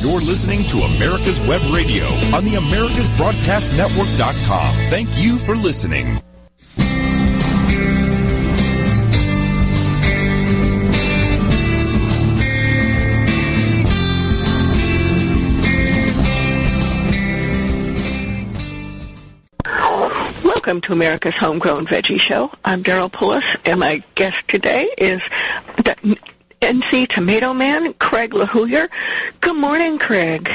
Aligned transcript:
You're 0.00 0.20
listening 0.20 0.62
to 0.64 0.78
America's 0.78 1.38
Web 1.40 1.60
Radio 1.74 2.06
on 2.34 2.44
the 2.46 2.54
AmericasBroadcastNetwork.com. 2.54 4.74
Thank 4.88 5.10
you 5.16 5.36
for 5.36 5.54
listening. 5.54 6.22
Welcome 20.42 20.80
to 20.82 20.92
America's 20.94 21.36
Homegrown 21.36 21.86
Veggie 21.86 22.18
Show. 22.18 22.50
I'm 22.64 22.82
Daryl 22.82 23.10
Pullis, 23.12 23.58
and 23.66 23.80
my 23.80 24.02
guest 24.14 24.48
today 24.48 24.88
is 24.96 25.28
NC 26.60 27.08
Tomato 27.08 27.54
Man, 27.54 27.94
Craig 27.94 28.32
LeHoullier. 28.32 28.88
Good 29.40 29.56
morning, 29.56 29.98
Craig. 29.98 30.50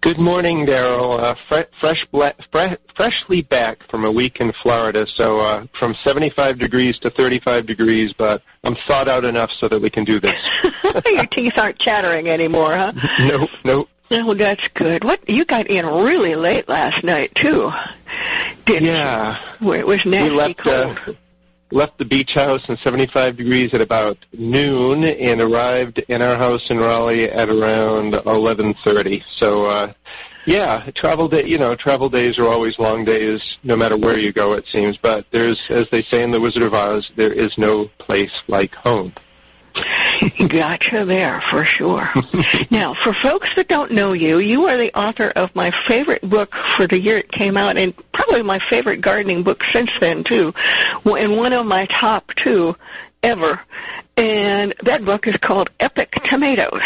Good 0.00 0.18
morning, 0.18 0.64
Daryl. 0.64 1.18
Uh, 1.18 1.34
fre- 1.34 1.68
fresh 1.72 2.04
bla- 2.06 2.34
fre- 2.52 2.76
freshly 2.94 3.42
back 3.42 3.82
from 3.82 4.04
a 4.04 4.12
week 4.12 4.40
in 4.40 4.52
Florida, 4.52 5.06
so 5.08 5.40
uh, 5.40 5.66
from 5.72 5.94
75 5.94 6.58
degrees 6.58 7.00
to 7.00 7.10
35 7.10 7.66
degrees, 7.66 8.12
but 8.12 8.42
I'm 8.62 8.76
thawed 8.76 9.08
out 9.08 9.24
enough 9.24 9.50
so 9.50 9.66
that 9.66 9.80
we 9.82 9.90
can 9.90 10.04
do 10.04 10.20
this. 10.20 10.64
Your 11.06 11.26
teeth 11.26 11.58
aren't 11.58 11.78
chattering 11.78 12.28
anymore, 12.28 12.70
huh? 12.70 12.92
nope, 13.28 13.50
nope. 13.64 13.90
Well, 14.10 14.34
that's 14.36 14.68
good. 14.68 15.02
What 15.04 15.28
you 15.28 15.44
got 15.44 15.66
in 15.66 15.84
really 15.84 16.36
late 16.36 16.68
last 16.68 17.02
night 17.04 17.34
too, 17.34 17.70
didn't 18.64 18.86
Yeah. 18.86 19.36
you? 19.60 19.66
Where 19.66 19.80
it 19.80 19.86
was 19.86 20.06
nasty 20.06 20.30
we 20.30 20.36
left 20.36 20.56
cold. 20.58 21.00
uh, 21.08 21.12
left 21.70 21.98
the 21.98 22.04
beach 22.04 22.34
house 22.34 22.68
in 22.68 22.76
75 22.76 23.36
degrees 23.36 23.74
at 23.74 23.80
about 23.80 24.18
noon 24.32 25.04
and 25.04 25.40
arrived 25.40 25.98
in 26.08 26.22
our 26.22 26.36
house 26.36 26.70
in 26.70 26.78
Raleigh 26.78 27.24
at 27.24 27.48
around 27.48 28.14
11:30. 28.14 29.22
So 29.26 29.66
uh 29.70 29.92
yeah, 30.46 30.80
travel 30.94 31.28
day, 31.28 31.44
you 31.44 31.58
know, 31.58 31.74
travel 31.74 32.08
days 32.08 32.38
are 32.38 32.48
always 32.48 32.78
long 32.78 33.04
days 33.04 33.58
no 33.64 33.76
matter 33.76 33.98
where 33.98 34.18
you 34.18 34.32
go 34.32 34.54
it 34.54 34.66
seems, 34.66 34.96
but 34.96 35.30
there's 35.30 35.70
as 35.70 35.90
they 35.90 36.02
say 36.02 36.22
in 36.22 36.30
The 36.30 36.40
Wizard 36.40 36.62
of 36.62 36.74
Oz, 36.74 37.12
there 37.16 37.32
is 37.32 37.58
no 37.58 37.90
place 37.98 38.42
like 38.48 38.74
home. 38.74 39.12
Gotcha 40.48 41.04
there 41.04 41.40
for 41.40 41.64
sure. 41.64 42.08
now, 42.70 42.94
for 42.94 43.12
folks 43.12 43.54
that 43.54 43.68
don't 43.68 43.92
know 43.92 44.12
you, 44.12 44.38
you 44.38 44.64
are 44.64 44.76
the 44.76 44.96
author 44.98 45.30
of 45.36 45.54
my 45.54 45.70
favorite 45.70 46.22
book 46.22 46.54
for 46.54 46.86
the 46.86 46.98
year 46.98 47.18
it 47.18 47.30
came 47.30 47.56
out, 47.56 47.76
and 47.76 47.94
probably 48.12 48.42
my 48.42 48.58
favorite 48.58 49.00
gardening 49.00 49.42
book 49.42 49.62
since 49.62 49.98
then 49.98 50.24
too, 50.24 50.54
and 51.04 51.36
one 51.36 51.52
of 51.52 51.66
my 51.66 51.86
top 51.86 52.34
two 52.34 52.76
ever. 53.22 53.60
And 54.16 54.72
that 54.82 55.04
book 55.04 55.26
is 55.26 55.36
called 55.36 55.70
Epic 55.78 56.10
Tomatoes. 56.24 56.82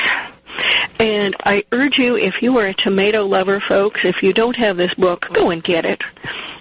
And 0.98 1.34
I 1.44 1.64
urge 1.72 1.98
you, 1.98 2.16
if 2.16 2.42
you 2.42 2.58
are 2.58 2.66
a 2.66 2.74
tomato 2.74 3.24
lover, 3.26 3.58
folks, 3.58 4.04
if 4.04 4.22
you 4.22 4.32
don't 4.32 4.56
have 4.56 4.76
this 4.76 4.94
book, 4.94 5.28
go 5.32 5.50
and 5.50 5.62
get 5.62 5.84
it. 5.84 6.04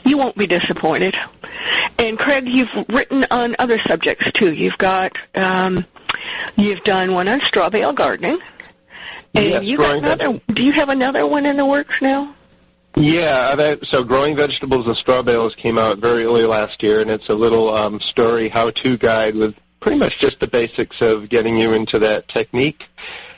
You 0.06 0.18
won't 0.18 0.38
be 0.38 0.48
disappointed. 0.48 1.16
And 2.00 2.18
Craig, 2.18 2.48
you've 2.48 2.74
written 2.90 3.26
on 3.30 3.56
other 3.60 3.78
subjects 3.78 4.32
too. 4.32 4.54
You've 4.54 4.78
got, 4.78 5.18
um, 5.36 5.86
you've 6.56 6.84
done 6.84 7.14
one 7.14 7.28
on 7.28 7.40
straw 7.40 7.70
bale 7.70 7.94
gardening, 7.94 8.40
and 9.36 9.46
Yes, 9.46 9.64
you 9.64 9.78
got 9.78 9.98
another. 9.98 10.40
Do 10.48 10.64
you 10.64 10.72
have 10.74 10.90
another 10.90 11.28
one 11.28 11.46
in 11.46 11.58
the 11.58 11.66
works 11.66 12.02
now? 12.02 12.34
Yeah, 12.96 13.56
that, 13.56 13.86
so 13.86 14.04
growing 14.04 14.36
vegetables 14.36 14.86
and 14.88 14.98
straw 14.98 15.22
bales 15.22 15.56
came 15.56 15.78
out 15.78 16.00
very 16.00 16.24
early 16.24 16.44
last 16.44 16.84
year, 16.84 17.00
and 17.00 17.10
it's 17.10 17.30
a 17.30 17.34
little 17.34 17.70
um, 17.70 18.02
story 18.02 18.50
how-to 18.50 18.98
guide 18.98 19.36
with 19.36 19.56
pretty 19.80 19.98
much 19.98 20.20
just 20.20 20.40
the 20.40 20.48
basics 20.48 21.02
of 21.02 21.30
getting 21.30 21.58
you 21.58 21.74
into 21.74 22.00
that 22.00 22.28
technique. 22.28 22.90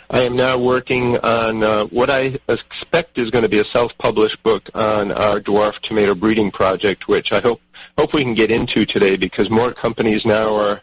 I 0.10 0.22
am 0.22 0.36
now 0.36 0.60
working 0.60 1.18
on 1.20 1.64
uh, 1.64 1.86
what 1.86 2.10
I 2.10 2.38
expect 2.50 3.18
is 3.18 3.32
going 3.32 3.44
to 3.44 3.50
be 3.50 3.60
a 3.60 3.64
self-published 3.64 4.44
book 4.44 4.70
on 4.76 5.12
our 5.12 5.40
dwarf 5.40 5.80
tomato 5.80 6.14
breeding 6.14 6.52
project, 6.52 7.08
which 7.08 7.32
I 7.32 7.40
hope 7.40 7.62
hope 7.98 8.14
we 8.14 8.24
can 8.24 8.34
get 8.34 8.52
into 8.52 8.86
today 8.86 9.18
because 9.18 9.50
more 9.50 9.72
companies 9.72 10.26
now 10.26 10.56
are 10.56 10.82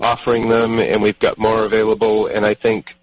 offering 0.00 0.48
them, 0.48 0.78
and 0.78 1.02
we've 1.02 1.18
got 1.18 1.38
more 1.38 1.64
available. 1.64 2.26
And 2.26 2.44
I 2.44 2.54
think 2.54 2.96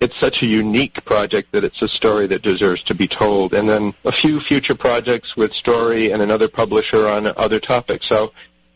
it's 0.00 0.16
such 0.16 0.42
a 0.42 0.46
unique 0.46 1.04
project 1.04 1.52
that 1.52 1.64
it's 1.64 1.82
a 1.82 1.88
story 1.88 2.26
that 2.28 2.42
deserves 2.42 2.82
to 2.84 2.94
be 2.94 3.08
told. 3.08 3.52
And 3.54 3.68
then 3.68 3.94
a 4.04 4.12
few 4.12 4.40
future 4.40 4.74
projects 4.74 5.36
with 5.36 5.52
Story 5.52 6.12
and 6.12 6.22
another 6.22 6.48
publisher 6.48 7.06
on 7.06 7.26
other 7.36 7.58
topics. 7.58 8.06
So 8.06 8.32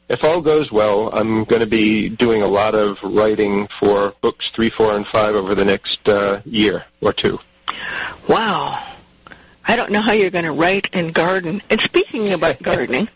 if 0.08 0.24
all 0.24 0.42
goes 0.42 0.72
well, 0.72 1.10
I'm 1.14 1.44
going 1.44 1.62
to 1.62 1.68
be 1.68 2.08
doing 2.08 2.42
a 2.42 2.46
lot 2.46 2.74
of 2.74 3.02
writing 3.02 3.66
for 3.68 4.14
books 4.20 4.50
three, 4.50 4.68
four, 4.68 4.94
and 4.94 5.06
five 5.06 5.34
over 5.34 5.54
the 5.54 5.64
next 5.64 6.08
uh, 6.08 6.40
year 6.44 6.84
or 7.00 7.12
two. 7.12 7.38
Wow. 8.28 8.91
I 9.66 9.76
don't 9.76 9.90
know 9.90 10.00
how 10.00 10.12
you're 10.12 10.30
going 10.30 10.44
to 10.44 10.52
write 10.52 10.94
and 10.94 11.14
garden. 11.14 11.62
And 11.70 11.80
speaking 11.80 12.32
about 12.32 12.62
gardening, 12.62 13.08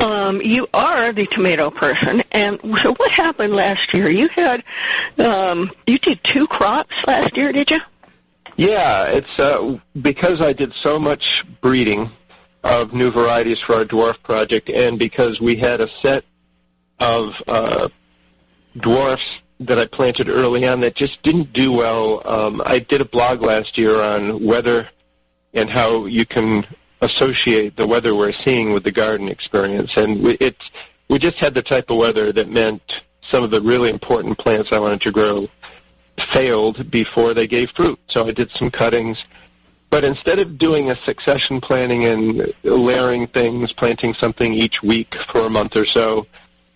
um, 0.00 0.40
you 0.40 0.66
are 0.72 1.12
the 1.12 1.26
tomato 1.26 1.70
person. 1.70 2.22
And 2.32 2.60
so 2.78 2.94
what 2.94 3.10
happened 3.10 3.54
last 3.54 3.94
year? 3.94 4.08
You 4.08 4.28
had, 4.28 4.64
um, 5.18 5.70
you 5.86 5.98
did 5.98 6.22
two 6.22 6.46
crops 6.46 7.06
last 7.06 7.36
year, 7.36 7.52
did 7.52 7.70
you? 7.70 7.80
Yeah, 8.56 9.08
it's 9.08 9.38
uh, 9.38 9.78
because 10.00 10.42
I 10.42 10.52
did 10.52 10.74
so 10.74 10.98
much 10.98 11.44
breeding 11.60 12.10
of 12.64 12.92
new 12.92 13.10
varieties 13.10 13.60
for 13.60 13.76
our 13.76 13.84
dwarf 13.84 14.20
project, 14.22 14.68
and 14.68 14.98
because 14.98 15.40
we 15.40 15.54
had 15.54 15.80
a 15.80 15.86
set 15.86 16.24
of 16.98 17.40
uh, 17.46 17.88
dwarfs 18.76 19.42
that 19.60 19.78
I 19.78 19.86
planted 19.86 20.28
early 20.28 20.66
on 20.66 20.80
that 20.80 20.94
just 20.94 21.22
didn't 21.22 21.52
do 21.52 21.72
well. 21.72 22.22
Um, 22.28 22.62
I 22.64 22.80
did 22.80 23.00
a 23.00 23.04
blog 23.04 23.42
last 23.42 23.78
year 23.78 23.94
on 24.00 24.44
weather 24.44 24.88
and 25.54 25.68
how 25.68 26.06
you 26.06 26.24
can 26.26 26.66
associate 27.00 27.76
the 27.76 27.86
weather 27.86 28.14
we're 28.14 28.32
seeing 28.32 28.72
with 28.72 28.84
the 28.84 28.92
garden 28.92 29.28
experience, 29.28 29.96
and 29.96 30.22
we, 30.22 30.32
it's 30.40 30.70
we 31.08 31.18
just 31.18 31.38
had 31.38 31.54
the 31.54 31.62
type 31.62 31.90
of 31.90 31.96
weather 31.96 32.32
that 32.32 32.48
meant 32.50 33.04
some 33.22 33.44
of 33.44 33.50
the 33.50 33.60
really 33.60 33.90
important 33.90 34.38
plants 34.38 34.72
I 34.72 34.78
wanted 34.78 35.00
to 35.02 35.12
grow 35.12 35.48
failed 36.16 36.90
before 36.90 37.34
they 37.34 37.46
gave 37.46 37.70
fruit. 37.70 37.98
So 38.08 38.26
I 38.26 38.32
did 38.32 38.50
some 38.50 38.70
cuttings. 38.70 39.24
But 39.90 40.04
instead 40.04 40.38
of 40.38 40.58
doing 40.58 40.90
a 40.90 40.96
succession 40.96 41.60
planting 41.60 42.04
and 42.04 42.52
layering 42.62 43.26
things, 43.26 43.72
planting 43.72 44.12
something 44.12 44.52
each 44.52 44.82
week 44.82 45.14
for 45.14 45.46
a 45.46 45.50
month 45.50 45.76
or 45.76 45.86
so, 45.86 46.26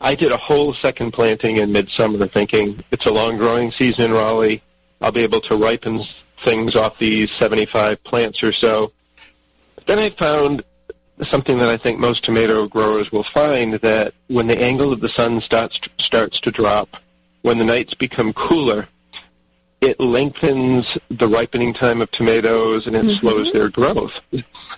I 0.01 0.15
did 0.15 0.33
a 0.33 0.37
whole 0.37 0.73
second 0.73 1.13
planting 1.13 1.57
in 1.57 1.73
midsummer 1.73 2.27
thinking 2.27 2.81
it's 2.91 3.07
a 3.07 3.13
long 3.13 3.37
growing 3.37 3.71
season 3.71 4.07
in 4.07 4.13
Raleigh. 4.13 4.63
I'll 5.01 5.13
be 5.13 5.23
able 5.23 5.41
to 5.43 5.57
ripen 5.57 6.03
things 6.43 6.77
off 6.77 6.99
these 6.99 7.31
75 7.33 8.03
plants 8.05 8.43
or 8.43 8.53
so. 8.53 8.93
Then 9.87 9.99
I 9.99 10.11
found 10.11 10.63
something 11.23 11.59
that 11.59 11.69
I 11.69 11.77
think 11.77 11.99
most 11.99 12.25
tomato 12.25 12.67
growers 12.69 13.13
will 13.13 13.23
find 13.23 13.75
that 13.75 14.15
when 14.29 14.47
the 14.47 14.61
angle 14.61 14.93
of 14.93 15.01
the 15.01 15.09
sun 15.09 15.41
starts 15.41 15.81
starts 15.99 16.41
to 16.41 16.51
drop, 16.51 16.97
when 17.43 17.59
the 17.59 17.65
nights 17.65 17.95
become 17.95 18.33
cooler, 18.33 18.89
it 19.81 19.99
lengthens 20.01 20.97
the 21.11 21.27
ripening 21.27 21.73
time 21.73 22.01
of 22.01 22.11
tomatoes 22.11 22.87
and 22.87 22.95
it 22.95 23.01
mm-hmm. 23.01 23.11
slows 23.11 23.53
their 23.53 23.69
growth. 23.69 24.21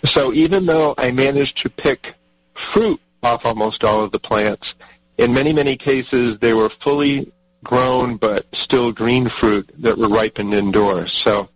So 0.05 0.33
even 0.33 0.67
though 0.67 0.95
I 0.97 1.13
managed 1.13 1.59
to 1.59 1.71
pick 1.71 2.15
fruit 2.55 3.01
off 3.23 3.45
almost 3.45 3.85
all 3.85 4.03
of 4.03 4.13
the 4.13 4.19
plants, 4.19 4.75
in 5.19 5.33
many, 5.33 5.53
many 5.53 5.77
cases 5.77 6.39
they 6.39 6.55
were 6.55 6.71
fully 6.71 7.31
grown 7.65 8.17
but 8.17 8.47
still 8.55 8.93
green 8.93 9.29
fruit 9.29 9.69
that 9.79 9.99
were 9.99 10.09
ripened 10.09 10.55
indoors. 10.55 11.13
So 11.13 11.49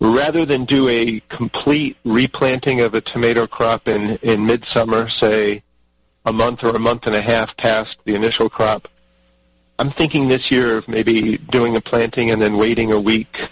rather 0.00 0.44
than 0.44 0.64
do 0.64 0.88
a 0.88 1.20
complete 1.28 1.96
replanting 2.04 2.80
of 2.80 2.94
a 2.94 3.00
tomato 3.00 3.46
crop 3.46 3.88
in, 3.88 4.16
in 4.22 4.44
midsummer, 4.44 5.08
say 5.08 5.62
a 6.26 6.32
month 6.32 6.64
or 6.64 6.76
a 6.76 6.80
month 6.80 7.06
and 7.06 7.16
a 7.16 7.22
half 7.22 7.56
past 7.56 7.98
the 8.04 8.14
initial 8.14 8.50
crop, 8.50 8.88
I'm 9.78 9.90
thinking 9.90 10.28
this 10.28 10.50
year 10.50 10.78
of 10.78 10.88
maybe 10.88 11.38
doing 11.38 11.76
a 11.76 11.80
planting 11.80 12.30
and 12.30 12.42
then 12.42 12.56
waiting 12.56 12.92
a 12.92 13.00
week, 13.00 13.48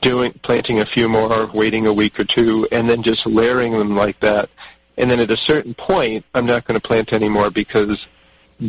doing 0.00 0.32
planting 0.42 0.80
a 0.80 0.84
few 0.84 1.08
more, 1.08 1.46
waiting 1.54 1.86
a 1.86 1.92
week 1.92 2.18
or 2.18 2.24
two, 2.24 2.66
and 2.72 2.88
then 2.88 3.02
just 3.02 3.26
layering 3.26 3.72
them 3.72 3.96
like 3.96 4.18
that. 4.20 4.50
And 4.98 5.10
then 5.10 5.20
at 5.20 5.30
a 5.30 5.36
certain 5.36 5.74
point, 5.74 6.24
I'm 6.34 6.46
not 6.46 6.64
going 6.64 6.78
to 6.78 6.86
plant 6.86 7.12
anymore 7.12 7.50
because 7.50 8.08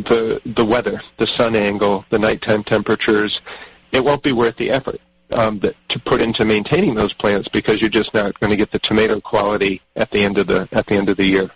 the 0.02 0.42
the 0.44 0.64
weather, 0.64 1.00
the 1.18 1.26
sun 1.26 1.54
angle, 1.54 2.04
the 2.10 2.18
nighttime 2.18 2.64
temperatures, 2.64 3.40
it 3.92 4.02
won't 4.02 4.22
be 4.22 4.32
worth 4.32 4.56
the 4.56 4.70
effort 4.70 5.00
um, 5.32 5.60
that, 5.60 5.76
to 5.88 6.00
put 6.00 6.20
into 6.20 6.44
maintaining 6.44 6.94
those 6.94 7.12
plants 7.12 7.48
because 7.48 7.80
you're 7.80 7.90
just 7.90 8.12
not 8.12 8.38
going 8.40 8.50
to 8.50 8.56
get 8.56 8.72
the 8.72 8.78
tomato 8.78 9.20
quality 9.20 9.80
at 9.94 10.10
the 10.10 10.20
end 10.20 10.38
of 10.38 10.48
the 10.48 10.68
at 10.72 10.86
the 10.86 10.96
end 10.96 11.08
of 11.08 11.16
the 11.16 11.24
year. 11.24 11.50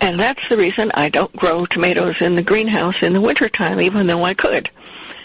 And 0.00 0.18
that's 0.18 0.48
the 0.48 0.56
reason 0.56 0.90
I 0.94 1.10
don't 1.10 1.34
grow 1.36 1.64
tomatoes 1.64 2.20
in 2.22 2.34
the 2.34 2.42
greenhouse 2.42 3.02
in 3.02 3.12
the 3.12 3.20
wintertime, 3.20 3.80
even 3.80 4.06
though 4.06 4.24
I 4.24 4.34
could. 4.34 4.70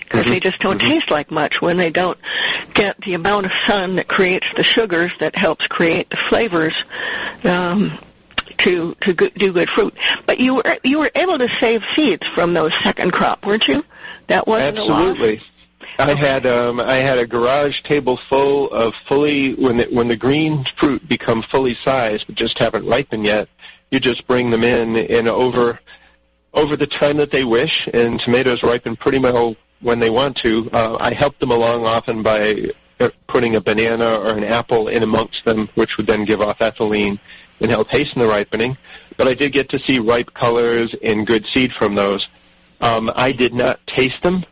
Because 0.01 0.25
they 0.25 0.39
just 0.39 0.59
don't 0.61 0.81
taste 0.81 1.11
like 1.11 1.29
much 1.29 1.61
when 1.61 1.77
they 1.77 1.91
don't 1.91 2.17
get 2.73 2.99
the 3.01 3.13
amount 3.13 3.45
of 3.45 3.51
sun 3.51 3.97
that 3.97 4.07
creates 4.07 4.53
the 4.53 4.63
sugars 4.63 5.15
that 5.17 5.35
helps 5.35 5.67
create 5.67 6.09
the 6.09 6.17
flavors 6.17 6.85
um, 7.43 7.91
to 8.57 8.95
to 8.95 9.13
do 9.13 9.53
good 9.53 9.69
fruit. 9.69 9.93
But 10.25 10.39
you 10.39 10.55
were 10.55 10.77
you 10.83 10.99
were 10.99 11.11
able 11.15 11.37
to 11.37 11.47
save 11.47 11.85
seeds 11.85 12.27
from 12.27 12.53
those 12.53 12.73
second 12.73 13.11
crop, 13.11 13.45
weren't 13.45 13.67
you? 13.67 13.85
That 14.27 14.47
loss? 14.47 14.61
Absolutely. 14.61 15.41
I 15.97 16.13
had 16.13 16.45
um, 16.45 16.79
I 16.79 16.95
had 16.95 17.17
a 17.17 17.27
garage 17.27 17.81
table 17.81 18.17
full 18.17 18.69
of 18.71 18.95
fully 18.95 19.53
when 19.55 19.77
the, 19.77 19.87
when 19.91 20.07
the 20.07 20.17
green 20.17 20.63
fruit 20.63 21.07
become 21.07 21.41
fully 21.41 21.73
sized 21.73 22.27
but 22.27 22.35
just 22.35 22.57
haven't 22.57 22.85
ripened 22.85 23.25
yet. 23.25 23.49
You 23.91 23.99
just 23.99 24.27
bring 24.27 24.49
them 24.49 24.63
in 24.63 24.95
and 24.95 25.27
over 25.27 25.79
over 26.53 26.75
the 26.75 26.87
time 26.87 27.17
that 27.17 27.31
they 27.31 27.43
wish, 27.43 27.87
and 27.93 28.19
tomatoes 28.19 28.63
ripen 28.63 28.95
pretty 28.95 29.19
well 29.19 29.55
when 29.81 29.99
they 29.99 30.09
want 30.09 30.35
to. 30.37 30.69
Uh, 30.73 30.97
I 30.99 31.13
help 31.13 31.37
them 31.39 31.51
along 31.51 31.85
often 31.85 32.23
by 32.23 32.69
uh, 32.99 33.09
putting 33.27 33.55
a 33.55 33.61
banana 33.61 34.19
or 34.19 34.37
an 34.37 34.43
apple 34.43 34.87
in 34.87 35.03
amongst 35.03 35.45
them, 35.45 35.69
which 35.75 35.97
would 35.97 36.07
then 36.07 36.25
give 36.25 36.41
off 36.41 36.59
ethylene 36.59 37.19
and 37.59 37.69
help 37.69 37.89
hasten 37.89 38.21
the 38.21 38.27
ripening. 38.27 38.77
But 39.17 39.27
I 39.27 39.33
did 39.33 39.51
get 39.51 39.69
to 39.69 39.79
see 39.79 39.99
ripe 39.99 40.33
colors 40.33 40.93
and 41.03 41.27
good 41.27 41.45
seed 41.45 41.73
from 41.73 41.95
those. 41.95 42.29
Um, 42.81 43.11
I 43.15 43.31
did 43.31 43.53
not 43.53 43.85
taste 43.85 44.23
them 44.23 44.45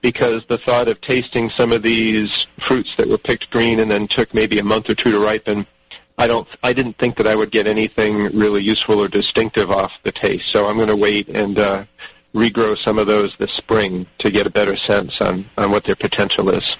because 0.00 0.44
the 0.46 0.58
thought 0.58 0.88
of 0.88 1.00
tasting 1.00 1.50
some 1.50 1.72
of 1.72 1.82
these 1.82 2.46
fruits 2.58 2.94
that 2.96 3.08
were 3.08 3.18
picked 3.18 3.50
green 3.50 3.80
and 3.80 3.90
then 3.90 4.06
took 4.06 4.34
maybe 4.34 4.58
a 4.58 4.64
month 4.64 4.88
or 4.90 4.94
two 4.94 5.10
to 5.10 5.18
ripen, 5.18 5.66
I 6.18 6.26
don't. 6.26 6.46
I 6.62 6.72
didn't 6.72 6.96
think 6.96 7.16
that 7.16 7.26
I 7.26 7.34
would 7.34 7.50
get 7.50 7.66
anything 7.66 8.36
really 8.36 8.62
useful 8.62 9.00
or 9.00 9.08
distinctive 9.08 9.70
off 9.70 10.02
the 10.02 10.12
taste. 10.12 10.50
So 10.50 10.66
I'm 10.66 10.76
going 10.76 10.88
to 10.88 10.96
wait 10.96 11.28
and 11.28 11.58
uh, 11.58 11.84
regrow 12.34 12.76
some 12.76 12.98
of 12.98 13.06
those 13.06 13.36
this 13.36 13.52
spring 13.52 14.06
to 14.18 14.30
get 14.30 14.46
a 14.46 14.50
better 14.50 14.76
sense 14.76 15.20
on 15.20 15.46
on 15.58 15.70
what 15.70 15.84
their 15.84 15.96
potential 15.96 16.50
is. 16.50 16.76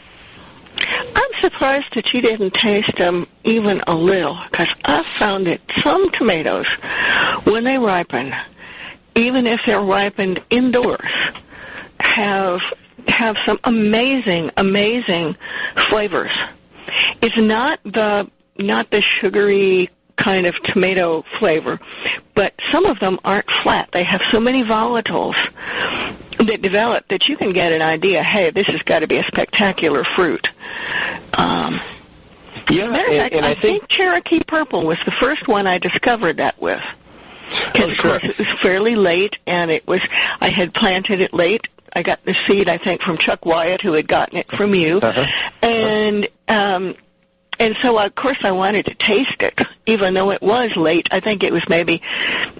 I'm 0.78 1.32
surprised 1.32 1.94
that 1.94 2.12
you 2.14 2.20
didn't 2.20 2.54
taste 2.54 2.96
them 2.96 3.26
even 3.44 3.80
a 3.86 3.94
little, 3.94 4.36
because 4.50 4.74
I've 4.84 5.06
found 5.06 5.46
that 5.46 5.70
some 5.70 6.10
tomatoes, 6.10 6.72
when 7.44 7.64
they 7.64 7.78
ripen, 7.78 8.32
even 9.14 9.46
if 9.46 9.66
they're 9.66 9.80
ripened 9.80 10.42
indoors, 10.50 11.32
have 12.00 12.72
have 13.08 13.38
some 13.38 13.58
amazing, 13.64 14.50
amazing 14.56 15.34
flavors. 15.76 16.32
It's 17.20 17.38
not 17.38 17.80
the 17.84 18.30
not 18.58 18.90
the 18.90 19.00
sugary 19.00 19.90
kind 20.16 20.46
of 20.46 20.62
tomato 20.62 21.22
flavor, 21.22 21.78
but 22.34 22.58
some 22.60 22.86
of 22.86 22.98
them 23.00 23.18
aren't 23.24 23.50
flat. 23.50 23.90
They 23.92 24.04
have 24.04 24.22
so 24.22 24.40
many 24.40 24.62
volatiles 24.62 25.50
that 26.38 26.60
develop 26.62 27.08
that 27.08 27.28
you 27.28 27.36
can 27.36 27.52
get 27.52 27.72
an 27.72 27.82
idea, 27.82 28.22
hey, 28.22 28.50
this 28.50 28.68
has 28.68 28.82
got 28.82 29.00
to 29.00 29.06
be 29.06 29.16
a 29.16 29.22
spectacular 29.22 30.04
fruit. 30.04 30.52
Um, 31.36 31.78
yeah, 32.70 32.88
matter 32.90 33.10
of 33.10 33.16
fact, 33.16 33.34
and, 33.34 33.44
and 33.44 33.46
I, 33.46 33.50
I 33.50 33.54
think, 33.54 33.80
think 33.80 33.88
Cherokee 33.88 34.40
Purple 34.46 34.86
was 34.86 35.02
the 35.04 35.10
first 35.10 35.48
one 35.48 35.66
I 35.66 35.78
discovered 35.78 36.38
that 36.38 36.60
with. 36.60 36.96
Because 37.72 37.82
Oh, 37.82 37.88
of 37.88 37.92
sure. 37.94 38.10
course 38.12 38.24
it 38.24 38.38
was 38.38 38.50
fairly 38.50 38.96
late, 38.96 39.38
and 39.46 39.70
it 39.70 39.86
was 39.86 40.08
I 40.40 40.48
had 40.48 40.72
planted 40.72 41.20
it 41.20 41.32
late. 41.34 41.68
I 41.94 42.02
got 42.02 42.24
the 42.24 42.34
seed, 42.34 42.68
I 42.68 42.76
think, 42.78 43.02
from 43.02 43.18
Chuck 43.18 43.44
Wyatt, 43.46 43.80
who 43.80 43.92
had 43.92 44.08
gotten 44.08 44.38
it 44.38 44.50
from 44.50 44.74
you, 44.74 44.98
Uh-huh. 45.02 45.50
and 45.62 46.26
um, 46.48 46.94
and 47.58 47.76
so 47.76 48.04
of 48.04 48.14
course 48.14 48.44
I 48.44 48.52
wanted 48.52 48.86
to 48.86 48.94
taste 48.94 49.42
it, 49.42 49.60
even 49.86 50.14
though 50.14 50.30
it 50.30 50.42
was 50.42 50.76
late. 50.76 51.08
I 51.12 51.20
think 51.20 51.42
it 51.42 51.52
was 51.52 51.68
maybe 51.68 52.02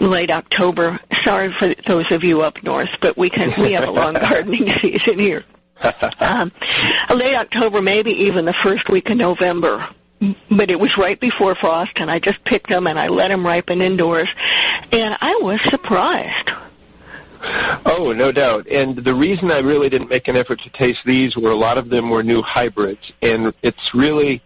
late 0.00 0.31
October. 0.31 0.99
Sorry 1.12 1.50
for 1.50 1.69
those 1.69 2.12
of 2.12 2.25
you 2.25 2.43
up 2.43 2.62
north, 2.62 3.00
but 3.00 3.17
we 3.17 3.31
can 3.31 3.52
we 3.62 3.73
have 3.73 3.88
a 3.88 3.91
long 3.91 4.14
gardening 4.29 4.69
season 4.69 5.19
here. 5.19 5.44
Um, 6.20 6.50
late 7.14 7.37
October, 7.37 7.82
maybe 7.82 8.11
even 8.11 8.46
the 8.46 8.52
first 8.52 8.88
week 8.88 9.11
of 9.11 9.19
November. 9.19 9.85
But 10.50 10.70
it 10.70 10.81
was 10.81 10.96
right 10.96 11.20
before 11.20 11.55
frost, 11.55 12.00
and 12.00 12.11
I 12.11 12.19
just 12.19 12.43
picked 12.44 12.69
them 12.69 12.87
and 12.87 12.99
I 12.99 13.08
let 13.08 13.29
them 13.29 13.44
ripen 13.44 13.82
indoors, 13.82 14.35
and 14.91 15.17
I 15.20 15.38
was 15.43 15.61
surprised. 15.61 16.52
Oh, 17.85 18.14
no 18.17 18.32
doubt. 18.32 18.67
And 18.69 18.96
the 18.96 19.14
reason 19.14 19.50
I 19.50 19.61
really 19.61 19.88
didn't 19.88 20.08
make 20.08 20.29
an 20.29 20.37
effort 20.37 20.61
to 20.61 20.70
taste 20.70 21.05
these 21.05 21.37
were 21.37 21.50
a 21.50 21.56
lot 21.56 21.76
of 21.79 21.91
them 21.91 22.08
were 22.08 22.23
new 22.23 22.41
hybrids, 22.43 23.12
and 23.20 23.52
it's 23.62 23.94
really 23.94 24.41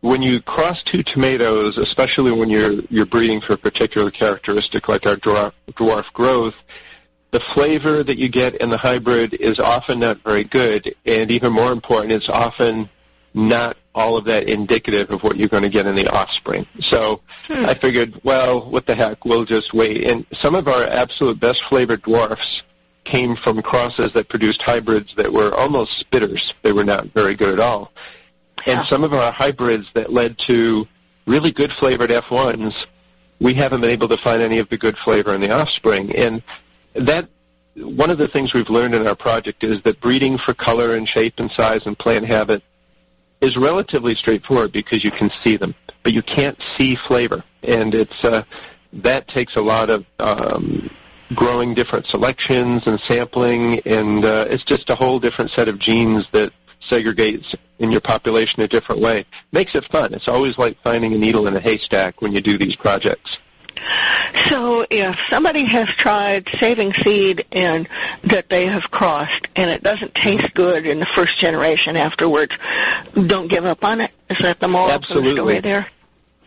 when 0.00 0.22
you 0.22 0.40
cross 0.40 0.82
two 0.82 1.02
tomatoes, 1.02 1.78
especially 1.78 2.32
when 2.32 2.50
you're 2.50 2.80
you're 2.90 3.06
breeding 3.06 3.40
for 3.40 3.54
a 3.54 3.58
particular 3.58 4.10
characteristic 4.10 4.88
like 4.88 5.06
our 5.06 5.16
dwarf, 5.16 5.52
dwarf 5.72 6.12
growth, 6.12 6.62
the 7.30 7.40
flavor 7.40 8.02
that 8.02 8.18
you 8.18 8.28
get 8.28 8.56
in 8.56 8.70
the 8.70 8.78
hybrid 8.78 9.34
is 9.34 9.58
often 9.58 10.00
not 10.00 10.18
very 10.18 10.44
good, 10.44 10.94
and 11.04 11.30
even 11.30 11.52
more 11.52 11.72
important, 11.72 12.12
it's 12.12 12.28
often 12.28 12.88
not 13.34 13.76
all 13.94 14.16
of 14.16 14.24
that 14.24 14.48
indicative 14.48 15.10
of 15.10 15.22
what 15.22 15.36
you're 15.36 15.48
going 15.48 15.62
to 15.62 15.68
get 15.68 15.86
in 15.86 15.94
the 15.94 16.08
offspring. 16.08 16.66
So 16.80 17.20
hmm. 17.46 17.66
I 17.66 17.74
figured, 17.74 18.20
well, 18.22 18.60
what 18.70 18.86
the 18.86 18.94
heck, 18.94 19.24
we'll 19.24 19.44
just 19.44 19.74
wait. 19.74 20.06
And 20.06 20.24
some 20.32 20.54
of 20.54 20.68
our 20.68 20.84
absolute 20.84 21.40
best 21.40 21.64
flavored 21.64 22.02
dwarfs 22.02 22.62
came 23.04 23.34
from 23.34 23.60
crosses 23.60 24.12
that 24.12 24.28
produced 24.28 24.62
hybrids 24.62 25.14
that 25.14 25.32
were 25.32 25.52
almost 25.54 26.08
spitters. 26.08 26.54
They 26.62 26.72
were 26.72 26.84
not 26.84 27.06
very 27.06 27.34
good 27.34 27.52
at 27.52 27.60
all. 27.60 27.92
Yeah. 28.66 28.78
And 28.78 28.86
some 28.86 29.04
of 29.04 29.12
our 29.12 29.32
hybrids 29.32 29.92
that 29.92 30.12
led 30.12 30.38
to 30.38 30.86
really 31.26 31.50
good 31.52 31.72
flavored 31.72 32.10
F1s, 32.10 32.86
we 33.40 33.54
haven't 33.54 33.80
been 33.80 33.90
able 33.90 34.08
to 34.08 34.16
find 34.16 34.42
any 34.42 34.58
of 34.58 34.68
the 34.68 34.78
good 34.78 34.96
flavor 34.96 35.34
in 35.34 35.40
the 35.40 35.50
offspring. 35.50 36.14
And 36.16 36.42
that 36.94 37.28
one 37.74 38.10
of 38.10 38.18
the 38.18 38.28
things 38.28 38.54
we've 38.54 38.70
learned 38.70 38.94
in 38.94 39.06
our 39.06 39.14
project 39.14 39.62
is 39.62 39.82
that 39.82 40.00
breeding 40.00 40.36
for 40.36 40.54
color 40.54 40.96
and 40.96 41.08
shape 41.08 41.38
and 41.38 41.50
size 41.50 41.86
and 41.86 41.98
plant 41.98 42.24
habit 42.24 42.62
is 43.40 43.56
relatively 43.56 44.14
straightforward 44.14 44.72
because 44.72 45.04
you 45.04 45.10
can 45.10 45.30
see 45.30 45.56
them, 45.56 45.74
but 46.02 46.12
you 46.12 46.22
can't 46.22 46.60
see 46.60 46.94
flavor, 46.94 47.44
and 47.62 47.94
it's 47.94 48.24
uh, 48.24 48.42
that 48.92 49.28
takes 49.28 49.56
a 49.56 49.60
lot 49.60 49.90
of 49.90 50.04
um, 50.18 50.90
growing 51.34 51.74
different 51.74 52.06
selections 52.06 52.86
and 52.86 52.98
sampling, 52.98 53.80
and 53.80 54.24
uh, 54.24 54.46
it's 54.48 54.64
just 54.64 54.90
a 54.90 54.94
whole 54.94 55.20
different 55.20 55.50
set 55.50 55.68
of 55.68 55.78
genes 55.78 56.28
that 56.30 56.52
segregates 56.80 57.54
in 57.78 57.90
your 57.90 58.00
population 58.00 58.62
a 58.62 58.68
different 58.68 59.00
way. 59.00 59.24
Makes 59.52 59.74
it 59.74 59.84
fun. 59.84 60.14
It's 60.14 60.28
always 60.28 60.58
like 60.58 60.80
finding 60.82 61.12
a 61.14 61.18
needle 61.18 61.46
in 61.46 61.54
a 61.54 61.60
haystack 61.60 62.20
when 62.20 62.32
you 62.32 62.40
do 62.40 62.58
these 62.58 62.76
projects. 62.76 63.38
So 64.48 64.84
if 64.90 65.20
somebody 65.20 65.64
has 65.64 65.88
tried 65.88 66.48
saving 66.48 66.92
seed 66.92 67.44
and 67.52 67.88
that 68.22 68.48
they 68.48 68.66
have 68.66 68.90
crossed 68.90 69.48
and 69.54 69.70
it 69.70 69.82
doesn't 69.82 70.14
taste 70.14 70.54
good 70.54 70.86
in 70.86 70.98
the 70.98 71.06
first 71.06 71.38
generation 71.38 71.96
afterwards, 71.96 72.58
don't 73.14 73.48
give 73.48 73.64
up 73.64 73.84
on 73.84 74.00
it. 74.00 74.10
Is 74.28 74.38
that 74.38 74.58
the 74.60 74.68
moral 74.68 74.86
of 74.86 75.02
the 75.02 75.14
Absolutely. 75.14 75.34
story 75.34 75.60
there? 75.60 75.86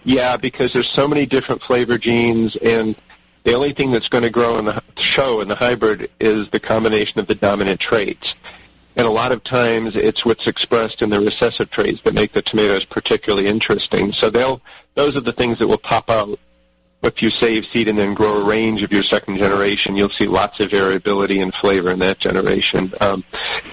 Yeah, 0.03 0.37
because 0.37 0.73
there's 0.73 0.89
so 0.89 1.07
many 1.07 1.25
different 1.25 1.61
flavor 1.61 1.97
genes, 1.97 2.55
and 2.55 2.95
the 3.43 3.53
only 3.53 3.71
thing 3.71 3.91
that's 3.91 4.09
going 4.09 4.23
to 4.23 4.29
grow 4.29 4.57
in 4.57 4.65
the 4.65 4.81
show 4.97 5.41
in 5.41 5.47
the 5.47 5.55
hybrid 5.55 6.09
is 6.19 6.49
the 6.49 6.59
combination 6.59 7.19
of 7.19 7.27
the 7.27 7.35
dominant 7.35 7.79
traits. 7.79 8.35
And 8.95 9.07
a 9.07 9.11
lot 9.11 9.31
of 9.31 9.43
times 9.43 9.95
it's 9.95 10.25
what's 10.25 10.47
expressed 10.47 11.01
in 11.01 11.09
the 11.09 11.19
recessive 11.19 11.69
traits 11.69 12.01
that 12.01 12.13
make 12.13 12.33
the 12.33 12.41
tomatoes 12.41 12.85
particularly 12.85 13.47
interesting. 13.47 14.11
So 14.11 14.29
they'll 14.29 14.61
those 14.95 15.15
are 15.15 15.21
the 15.21 15.31
things 15.31 15.59
that 15.59 15.67
will 15.67 15.77
pop 15.77 16.09
out. 16.09 16.39
If 17.03 17.23
you 17.23 17.31
save 17.31 17.65
seed 17.65 17.87
and 17.87 17.97
then 17.97 18.13
grow 18.13 18.41
a 18.41 18.45
range 18.47 18.83
of 18.83 18.93
your 18.93 19.01
second 19.01 19.37
generation, 19.37 19.95
you'll 19.95 20.09
see 20.09 20.27
lots 20.27 20.59
of 20.59 20.69
variability 20.69 21.39
in 21.39 21.49
flavor 21.49 21.89
in 21.89 21.99
that 21.99 22.19
generation. 22.19 22.93
Um, 23.01 23.23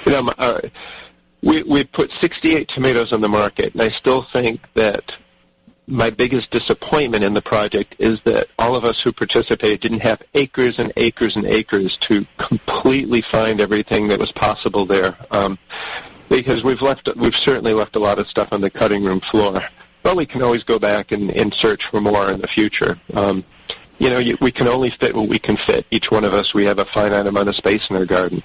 you 0.07 0.13
know, 0.13 0.33
uh, 0.39 0.61
we 1.43 1.63
we 1.65 1.85
put 1.85 2.11
68 2.11 2.69
tomatoes 2.69 3.13
on 3.13 3.21
the 3.21 3.29
market, 3.29 3.75
and 3.75 3.83
I 3.83 3.89
still 3.89 4.23
think 4.23 4.73
that 4.75 5.19
my 5.89 6.11
biggest 6.11 6.51
disappointment 6.51 7.25
in 7.25 7.33
the 7.33 7.41
project 7.41 7.97
is 7.99 8.21
that 8.23 8.47
all 8.59 8.77
of 8.77 8.85
us 8.85 9.01
who 9.01 9.11
participated 9.11 9.81
didn't 9.81 10.03
have 10.03 10.23
acres 10.35 10.79
and 10.79 10.93
acres 10.97 11.35
and 11.35 11.47
acres 11.47 11.97
to 11.97 12.27
completely 12.37 13.23
find 13.23 13.61
everything 13.61 14.09
that 14.09 14.21
was 14.21 14.31
possible 14.31 14.85
there. 14.85 15.17
Um, 15.31 15.59
because 16.29 16.63
we've 16.63 16.83
left, 16.83 17.09
we've 17.17 17.35
certainly 17.35 17.73
left 17.73 17.97
a 17.97 17.99
lot 17.99 18.19
of 18.19 18.29
stuff 18.29 18.53
on 18.53 18.61
the 18.61 18.69
cutting 18.69 19.03
room 19.03 19.21
floor. 19.21 19.61
But 20.03 20.15
we 20.15 20.27
can 20.27 20.43
always 20.43 20.63
go 20.63 20.79
back 20.79 21.11
and, 21.11 21.31
and 21.31 21.53
search 21.53 21.87
for 21.87 22.01
more 22.01 22.31
in 22.31 22.41
the 22.41 22.49
future. 22.49 22.99
Um, 23.15 23.45
you 23.99 24.11
know, 24.11 24.19
you, 24.19 24.37
we 24.41 24.53
can 24.53 24.69
only 24.69 24.91
fit 24.91 25.17
what 25.17 25.29
we 25.29 25.39
can 25.39 25.57
fit. 25.57 25.87
Each 25.91 26.11
one 26.11 26.25
of 26.25 26.35
us, 26.35 26.53
we 26.53 26.67
have 26.67 26.79
a 26.79 26.85
finite 26.85 27.27
amount 27.27 27.49
of 27.49 27.57
space 27.57 27.89
in 27.89 27.97
our 27.97 28.05
garden. 28.05 28.43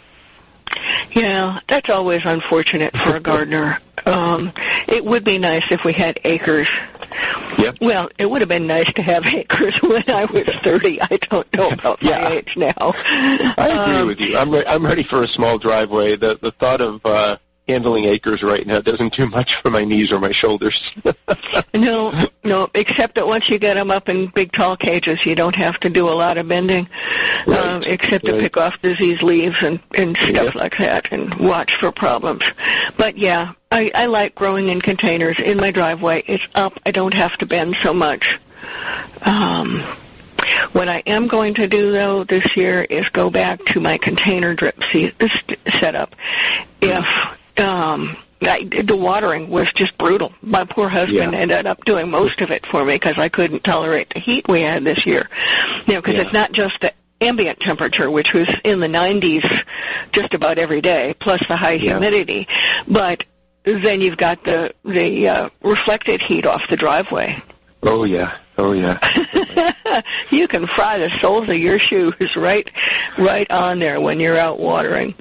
Yeah, 1.12 1.60
that's 1.68 1.90
always 1.90 2.26
unfortunate 2.26 2.96
for 2.96 3.18
a 3.18 3.20
gardener. 3.20 3.78
Um, 4.06 4.52
it 4.90 5.06
would 5.06 5.24
be 5.24 5.38
nice 5.38 5.72
if 5.72 5.86
we 5.86 5.94
had 5.94 6.20
acres. 6.26 6.68
Yep. 7.58 7.78
Well, 7.82 8.10
it 8.18 8.30
would 8.30 8.42
have 8.42 8.50
been 8.50 8.68
nice 8.68 8.92
to 8.94 9.02
have 9.02 9.26
acres 9.34 9.82
when 9.82 10.04
I 10.10 10.26
was 10.26 10.44
30. 10.48 11.02
I 11.02 11.18
don't 11.30 11.54
know 11.56 11.70
about 11.70 12.02
my 12.02 12.10
Yeah. 12.10 12.30
age 12.30 12.58
now. 12.58 12.74
I 12.80 13.84
agree 13.84 14.02
Um, 14.02 14.08
with 14.08 14.22
you. 14.22 14.38
I'm 14.38 14.52
re- 14.52 14.64
I'm 14.68 14.84
ready 14.86 15.04
for 15.04 15.22
a 15.24 15.28
small 15.28 15.58
driveway. 15.58 16.16
The 16.16 16.38
the 16.42 16.52
thought 16.52 16.82
of 16.82 17.02
uh, 17.06 17.38
handling 17.68 18.06
acres 18.06 18.44
right 18.44 18.66
now 18.68 18.82
doesn't 18.82 19.14
do 19.14 19.28
much 19.30 19.56
for 19.56 19.70
my 19.70 19.84
knees 19.86 20.12
or 20.12 20.20
my 20.20 20.32
shoulders. 20.32 20.94
No, 21.76 22.14
no, 22.44 22.68
except 22.76 23.16
that 23.16 23.26
once 23.26 23.50
you 23.50 23.58
get 23.58 23.74
them 23.74 23.90
up 23.90 24.08
in 24.08 24.28
big 24.28 24.52
tall 24.52 24.76
cages, 24.78 25.26
you 25.26 25.34
don't 25.36 25.56
have 25.56 25.80
to 25.80 25.90
do 25.90 26.08
a 26.08 26.14
lot 26.14 26.38
of 26.38 26.48
bending, 26.48 26.88
Right, 27.48 27.60
um, 27.60 27.84
except 27.84 28.26
to 28.26 28.34
pick 28.34 28.58
off 28.58 28.80
diseased 28.82 29.24
leaves 29.24 29.64
and, 29.64 29.80
and 29.98 30.16
stuff 30.16 30.54
Yeah. 30.56 30.62
like 30.62 30.78
that 30.78 31.12
and 31.12 31.34
watch 31.36 31.76
for 31.76 31.92
problems. 31.92 32.54
But 32.96 33.18
yeah, 33.18 33.54
I, 33.72 33.92
I 33.96 34.06
like 34.06 34.36
growing 34.36 34.70
in 34.70 34.82
containers 34.82 35.40
in 35.40 35.58
my 35.58 35.72
driveway. 35.72 36.24
It's 36.28 36.48
up. 36.54 36.80
I 36.86 36.92
don't 36.92 37.14
have 37.16 37.38
to 37.40 37.48
bend 37.48 37.76
so 37.76 37.92
much. 37.94 38.40
Um, 39.26 39.80
what 40.74 40.88
I 40.88 41.02
am 41.08 41.28
going 41.28 41.56
to 41.56 41.68
do 41.68 41.92
though 41.92 42.24
this 42.24 42.56
year 42.56 42.86
is 42.88 43.10
go 43.10 43.30
back 43.32 43.64
to 43.66 43.80
my 43.82 43.98
container 43.98 44.54
drip 44.54 44.84
se- 44.84 45.14
setup. 45.66 46.16
If 46.82 47.38
um, 47.60 48.16
I, 48.42 48.64
the 48.66 48.98
watering 48.98 49.50
was 49.50 49.72
just 49.72 49.98
brutal. 49.98 50.34
My 50.42 50.66
poor 50.66 50.90
husband 50.90 51.34
Yeah. 51.34 51.40
ended 51.40 51.66
up 51.66 51.86
doing 51.86 52.10
most 52.12 52.42
of 52.42 52.52
it 52.52 52.66
for 52.66 52.84
me 52.84 52.96
because 52.96 53.18
I 53.18 53.30
couldn't 53.30 53.64
tolerate 53.64 54.10
the 54.10 54.20
heat 54.20 54.48
we 54.50 54.62
had 54.62 54.84
this 54.84 55.06
year. 55.06 55.30
You 55.88 55.94
know, 55.96 56.02
because 56.02 56.16
Yeah. 56.16 56.22
it's 56.22 56.34
not 56.34 56.52
just 56.52 56.82
the 56.82 56.92
ambient 57.22 57.60
temperature, 57.62 58.12
which 58.12 58.34
was 58.34 58.50
in 58.66 58.82
the 58.82 58.88
90s 58.90 59.66
just 60.12 60.34
about 60.34 60.58
every 60.58 60.82
day, 60.82 61.14
plus 61.18 61.48
the 61.48 61.56
high 61.56 61.74
Yeah. 61.74 61.92
humidity, 61.92 62.48
but 62.88 63.26
then 63.64 64.02
you've 64.02 64.18
got 64.18 64.44
the 64.44 64.74
the 64.84 65.30
uh, 65.30 65.50
reflected 65.62 66.22
heat 66.22 66.46
off 66.46 66.68
the 66.68 66.76
driveway. 66.76 67.38
Oh 67.82 68.04
yeah. 68.04 68.32
Oh 68.58 68.74
yeah. 68.74 69.00
you 70.30 70.48
can 70.50 70.66
fry 70.68 70.98
the 70.98 71.10
soles 71.10 71.48
of 71.48 71.56
your 71.58 71.80
shoes 71.80 72.36
right 72.36 72.70
right 73.18 73.50
on 73.52 73.80
there 73.80 74.02
when 74.02 74.20
you're 74.20 74.38
out 74.38 74.60
watering. 74.60 75.16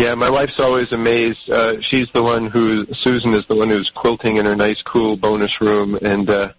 Yeah, 0.00 0.14
my 0.14 0.30
wife's 0.30 0.58
always 0.58 0.92
amazed. 0.92 1.50
Uh, 1.50 1.78
she's 1.82 2.10
the 2.10 2.22
one 2.22 2.46
who, 2.46 2.86
Susan 2.86 3.34
is 3.34 3.44
the 3.44 3.54
one 3.54 3.68
who's 3.68 3.90
quilting 3.90 4.36
in 4.36 4.46
her 4.46 4.56
nice, 4.56 4.80
cool 4.80 5.14
bonus 5.14 5.60
room 5.60 5.98
and 6.00 6.30
uh, 6.30 6.54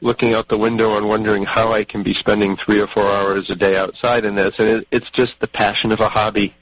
looking 0.00 0.34
out 0.34 0.46
the 0.46 0.56
window 0.56 0.96
and 0.96 1.08
wondering 1.08 1.42
how 1.42 1.72
I 1.72 1.82
can 1.82 2.04
be 2.04 2.14
spending 2.14 2.54
three 2.54 2.80
or 2.80 2.86
four 2.86 3.02
hours 3.02 3.50
a 3.50 3.56
day 3.56 3.76
outside 3.76 4.24
in 4.24 4.36
this. 4.36 4.60
And 4.60 4.68
it, 4.68 4.88
it's 4.92 5.10
just 5.10 5.40
the 5.40 5.48
passion 5.48 5.90
of 5.90 5.98
a 5.98 6.08
hobby 6.08 6.54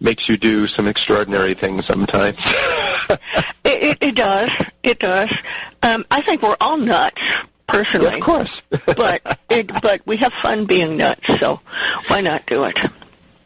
makes 0.00 0.26
you 0.26 0.38
do 0.38 0.66
some 0.68 0.86
extraordinary 0.86 1.52
things 1.52 1.84
sometimes. 1.84 2.40
It, 3.64 3.82
it, 3.82 3.98
it 4.00 4.14
does. 4.16 4.70
It 4.82 4.98
does. 4.98 5.42
Um, 5.82 6.04
I 6.10 6.22
think 6.22 6.42
we're 6.42 6.56
all 6.60 6.78
nuts, 6.78 7.22
personally. 7.66 8.14
of 8.14 8.20
course. 8.20 8.62
but 8.70 9.38
it, 9.50 9.70
but 9.82 10.00
we 10.06 10.16
have 10.18 10.32
fun 10.32 10.64
being 10.64 10.96
nuts, 10.96 11.38
so 11.38 11.60
why 12.06 12.22
not 12.22 12.46
do 12.46 12.64
it? 12.64 12.78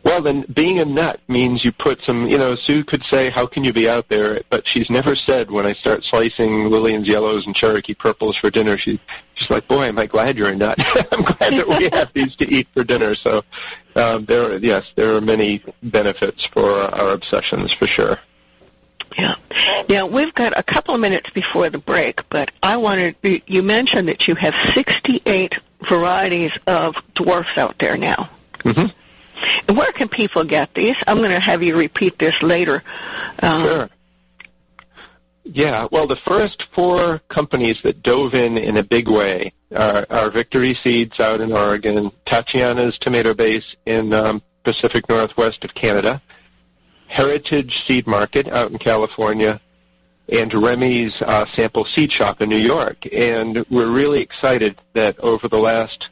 Well, 0.04 0.20
then 0.20 0.42
being 0.52 0.80
a 0.80 0.84
nut 0.84 1.20
means 1.28 1.64
you 1.64 1.70
put 1.70 2.00
some, 2.00 2.26
you 2.26 2.36
know, 2.36 2.56
Sue 2.56 2.82
could 2.82 3.04
say, 3.04 3.30
how 3.30 3.46
can 3.46 3.62
you 3.62 3.72
be 3.72 3.88
out 3.88 4.08
there? 4.08 4.40
But 4.50 4.66
she's 4.66 4.90
never 4.90 5.14
said 5.14 5.50
when 5.50 5.64
I 5.64 5.74
start 5.74 6.02
slicing 6.04 6.70
Lillian's 6.70 7.08
yellows 7.08 7.46
and 7.46 7.54
Cherokee 7.54 7.94
purples 7.94 8.36
for 8.36 8.50
dinner, 8.50 8.76
she, 8.76 8.98
she's 9.34 9.48
like, 9.48 9.68
boy, 9.68 9.84
am 9.84 9.98
I 9.98 10.06
glad 10.06 10.36
you're 10.36 10.50
a 10.50 10.56
nut. 10.56 10.76
I'm 11.12 11.22
glad 11.22 11.52
that 11.52 11.68
we 11.68 11.96
have 11.96 12.12
these 12.12 12.34
to 12.36 12.48
eat 12.48 12.66
for 12.74 12.82
dinner. 12.82 13.14
So 13.14 13.42
um, 13.94 14.24
there, 14.24 14.58
yes, 14.58 14.92
there 14.96 15.14
are 15.16 15.20
many 15.20 15.62
benefits 15.82 16.46
for 16.46 16.68
our 16.68 17.14
obsessions 17.14 17.72
for 17.72 17.86
sure. 17.86 18.18
Yeah. 19.16 19.34
Now 19.88 20.06
we've 20.06 20.34
got 20.34 20.58
a 20.58 20.62
couple 20.62 20.94
of 20.94 21.00
minutes 21.00 21.30
before 21.30 21.70
the 21.70 21.78
break, 21.78 22.28
but 22.28 22.50
I 22.62 22.78
wanted 22.78 23.16
you 23.22 23.62
mentioned 23.62 24.08
that 24.08 24.26
you 24.26 24.34
have 24.36 24.54
68 24.54 25.60
varieties 25.82 26.58
of 26.66 27.02
dwarfs 27.14 27.58
out 27.58 27.78
there 27.78 27.98
now. 27.98 28.30
hmm 28.64 28.86
Where 29.68 29.92
can 29.92 30.08
people 30.08 30.44
get 30.44 30.74
these? 30.74 31.02
I'm 31.06 31.18
going 31.18 31.30
to 31.30 31.40
have 31.40 31.62
you 31.62 31.76
repeat 31.76 32.18
this 32.18 32.42
later. 32.42 32.82
Um, 33.42 33.62
Sure. 33.62 33.88
Yeah, 35.44 35.88
well, 35.90 36.06
the 36.06 36.16
first 36.16 36.72
four 36.72 37.18
companies 37.28 37.82
that 37.82 38.02
dove 38.02 38.34
in 38.34 38.56
in 38.56 38.76
a 38.76 38.84
big 38.84 39.08
way 39.08 39.52
are, 39.76 40.06
are 40.08 40.30
Victory 40.30 40.72
Seeds 40.72 41.18
out 41.18 41.40
in 41.40 41.52
Oregon, 41.52 42.12
Tatiana's 42.24 42.96
Tomato 42.96 43.34
Base 43.34 43.74
in 43.84 44.12
um, 44.12 44.40
Pacific 44.62 45.08
Northwest 45.08 45.64
of 45.64 45.74
Canada, 45.74 46.22
Heritage 47.08 47.82
Seed 47.82 48.06
Market 48.06 48.48
out 48.48 48.70
in 48.70 48.78
California, 48.78 49.60
and 50.28 50.54
Remy's 50.54 51.20
uh, 51.20 51.44
Sample 51.46 51.84
Seed 51.84 52.12
Shop 52.12 52.40
in 52.40 52.48
New 52.48 52.56
York. 52.56 53.12
And 53.12 53.66
we're 53.68 53.90
really 53.90 54.20
excited 54.22 54.80
that 54.92 55.18
over 55.18 55.48
the 55.48 55.58
last 55.58 56.10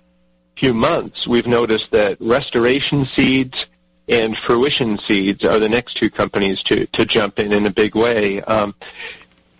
few 0.60 0.74
months, 0.74 1.26
we've 1.26 1.46
noticed 1.46 1.90
that 1.90 2.18
Restoration 2.20 3.06
Seeds 3.06 3.64
and 4.10 4.36
Fruition 4.36 4.98
Seeds 4.98 5.42
are 5.46 5.58
the 5.58 5.70
next 5.70 5.94
two 5.94 6.10
companies 6.10 6.62
to, 6.64 6.84
to 6.88 7.06
jump 7.06 7.38
in 7.38 7.50
in 7.50 7.64
a 7.64 7.70
big 7.70 7.94
way. 7.94 8.42
Um, 8.42 8.74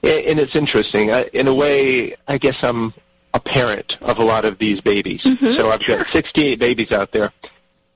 and 0.02 0.38
it's 0.38 0.54
interesting. 0.54 1.10
I, 1.10 1.24
in 1.32 1.48
a 1.48 1.54
way, 1.54 2.16
I 2.28 2.36
guess 2.36 2.62
I'm 2.62 2.92
a 3.32 3.40
parent 3.40 3.96
of 4.02 4.18
a 4.18 4.22
lot 4.22 4.44
of 4.44 4.58
these 4.58 4.82
babies. 4.82 5.22
So 5.22 5.70
I've 5.70 5.86
got 5.86 6.06
68 6.06 6.58
babies 6.58 6.92
out 6.92 7.12
there. 7.12 7.32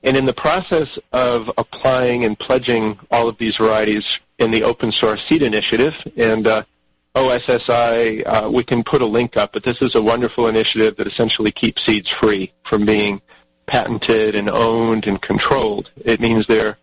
And 0.01 0.17
in 0.17 0.25
the 0.25 0.33
process 0.33 0.97
of 1.13 1.51
applying 1.59 2.25
and 2.25 2.39
pledging 2.39 2.97
all 3.11 3.29
of 3.29 3.37
these 3.37 3.57
varieties 3.57 4.19
in 4.39 4.49
the 4.49 4.63
open 4.63 4.91
source 4.91 5.23
seed 5.23 5.43
initiative, 5.43 6.03
and 6.17 6.47
uh, 6.47 6.63
OSSI, 7.15 8.23
uh, 8.25 8.51
we 8.51 8.63
can 8.63 8.83
put 8.83 9.01
a 9.01 9.05
link 9.05 9.37
up, 9.37 9.53
but 9.53 9.63
this 9.63 9.81
is 9.81 9.95
a 9.95 10.01
wonderful 10.01 10.47
initiative 10.47 10.97
that 10.97 11.07
essentially 11.07 11.51
keeps 11.51 11.83
seeds 11.83 12.11
free 12.11 12.51
from 12.63 12.85
being 12.85 13.21
patented 13.65 14.35
and 14.35 14.49
owned 14.49 15.07
and 15.07 15.21
controlled. 15.21 15.91
It 16.03 16.19
means 16.19 16.45
they're 16.45 16.77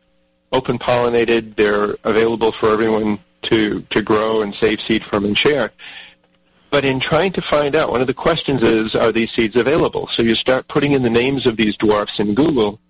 open 0.50 0.78
pollinated, 0.78 1.56
they're 1.56 1.96
available 2.04 2.50
for 2.50 2.70
everyone 2.70 3.18
to, 3.42 3.82
to 3.82 4.02
grow 4.02 4.42
and 4.42 4.54
save 4.54 4.80
seed 4.80 5.04
from 5.04 5.26
and 5.26 5.36
share. 5.36 5.70
But 6.70 6.86
in 6.86 6.98
trying 6.98 7.32
to 7.32 7.42
find 7.42 7.76
out, 7.76 7.90
one 7.90 8.00
of 8.00 8.06
the 8.06 8.14
questions 8.14 8.62
is, 8.62 8.96
are 8.96 9.12
these 9.12 9.30
seeds 9.30 9.56
available? 9.56 10.06
So 10.06 10.22
you 10.22 10.34
start 10.34 10.66
putting 10.66 10.92
in 10.92 11.02
the 11.02 11.10
names 11.10 11.46
of 11.46 11.58
these 11.58 11.76
dwarfs 11.76 12.18
in 12.18 12.34
Google, 12.34 12.80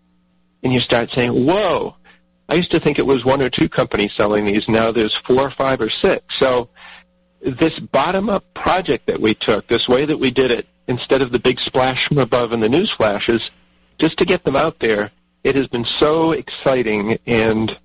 and 0.62 0.72
you 0.72 0.78
start 0.78 1.10
saying, 1.10 1.32
whoa, 1.32 1.96
I 2.48 2.54
used 2.54 2.70
to 2.72 2.78
think 2.78 2.98
it 2.98 3.06
was 3.06 3.24
one 3.24 3.42
or 3.42 3.48
two 3.48 3.68
companies 3.68 4.12
selling 4.12 4.44
these. 4.44 4.68
Now 4.68 4.92
there's 4.92 5.14
four 5.14 5.50
five 5.50 5.80
or 5.80 5.88
six. 5.88 6.36
So 6.36 6.68
this 7.42 7.78
bottom-up 7.78 8.54
project 8.54 9.06
that 9.06 9.20
we 9.20 9.34
took, 9.34 9.66
this 9.66 9.88
way 9.88 10.04
that 10.04 10.18
we 10.18 10.30
did 10.30 10.50
it, 10.50 10.66
instead 10.88 11.22
of 11.22 11.32
the 11.32 11.38
big 11.38 11.60
splash 11.60 12.06
from 12.06 12.18
above 12.18 12.52
and 12.52 12.62
the 12.62 12.68
news 12.68 12.90
flashes, 12.90 13.50
just 13.98 14.18
to 14.18 14.24
get 14.24 14.44
them 14.44 14.56
out 14.56 14.78
there, 14.78 15.10
it 15.44 15.54
has 15.56 15.66
been 15.66 15.84
so 15.84 16.32
exciting 16.32 17.18
and 17.26 17.78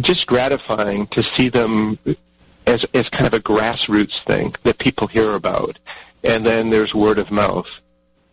just 0.00 0.26
gratifying 0.26 1.06
to 1.08 1.22
see 1.22 1.48
them 1.48 1.98
as, 2.66 2.84
as 2.94 3.08
kind 3.08 3.26
of 3.26 3.34
a 3.34 3.42
grassroots 3.42 4.22
thing 4.22 4.54
that 4.62 4.78
people 4.78 5.06
hear 5.06 5.34
about. 5.34 5.78
And 6.24 6.44
then 6.44 6.70
there's 6.70 6.94
word 6.94 7.18
of 7.18 7.30
mouth. 7.30 7.80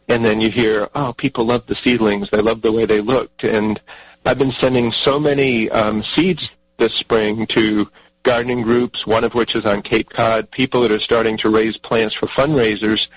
And 0.08 0.24
then 0.24 0.40
you 0.40 0.50
hear, 0.50 0.88
oh, 0.96 1.14
people 1.18 1.46
love 1.46 1.66
the 1.66 1.76
seedlings. 1.76 2.30
They 2.30 2.42
love 2.42 2.62
the 2.62 2.72
way 2.72 2.86
they 2.86 3.02
looked. 3.02 3.44
And 3.44 3.82
I've 4.26 4.38
been 4.38 4.52
sending 4.52 4.92
so 4.92 5.20
many 5.20 5.70
um, 5.72 6.04
seeds 6.04 6.50
this 6.78 6.94
spring 6.94 7.46
to 7.48 7.90
gardening 8.26 8.64
groups, 8.64 9.06
one 9.08 9.24
of 9.24 9.36
which 9.36 9.56
is 9.56 9.66
on 9.66 9.84
Cape 9.84 10.10
Cod, 10.10 10.50
people 10.52 10.82
that 10.82 10.92
are 10.92 11.00
starting 11.00 11.38
to 11.38 11.50
raise 11.50 11.78
plants 11.78 12.16
for 12.16 12.26
fundraisers. 12.26 13.08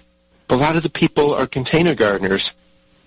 A 0.51 0.57
lot 0.57 0.77
of 0.77 0.83
the 0.83 0.91
people 0.91 1.35
are 1.35 1.47
container 1.47 1.95
gardeners. 1.95 2.53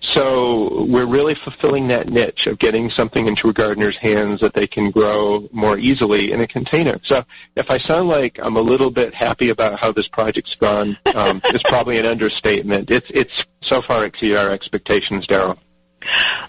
So 0.00 0.84
we're 0.88 1.06
really 1.06 1.34
fulfilling 1.34 1.86
that 1.88 2.10
niche 2.10 2.48
of 2.48 2.58
getting 2.58 2.90
something 2.90 3.28
into 3.28 3.48
a 3.48 3.52
gardener's 3.52 3.96
hands 3.96 4.40
that 4.40 4.52
they 4.52 4.66
can 4.66 4.90
grow 4.90 5.48
more 5.52 5.78
easily 5.78 6.32
in 6.32 6.40
a 6.40 6.46
container. 6.46 6.98
So 7.02 7.22
if 7.54 7.70
I 7.70 7.78
sound 7.78 8.08
like 8.08 8.44
I'm 8.44 8.56
a 8.56 8.60
little 8.60 8.90
bit 8.90 9.14
happy 9.14 9.50
about 9.50 9.78
how 9.78 9.92
this 9.92 10.08
project's 10.08 10.56
gone, 10.56 10.98
um, 11.14 11.40
it's 11.44 11.62
probably 11.62 12.00
an 12.00 12.06
understatement. 12.14 12.90
It's 12.90 13.10
it's 13.12 13.46
so 13.60 13.80
far 13.80 14.04
exceeded 14.04 14.38
our 14.38 14.50
expectations, 14.50 15.28
Daryl. 15.28 15.56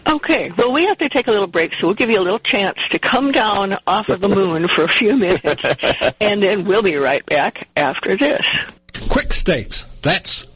Okay, 0.08 0.52
well, 0.58 0.74
we 0.74 0.86
have 0.86 0.98
to 1.00 1.10
take 1.10 1.28
a 1.28 1.32
little 1.32 1.48
break, 1.48 1.74
so 1.74 1.88
we'll 1.88 1.96
give 1.96 2.10
you 2.10 2.20
a 2.20 2.22
little 2.22 2.40
chance 2.40 2.90
to 2.90 3.00
come 3.00 3.32
down 3.32 3.76
off 3.88 4.10
of 4.10 4.22
the 4.22 4.30
moon 4.30 4.68
for 4.68 4.84
a 4.84 4.88
few 4.88 5.18
minutes, 5.18 5.66
and 6.22 6.42
then 6.42 6.66
we'll 6.66 6.84
be 6.84 6.96
right 6.96 7.26
back 7.26 7.68
after 7.76 8.16
this. 8.16 8.46
Quik 8.94 9.32
Stakes. 9.32 9.84
That's 10.02 10.46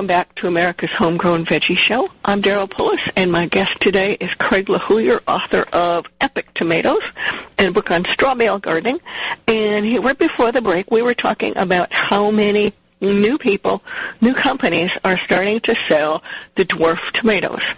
Welcome 0.00 0.16
back 0.16 0.34
to 0.36 0.46
America's 0.46 0.94
Homegrown 0.94 1.44
Veggie 1.44 1.76
Show. 1.76 2.08
I'm 2.24 2.40
Daryl 2.40 2.66
Pullis, 2.66 3.12
and 3.16 3.30
my 3.30 3.44
guest 3.44 3.80
today 3.80 4.14
is 4.14 4.34
Craig 4.34 4.64
LeHoullier, 4.64 5.20
author 5.28 5.66
of 5.74 6.10
Epic 6.22 6.54
Tomatoes 6.54 7.12
and 7.58 7.68
a 7.68 7.70
book 7.70 7.90
on 7.90 8.06
straw 8.06 8.34
bale 8.34 8.58
gardening. 8.58 8.98
And 9.46 9.84
he, 9.84 9.98
right 9.98 10.18
before 10.18 10.52
the 10.52 10.62
break, 10.62 10.90
we 10.90 11.02
were 11.02 11.12
talking 11.12 11.58
about 11.58 11.92
how 11.92 12.30
many 12.30 12.72
new 13.02 13.36
people, 13.36 13.84
new 14.22 14.32
companies 14.32 14.96
are 15.04 15.18
starting 15.18 15.60
to 15.60 15.74
sell 15.74 16.24
the 16.54 16.64
dwarf 16.64 17.12
tomatoes. 17.12 17.74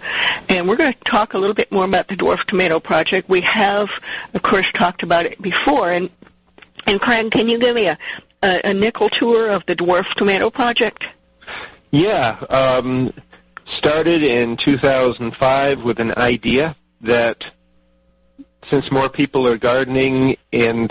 And 0.47 0.69
we're 0.69 0.77
going 0.77 0.93
to 0.93 0.99
talk 0.99 1.33
a 1.33 1.37
little 1.37 1.55
bit 1.55 1.73
more 1.73 1.83
about 1.83 2.07
the 2.07 2.15
dwarf 2.15 2.45
tomato 2.45 2.79
project. 2.79 3.27
We 3.27 3.41
have, 3.41 3.99
of 4.33 4.41
course, 4.41 4.71
talked 4.71 5.03
about 5.03 5.25
it 5.25 5.41
before. 5.41 5.91
And, 5.91 6.09
and 6.87 7.01
Craig, 7.01 7.31
can 7.31 7.49
you 7.49 7.59
give 7.59 7.75
me 7.75 7.87
a, 7.87 7.97
a, 8.41 8.69
a 8.69 8.73
nickel 8.73 9.09
tour 9.09 9.51
of 9.51 9.65
the 9.65 9.75
dwarf 9.75 10.13
tomato 10.13 10.49
project? 10.49 11.13
Yeah, 11.93 12.37
um, 12.49 13.13
started 13.65 14.23
in 14.23 14.57
2005 14.57 15.83
with 15.83 15.99
an 15.99 16.11
idea 16.17 16.75
that 17.01 17.51
since 18.63 18.91
more 18.91 19.09
people 19.09 19.47
are 19.47 19.59
gardening 19.59 20.35
and 20.51 20.89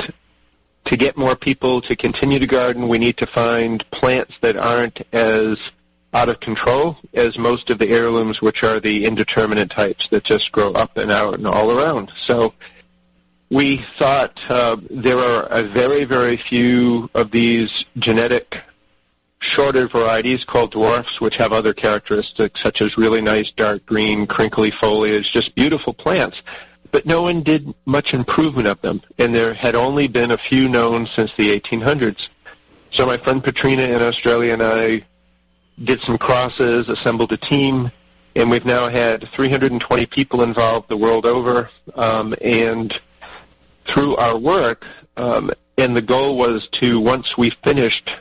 to 0.84 0.96
get 0.96 1.16
more 1.16 1.34
people 1.34 1.80
to 1.80 1.96
continue 1.96 2.38
to 2.38 2.46
garden, 2.46 2.86
we 2.86 2.98
need 2.98 3.16
to 3.16 3.26
find 3.26 3.84
plants 3.90 4.38
that 4.42 4.56
aren't 4.56 5.02
as 5.12 5.72
out 6.14 6.28
of 6.28 6.38
control 6.38 6.96
as 7.14 7.36
most 7.36 7.68
of 7.70 7.80
the 7.80 7.88
heirlooms, 7.88 8.40
which 8.40 8.62
are 8.62 8.78
the 8.78 9.04
indeterminate 9.04 9.70
types 9.70 10.06
that 10.06 10.22
just 10.22 10.52
grow 10.52 10.70
up 10.74 10.96
and 10.96 11.10
out 11.10 11.34
and 11.34 11.48
all 11.48 11.76
around. 11.76 12.10
So 12.10 12.54
we 13.50 13.78
thought 13.78 14.40
uh, 14.48 14.76
there 14.88 15.18
are 15.18 15.48
a 15.50 15.64
very, 15.64 16.04
very 16.04 16.36
few 16.36 17.10
of 17.12 17.32
these 17.32 17.86
genetic 17.98 18.62
shorter 19.42 19.88
varieties 19.88 20.44
called 20.44 20.70
dwarfs, 20.70 21.20
which 21.20 21.36
have 21.36 21.52
other 21.52 21.74
characteristics 21.74 22.60
such 22.60 22.80
as 22.80 22.96
really 22.96 23.20
nice 23.20 23.50
dark 23.50 23.84
green, 23.84 24.26
crinkly 24.26 24.70
foliage, 24.70 25.32
just 25.32 25.54
beautiful 25.54 25.92
plants. 25.92 26.42
But 26.92 27.06
no 27.06 27.22
one 27.22 27.42
did 27.42 27.74
much 27.84 28.14
improvement 28.14 28.68
of 28.68 28.80
them, 28.82 29.02
and 29.18 29.34
there 29.34 29.52
had 29.54 29.74
only 29.74 30.06
been 30.08 30.30
a 30.30 30.38
few 30.38 30.68
known 30.68 31.06
since 31.06 31.34
the 31.34 31.58
1800s. 31.58 32.28
So 32.90 33.06
my 33.06 33.16
friend 33.16 33.42
Patrina 33.42 33.82
in 33.82 34.00
Australia 34.00 34.52
and 34.52 34.62
I 34.62 35.02
did 35.82 36.00
some 36.00 36.18
crosses, 36.18 36.88
assembled 36.88 37.32
a 37.32 37.36
team, 37.36 37.90
and 38.36 38.48
we've 38.48 38.64
now 38.64 38.88
had 38.88 39.26
320 39.26 40.06
people 40.06 40.42
involved 40.42 40.88
the 40.88 40.96
world 40.96 41.26
over. 41.26 41.68
Um, 41.96 42.34
and 42.40 42.98
through 43.84 44.14
our 44.16 44.38
work, 44.38 44.86
um, 45.16 45.50
and 45.78 45.96
the 45.96 46.02
goal 46.02 46.38
was 46.38 46.68
to, 46.68 47.00
once 47.00 47.36
we 47.36 47.50
finished 47.50 48.20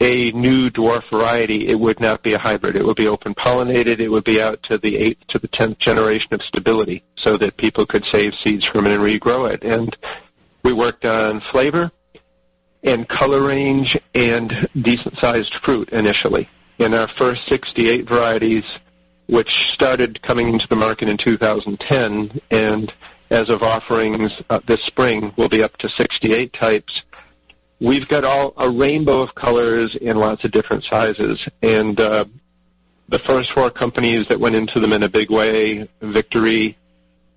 a 0.00 0.30
new 0.32 0.70
dwarf 0.70 1.08
variety, 1.08 1.68
it 1.68 1.78
would 1.78 2.00
not 2.00 2.22
be 2.22 2.34
a 2.34 2.38
hybrid. 2.38 2.76
It 2.76 2.84
would 2.84 2.96
be 2.96 3.08
open 3.08 3.34
pollinated. 3.34 3.98
It 3.98 4.10
would 4.10 4.24
be 4.24 4.40
out 4.40 4.62
to 4.64 4.78
the 4.78 4.96
eighth 4.96 5.26
to 5.28 5.38
the 5.38 5.48
tenth 5.48 5.78
generation 5.78 6.34
of 6.34 6.42
stability, 6.42 7.02
so 7.16 7.36
that 7.36 7.56
people 7.56 7.84
could 7.84 8.04
save 8.04 8.34
seeds 8.34 8.64
from 8.64 8.86
it 8.86 8.92
and 8.92 9.02
regrow 9.02 9.52
it. 9.52 9.64
And 9.64 9.96
we 10.62 10.72
worked 10.72 11.04
on 11.04 11.40
flavor 11.40 11.90
and 12.84 13.08
color 13.08 13.46
range 13.46 13.98
and 14.14 14.68
decent 14.80 15.18
sized 15.18 15.54
fruit 15.54 15.90
initially. 15.90 16.48
In 16.78 16.94
our 16.94 17.08
first 17.08 17.46
68 17.46 18.08
varieties, 18.08 18.78
which 19.26 19.72
started 19.72 20.22
coming 20.22 20.48
into 20.48 20.68
the 20.68 20.76
market 20.76 21.08
in 21.08 21.16
2010, 21.16 22.40
and 22.50 22.94
as 23.30 23.50
of 23.50 23.62
offerings 23.62 24.42
uh, 24.48 24.60
this 24.64 24.82
spring, 24.82 25.32
will 25.36 25.48
be 25.48 25.62
up 25.62 25.76
to 25.78 25.88
68 25.88 26.52
types 26.52 27.04
we've 27.80 28.08
got 28.08 28.24
all 28.24 28.54
a 28.56 28.68
rainbow 28.68 29.22
of 29.22 29.34
colors 29.34 29.94
in 29.96 30.16
lots 30.16 30.44
of 30.44 30.50
different 30.50 30.84
sizes. 30.84 31.48
And 31.62 32.00
uh, 32.00 32.24
the 33.08 33.18
first 33.18 33.52
four 33.52 33.70
companies 33.70 34.28
that 34.28 34.40
went 34.40 34.54
into 34.54 34.80
them 34.80 34.92
in 34.92 35.02
a 35.02 35.08
big 35.08 35.30
way, 35.30 35.88
Victory, 36.00 36.76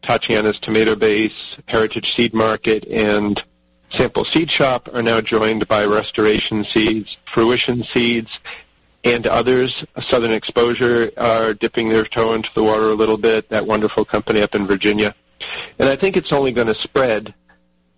Tatiana's 0.02 0.60
Tomato 0.60 0.96
Base, 0.96 1.58
Heritage 1.68 2.14
Seed 2.14 2.34
Market, 2.34 2.88
and 2.88 3.44
Sample 3.90 4.26
Seed 4.26 4.50
Shop 4.50 4.90
are 4.94 5.04
now 5.04 5.22
joined 5.22 5.68
by 5.68 5.86
Restoration 5.86 6.64
Seeds, 6.64 7.18
Fruition 7.26 7.84
Seeds, 7.84 8.40
and 9.04 9.28
others. 9.28 9.86
Southern 10.00 10.32
Exposure 10.32 11.12
are 11.18 11.54
dipping 11.54 11.90
their 11.90 12.04
toe 12.04 12.34
into 12.34 12.54
the 12.54 12.64
water 12.64 12.90
a 12.90 12.96
little 12.96 13.18
bit, 13.18 13.50
that 13.50 13.66
wonderful 13.66 14.06
company 14.06 14.42
up 14.42 14.56
in 14.56 14.66
Virginia. 14.66 15.14
And 15.80 15.90
I 15.90 15.96
think 15.96 16.18
it's 16.18 16.32
only 16.32 16.52
going 16.52 16.68
to 16.68 16.76
spread 16.76 17.34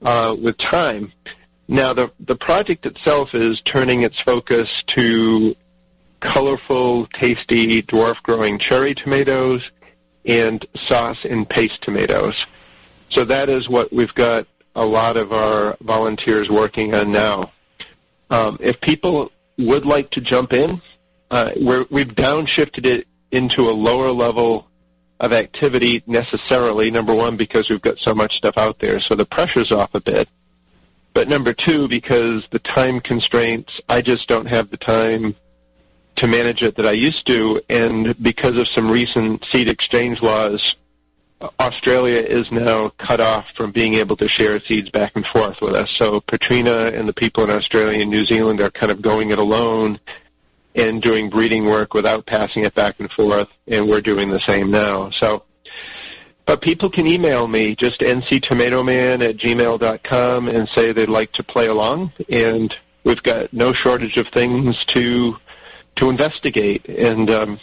uh, 0.02 0.36
with 0.40 0.58
time. 0.58 1.12
Now, 1.74 1.92
the, 1.92 2.12
the 2.20 2.36
project 2.36 2.86
itself 2.86 3.34
is 3.34 3.60
turning 3.60 4.04
its 4.04 4.20
focus 4.20 4.84
to 4.84 5.56
colorful, 6.20 7.08
tasty, 7.08 7.82
dwarf-growing 7.82 8.60
cherry 8.60 8.94
tomatoes 8.94 9.72
and 10.24 10.64
sauce 10.76 11.26
and 11.26 11.50
paste 11.50 11.82
tomatoes. 11.82 12.46
So 13.10 13.26
that 13.26 13.50
is 13.50 13.70
what 13.70 13.92
we've 13.92 14.14
got 14.14 14.46
a 14.76 14.86
lot 14.86 15.18
of 15.18 15.34
our 15.34 15.76
volunteers 15.82 16.48
working 16.48 16.94
on 16.94 17.12
now. 17.12 17.52
Um, 18.30 18.58
if 18.60 18.80
people 18.80 19.32
would 19.58 19.88
like 19.88 20.12
to 20.12 20.22
jump 20.22 20.54
in, 20.54 20.80
uh, 21.32 21.54
we've 21.90 22.14
downshifted 22.14 22.86
it 22.86 23.08
into 23.32 23.68
a 23.68 23.74
lower 23.74 24.12
level 24.12 24.70
of 25.20 25.34
activity 25.34 26.04
necessarily, 26.06 26.92
number 26.92 27.16
one, 27.16 27.36
because 27.36 27.72
we've 27.72 27.82
got 27.82 27.98
so 27.98 28.14
much 28.14 28.38
stuff 28.38 28.60
out 28.60 28.78
there, 28.78 29.00
so 29.00 29.16
the 29.16 29.26
pressure's 29.26 29.72
off 29.72 29.96
a 29.96 30.02
bit. 30.02 30.30
But 31.14 31.28
number 31.28 31.54
two, 31.54 31.88
because 31.88 32.48
the 32.48 32.60
time 32.60 33.00
constraints, 33.00 33.82
I 33.88 34.02
just 34.02 34.28
don't 34.28 34.48
have 34.48 34.70
the 34.70 34.78
time 34.78 35.36
to 36.16 36.28
manage 36.28 36.64
it 36.64 36.76
that 36.76 36.86
I 36.86 36.92
used 36.92 37.28
to. 37.28 37.62
And 37.70 38.22
because 38.22 38.58
of 38.58 38.68
some 38.68 38.90
recent 38.90 39.46
seed 39.46 39.68
exchange 39.68 40.22
laws, 40.22 40.76
Australia 41.60 42.20
is 42.20 42.52
now 42.52 42.90
cut 42.98 43.20
off 43.20 43.52
from 43.52 43.72
being 43.72 43.96
able 43.96 44.16
to 44.18 44.28
share 44.28 44.60
seeds 44.60 44.90
back 44.90 45.12
and 45.16 45.26
forth 45.26 45.62
with 45.62 45.74
us. 45.74 45.92
So 45.92 46.22
Patrina 46.22 46.92
and 46.94 47.08
the 47.08 47.14
people 47.14 47.44
in 47.44 47.50
Australia 47.50 48.02
and 48.02 48.10
New 48.10 48.26
Zealand 48.26 48.62
are 48.62 48.72
kind 48.72 48.92
of 48.92 49.02
going 49.02 49.30
it 49.32 49.40
alone 49.40 50.00
and 50.76 51.02
doing 51.02 51.30
breeding 51.30 51.66
work 51.66 51.94
without 51.94 52.26
passing 52.26 52.64
it 52.64 52.74
back 52.74 53.00
and 53.00 53.12
forth, 53.12 53.48
and 53.68 53.88
we're 53.88 54.02
doing 54.02 54.30
the 54.30 54.40
same 54.40 54.72
now. 54.72 55.10
So 55.10 55.44
but 56.46 56.62
people 56.62 56.90
can 56.90 57.08
email 57.08 57.48
me, 57.48 57.76
just 57.76 58.02
nctomatoman 58.02 59.28
at 59.28 59.38
gmail.com, 59.38 60.48
and 60.48 60.68
say 60.68 60.92
they'd 60.92 61.10
like 61.10 61.32
to 61.34 61.44
play 61.44 61.68
along. 61.68 62.12
And 62.30 62.78
we've 63.04 63.24
got 63.24 63.54
no 63.54 63.74
shortage 63.74 64.18
of 64.18 64.28
things 64.28 64.86
to 64.86 65.38
to 65.96 66.10
investigate. 66.10 66.88
And 66.90 67.30
um, 67.30 67.60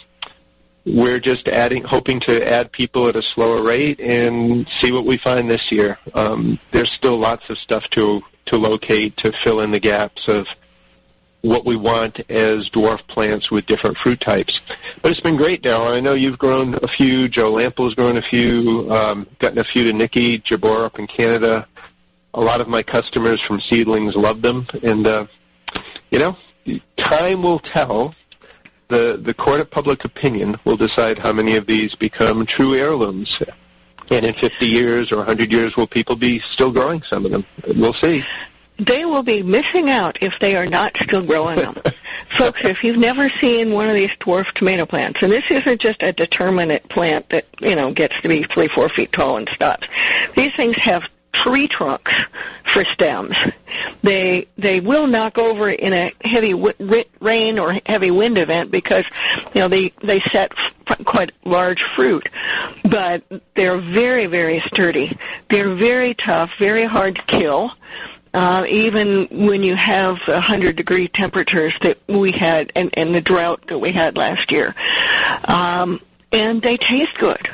we're 0.85 1.19
just 1.19 1.47
adding, 1.47 1.83
hoping 1.83 2.19
to 2.21 2.49
add 2.49 2.71
people 2.71 3.07
at 3.07 3.15
a 3.15 3.21
slower 3.21 3.61
rate 3.61 3.99
and 3.99 4.67
see 4.69 4.91
what 4.91 5.05
we 5.05 5.17
find 5.17 5.49
this 5.49 5.71
year. 5.71 5.97
Um, 6.13 6.59
there's 6.71 6.91
still 6.91 7.17
lots 7.17 7.49
of 7.49 7.57
stuff 7.57 7.89
to 7.91 8.23
to 8.45 8.57
locate 8.57 9.17
to 9.17 9.31
fill 9.31 9.59
in 9.59 9.71
the 9.71 9.79
gaps 9.79 10.27
of 10.27 10.55
what 11.41 11.65
we 11.65 11.75
want 11.75 12.19
as 12.29 12.69
dwarf 12.69 13.05
plants 13.07 13.49
with 13.49 13.65
different 13.65 13.97
fruit 13.97 14.19
types. 14.19 14.61
But 15.01 15.11
it's 15.11 15.19
been 15.19 15.35
great, 15.35 15.63
Daryl. 15.63 15.95
I 15.95 15.99
know 15.99 16.13
you've 16.13 16.37
grown 16.37 16.75
a 16.75 16.87
few. 16.87 17.27
Joe 17.27 17.51
Lamp'l's 17.53 17.95
grown 17.95 18.17
a 18.17 18.21
few. 18.21 18.87
Um, 18.91 19.27
gotten 19.39 19.57
a 19.57 19.63
few 19.63 19.83
to 19.85 19.93
Nikki 19.93 20.37
Jabbour 20.39 20.85
up 20.85 20.99
in 20.99 21.07
Canada. 21.07 21.67
A 22.33 22.41
lot 22.41 22.61
of 22.61 22.67
my 22.67 22.83
customers 22.83 23.41
from 23.41 23.59
seedlings 23.59 24.15
love 24.15 24.41
them, 24.41 24.65
and 24.83 25.05
uh, 25.05 25.25
you 26.11 26.19
know, 26.19 26.37
time 26.95 27.43
will 27.43 27.59
tell. 27.59 28.15
The 28.87 29.17
the 29.21 29.33
court 29.33 29.61
of 29.61 29.71
public 29.71 30.03
opinion 30.05 30.57
will 30.65 30.77
decide 30.77 31.17
how 31.17 31.31
many 31.31 31.55
of 31.55 31.65
these 31.65 31.95
become 31.95 32.45
true 32.45 32.73
heirlooms. 32.73 33.41
And 34.09 34.25
in 34.25 34.33
50 34.33 34.65
years 34.65 35.13
or 35.13 35.17
100 35.17 35.53
years, 35.53 35.77
will 35.77 35.87
people 35.87 36.17
be 36.17 36.39
still 36.39 36.73
growing 36.73 37.01
some 37.01 37.25
of 37.25 37.31
them? 37.31 37.45
We'll 37.65 37.93
see 37.93 38.21
they 38.85 39.05
will 39.05 39.23
be 39.23 39.43
missing 39.43 39.89
out 39.89 40.21
if 40.21 40.39
they 40.39 40.55
are 40.55 40.65
not 40.65 40.97
still 40.97 41.23
growing 41.23 41.57
them. 41.57 41.75
folks, 42.27 42.65
if 42.65 42.83
you've 42.83 42.97
never 42.97 43.29
seen 43.29 43.71
one 43.71 43.87
of 43.87 43.93
these 43.93 44.15
dwarf 44.17 44.51
tomato 44.53 44.85
plants, 44.85 45.21
and 45.21 45.31
this 45.31 45.51
isn't 45.51 45.79
just 45.79 46.01
a 46.01 46.11
determinate 46.11 46.89
plant 46.89 47.29
that, 47.29 47.45
you 47.61 47.75
know, 47.75 47.93
gets 47.93 48.21
to 48.21 48.27
be 48.27 48.43
three, 48.43 48.67
four 48.67 48.89
feet 48.89 49.11
tall 49.11 49.37
and 49.37 49.47
stops. 49.47 49.87
These 50.35 50.55
things 50.55 50.77
have 50.77 51.09
tree 51.31 51.67
trunks 51.67 52.25
for 52.63 52.83
stems. 52.83 53.37
They 54.03 54.47
they 54.57 54.79
will 54.79 55.07
knock 55.07 55.37
over 55.37 55.69
in 55.69 55.93
a 55.93 56.11
heavy 56.23 56.51
w- 56.51 57.03
rain 57.19 57.57
or 57.57 57.73
heavy 57.85 58.11
wind 58.11 58.37
event 58.37 58.69
because 58.71 59.09
you 59.53 59.61
know 59.61 59.67
they 59.67 59.89
they 60.01 60.19
set 60.19 60.51
f- 60.51 61.05
quite 61.05 61.31
large 61.45 61.83
fruit, 61.83 62.29
but 62.83 63.23
they're 63.53 63.77
very 63.77 64.25
very 64.25 64.59
sturdy. 64.59 65.17
They're 65.47 65.69
very 65.69 66.13
tough, 66.13 66.55
very 66.57 66.83
hard 66.83 67.15
to 67.15 67.21
kill. 67.23 67.71
Uh, 68.33 68.65
even 68.69 69.27
when 69.29 69.61
you 69.61 69.75
have 69.75 70.25
100 70.25 70.75
degree 70.75 71.07
temperatures 71.07 71.77
that 71.79 71.97
we 72.07 72.31
had 72.31 72.71
and, 72.75 72.89
and 72.97 73.13
the 73.13 73.19
drought 73.19 73.67
that 73.67 73.79
we 73.79 73.91
had 73.91 74.15
last 74.17 74.51
year. 74.51 74.73
Um, 75.45 75.99
and 76.31 76.61
they 76.61 76.77
taste 76.77 77.17
good. 77.17 77.49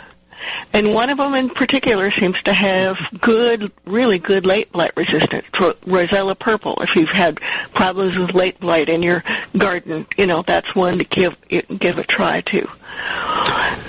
And 0.73 0.93
one 0.93 1.09
of 1.09 1.17
them 1.17 1.33
in 1.33 1.49
particular 1.49 2.11
seems 2.11 2.43
to 2.43 2.53
have 2.53 3.09
good, 3.19 3.71
really 3.85 4.19
good 4.19 4.45
late 4.45 4.71
blight 4.71 4.91
resistance, 4.95 5.47
Rosella 5.85 6.35
purple. 6.35 6.75
If 6.81 6.95
you've 6.95 7.11
had 7.11 7.41
problems 7.73 8.17
with 8.17 8.33
late 8.33 8.59
blight 8.59 8.89
in 8.89 9.01
your 9.01 9.23
garden, 9.57 10.05
you 10.17 10.27
know, 10.27 10.41
that's 10.41 10.75
one 10.75 10.99
to 10.99 11.03
give, 11.03 11.37
give 11.47 11.97
a 11.97 12.03
try 12.03 12.41
to. 12.41 12.67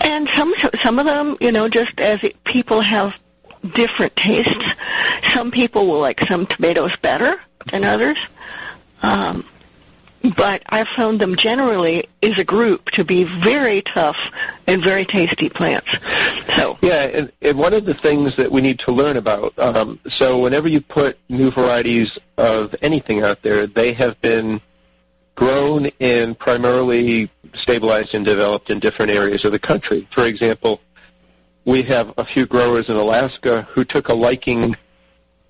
And 0.03 0.29
some, 0.29 0.55
some 0.75 0.99
of 0.99 1.05
them, 1.05 1.37
you 1.41 1.53
know, 1.53 1.69
just 1.69 2.01
as 2.01 2.25
people 2.45 2.81
have 2.81 3.19
different 3.63 4.15
tastes, 4.17 4.75
some 5.23 5.51
people 5.51 5.87
will 5.87 6.01
like 6.01 6.21
some 6.21 6.47
tomatoes 6.47 6.97
better 6.97 7.35
than 7.71 7.85
others. 7.85 8.29
Um, 9.03 9.45
but 10.37 10.63
I've 10.69 10.89
found 10.89 11.21
them 11.21 11.37
generally 11.37 12.05
as 12.23 12.39
a 12.39 12.45
group 12.45 12.91
to 12.93 13.05
be 13.05 13.25
very 13.25 13.83
tough 13.83 14.33
and 14.67 14.83
very 14.83 15.05
tasty 15.05 15.49
plants. 15.49 15.99
So 16.57 16.79
yeah, 16.83 17.05
and, 17.05 17.33
and 17.41 17.59
one 17.59 17.73
of 17.73 17.85
the 17.85 17.95
things 17.95 18.37
that 18.37 18.51
we 18.51 18.61
need 18.61 18.81
to 18.81 18.93
learn 18.93 19.17
about. 19.17 19.57
Um, 19.59 20.01
so 20.09 20.41
whenever 20.41 20.69
you 20.69 20.81
put 20.81 21.19
new 21.29 21.51
varieties 21.51 22.19
of 22.37 22.75
anything 22.83 23.23
out 23.23 23.43
there, 23.43 23.67
they 23.67 23.93
have 23.93 24.21
been 24.21 24.61
grown 25.37 25.89
and 26.01 26.37
primarily 26.37 27.31
stabilized 27.55 28.15
and 28.15 28.25
developed 28.25 28.71
in 28.71 28.81
different 28.81 29.13
areas 29.13 29.45
of 29.45 29.53
the 29.53 29.59
country. 29.59 30.07
For 30.11 30.27
example, 30.27 30.81
we 31.69 31.83
have 31.83 32.15
a 32.17 32.25
few 32.25 32.47
growers 32.47 32.89
in 32.89 32.97
Alaska 32.97 33.61
who 33.63 33.85
took 33.85 34.09
a 34.09 34.15
liking 34.15 34.75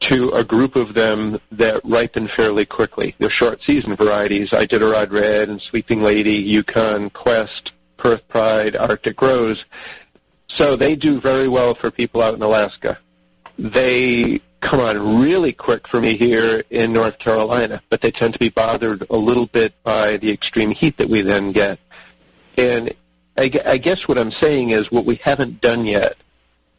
to 0.00 0.30
a 0.30 0.42
group 0.42 0.74
of 0.74 0.94
them 0.94 1.38
that 1.52 1.80
ripen 1.84 2.26
fairly 2.26 2.66
quickly. 2.66 3.14
They're 3.18 3.30
short 3.30 3.62
season 3.62 3.94
varieties, 3.94 4.50
Iditarod 4.50 5.12
Red 5.12 5.48
and 5.48 5.62
Sleeping 5.62 6.02
Lady, 6.02 6.32
Yukon 6.32 7.10
Quest, 7.10 7.70
Perth 7.98 8.26
Pride, 8.26 8.74
Arctic 8.74 9.22
Rose. 9.22 9.64
So 10.48 10.74
they 10.74 10.96
do 10.96 11.20
very 11.20 11.46
well 11.46 11.76
for 11.76 11.88
people 11.88 12.20
out 12.20 12.34
in 12.34 12.42
Alaska. 12.42 12.98
They 13.56 14.40
come 14.58 14.80
on 14.80 15.20
really 15.20 15.52
quick 15.52 15.86
for 15.86 16.00
me 16.00 16.16
here 16.16 16.64
in 16.68 16.92
North 16.92 17.20
Carolina, 17.20 17.80
but 17.90 18.00
they 18.00 18.10
tend 18.10 18.32
to 18.32 18.40
be 18.40 18.48
bothered 18.48 19.04
a 19.08 19.16
little 19.16 19.46
bit 19.46 19.72
by 19.84 20.16
the 20.16 20.32
extreme 20.32 20.72
heat 20.72 20.96
that 20.96 21.08
we 21.08 21.20
then 21.20 21.52
get. 21.52 21.78
And 22.56 22.92
I, 23.38 23.50
I 23.64 23.76
guess 23.78 24.08
what 24.08 24.18
I'm 24.18 24.32
saying 24.32 24.70
is 24.70 24.90
what 24.90 25.04
we 25.04 25.16
haven't 25.16 25.60
done 25.60 25.86
yet 25.86 26.16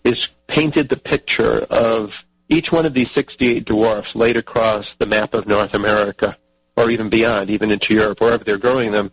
is 0.03 0.27
painted 0.47 0.89
the 0.89 0.97
picture 0.97 1.65
of 1.69 2.25
each 2.49 2.71
one 2.71 2.85
of 2.85 2.93
these 2.93 3.11
68 3.11 3.63
dwarfs 3.63 4.13
laid 4.13 4.35
across 4.35 4.93
the 4.95 5.05
map 5.05 5.33
of 5.33 5.47
North 5.47 5.73
America, 5.73 6.37
or 6.75 6.89
even 6.89 7.09
beyond, 7.09 7.49
even 7.49 7.71
into 7.71 7.93
Europe, 7.93 8.19
wherever 8.19 8.43
they're 8.43 8.57
growing 8.57 8.91
them, 8.91 9.11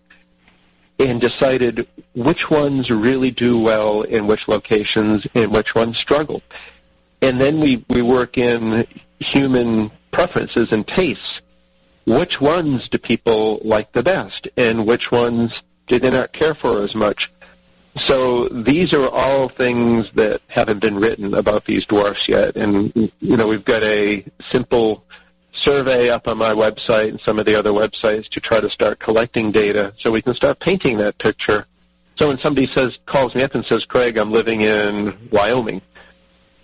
and 0.99 1.21
decided 1.21 1.87
which 2.15 2.51
ones 2.51 2.91
really 2.91 3.31
do 3.31 3.61
well 3.61 4.03
in 4.03 4.27
which 4.27 4.49
locations 4.49 5.27
and 5.35 5.53
which 5.53 5.75
ones 5.75 5.99
struggle. 5.99 6.43
And 7.23 7.41
then 7.41 7.61
we, 7.61 7.85
we 7.89 8.03
work 8.03 8.39
in 8.39 8.87
human 9.21 9.91
preferences 10.11 10.73
and 10.73 10.87
tastes. 10.87 11.43
Which 12.07 12.41
ones 12.41 12.89
do 12.89 12.99
people 12.99 13.61
like 13.65 13.93
the 13.93 14.03
best, 14.03 14.49
and 14.57 14.87
which 14.87 15.13
ones 15.13 15.63
do 15.87 15.99
they 15.99 16.11
not 16.11 16.33
care 16.33 16.55
for 16.55 16.83
as 16.83 16.95
much? 16.95 17.33
So 17.97 18.49
these 18.49 18.93
are 18.93 19.09
all 19.11 19.49
things 19.49 20.11
that 20.13 20.43
haven't 20.49 20.81
been 20.81 20.99
written 20.99 21.35
about 21.35 21.65
these 21.65 21.87
dwarfs 21.87 22.29
yet. 22.29 22.57
And, 22.57 22.95
you 22.95 23.37
know, 23.37 23.49
we've 23.49 23.65
got 23.65 23.83
a 23.83 24.25
simple 24.41 25.05
survey 25.53 26.11
up 26.11 26.29
on 26.29 26.37
my 26.37 26.53
website 26.53 27.09
and 27.09 27.21
some 27.21 27.39
of 27.39 27.47
the 27.47 27.55
other 27.55 27.71
websites 27.71 28.29
to 28.29 28.41
try 28.41 28.61
to 28.61 28.69
start 28.69 28.99
collecting 28.99 29.51
data 29.51 29.95
so 29.97 30.13
we 30.13 30.21
can 30.21 30.35
start 30.35 30.59
painting 30.59 30.99
that 30.99 31.17
picture. 31.17 31.67
So 32.17 32.29
when 32.29 32.39
somebody 32.39 32.67
says, 32.67 32.99
calls 33.07 33.35
me 33.35 33.43
up 33.43 33.55
and 33.55 33.65
says, 33.65 33.87
Craig, 33.87 34.19
I'm 34.19 34.31
living 34.31 34.61
in 34.61 35.17
Wyoming. 35.31 35.81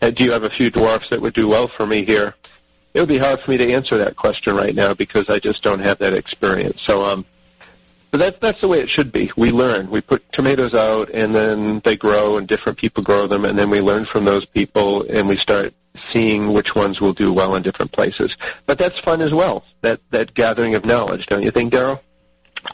Uh, 0.02 0.10
do 0.10 0.24
you 0.24 0.32
have 0.32 0.44
a 0.44 0.50
few 0.50 0.70
dwarfs 0.70 1.08
that 1.08 1.20
would 1.20 1.34
do 1.34 1.48
well 1.48 1.68
for 1.68 1.86
me 1.86 2.04
here? 2.04 2.34
It 2.92 3.00
would 3.00 3.08
be 3.08 3.18
hard 3.18 3.40
for 3.40 3.50
me 3.50 3.56
to 3.56 3.72
answer 3.72 3.96
that 3.98 4.16
question 4.16 4.54
right 4.54 4.74
now 4.74 4.92
because 4.92 5.30
I 5.30 5.38
just 5.38 5.62
don't 5.62 5.80
have 5.80 5.98
that 5.98 6.12
experience. 6.12 6.82
So 6.82 7.04
um, 7.04 7.24
but 8.12 8.18
that's 8.18 8.38
that's 8.38 8.60
the 8.60 8.68
way 8.68 8.78
it 8.78 8.88
should 8.88 9.10
be. 9.10 9.32
We 9.36 9.50
learn. 9.50 9.90
We 9.90 10.02
put 10.02 10.30
tomatoes 10.30 10.74
out, 10.74 11.10
and 11.10 11.34
then 11.34 11.80
they 11.80 11.96
grow, 11.96 12.36
and 12.36 12.46
different 12.46 12.78
people 12.78 13.02
grow 13.02 13.26
them, 13.26 13.44
and 13.44 13.58
then 13.58 13.70
we 13.70 13.80
learn 13.80 14.04
from 14.04 14.24
those 14.24 14.44
people, 14.44 15.04
and 15.10 15.26
we 15.26 15.36
start 15.36 15.74
seeing 15.96 16.52
which 16.52 16.74
ones 16.76 17.00
will 17.00 17.14
do 17.14 17.32
well 17.32 17.54
in 17.54 17.62
different 17.62 17.90
places. 17.90 18.36
But 18.66 18.78
that's 18.78 19.00
fun 19.00 19.22
as 19.22 19.32
well. 19.32 19.64
That 19.80 20.00
that 20.10 20.34
gathering 20.34 20.74
of 20.74 20.84
knowledge, 20.84 21.26
don't 21.26 21.42
you 21.42 21.50
think, 21.50 21.72
Daryl? 21.72 22.00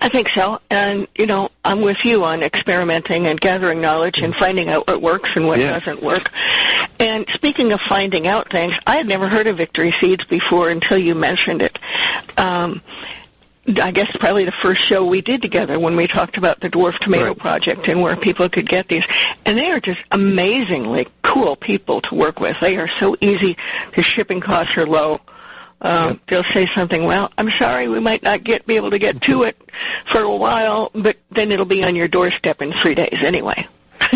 I 0.00 0.08
think 0.08 0.28
so. 0.28 0.60
And, 0.70 1.08
you 1.16 1.26
know, 1.26 1.50
I'm 1.64 1.80
with 1.80 2.04
you 2.04 2.24
on 2.24 2.42
experimenting 2.42 3.26
and 3.26 3.40
gathering 3.40 3.80
knowledge 3.80 4.20
and 4.20 4.34
finding 4.34 4.68
out 4.68 4.86
what 4.86 5.00
works 5.00 5.36
and 5.36 5.46
what 5.46 5.58
yeah. 5.58 5.72
doesn't 5.72 6.02
work. 6.02 6.30
And 7.00 7.26
speaking 7.28 7.72
of 7.72 7.80
finding 7.80 8.26
out 8.26 8.50
things, 8.50 8.78
I 8.86 8.96
had 8.96 9.06
never 9.06 9.28
heard 9.28 9.46
of 9.46 9.56
Victory 9.56 9.90
Seeds 9.90 10.24
before 10.24 10.68
until 10.68 10.98
you 10.98 11.14
mentioned 11.14 11.62
it. 11.62 11.78
Um, 12.36 12.82
I 13.76 13.90
guess 13.90 14.16
probably 14.16 14.46
the 14.46 14.52
first 14.52 14.80
show 14.80 15.04
we 15.04 15.20
did 15.20 15.42
together 15.42 15.78
when 15.78 15.94
we 15.94 16.06
talked 16.06 16.38
about 16.38 16.60
the 16.60 16.70
Dwarf 16.70 16.98
Tomato 16.98 17.28
right. 17.28 17.38
Project 17.38 17.88
and 17.88 18.00
where 18.00 18.16
people 18.16 18.48
could 18.48 18.66
get 18.66 18.88
these. 18.88 19.06
And 19.44 19.58
they 19.58 19.70
are 19.70 19.80
just 19.80 20.04
amazingly 20.10 21.06
cool 21.20 21.54
people 21.54 22.00
to 22.02 22.14
work 22.14 22.40
with. 22.40 22.58
They 22.60 22.78
are 22.78 22.88
so 22.88 23.14
easy. 23.20 23.56
The 23.94 24.02
shipping 24.02 24.40
costs 24.40 24.78
are 24.78 24.86
low. 24.86 25.20
Um, 25.80 26.08
yep. 26.10 26.26
They'll 26.26 26.42
say 26.42 26.64
something, 26.64 27.04
well, 27.04 27.30
I'm 27.36 27.50
sorry, 27.50 27.88
we 27.88 28.00
might 28.00 28.22
not 28.22 28.42
get 28.42 28.66
be 28.66 28.76
able 28.76 28.90
to 28.90 28.98
get 28.98 29.20
to 29.22 29.42
it 29.42 29.56
for 29.70 30.20
a 30.20 30.36
while, 30.36 30.90
but 30.94 31.16
then 31.30 31.52
it'll 31.52 31.66
be 31.66 31.84
on 31.84 31.94
your 31.94 32.08
doorstep 32.08 32.62
in 32.62 32.72
three 32.72 32.94
days 32.94 33.22
anyway. 33.22 33.68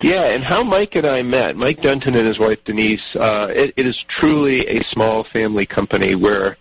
yeah, 0.00 0.34
and 0.34 0.42
how 0.42 0.64
Mike 0.64 0.96
and 0.96 1.06
I 1.06 1.22
met, 1.22 1.56
Mike 1.56 1.80
Dunton 1.80 2.14
and 2.16 2.26
his 2.26 2.38
wife 2.38 2.64
Denise, 2.64 3.14
uh, 3.16 3.52
it, 3.54 3.72
it 3.76 3.86
is 3.86 4.02
truly 4.02 4.66
a 4.66 4.82
small 4.82 5.22
family 5.22 5.64
company 5.64 6.14
where 6.14 6.56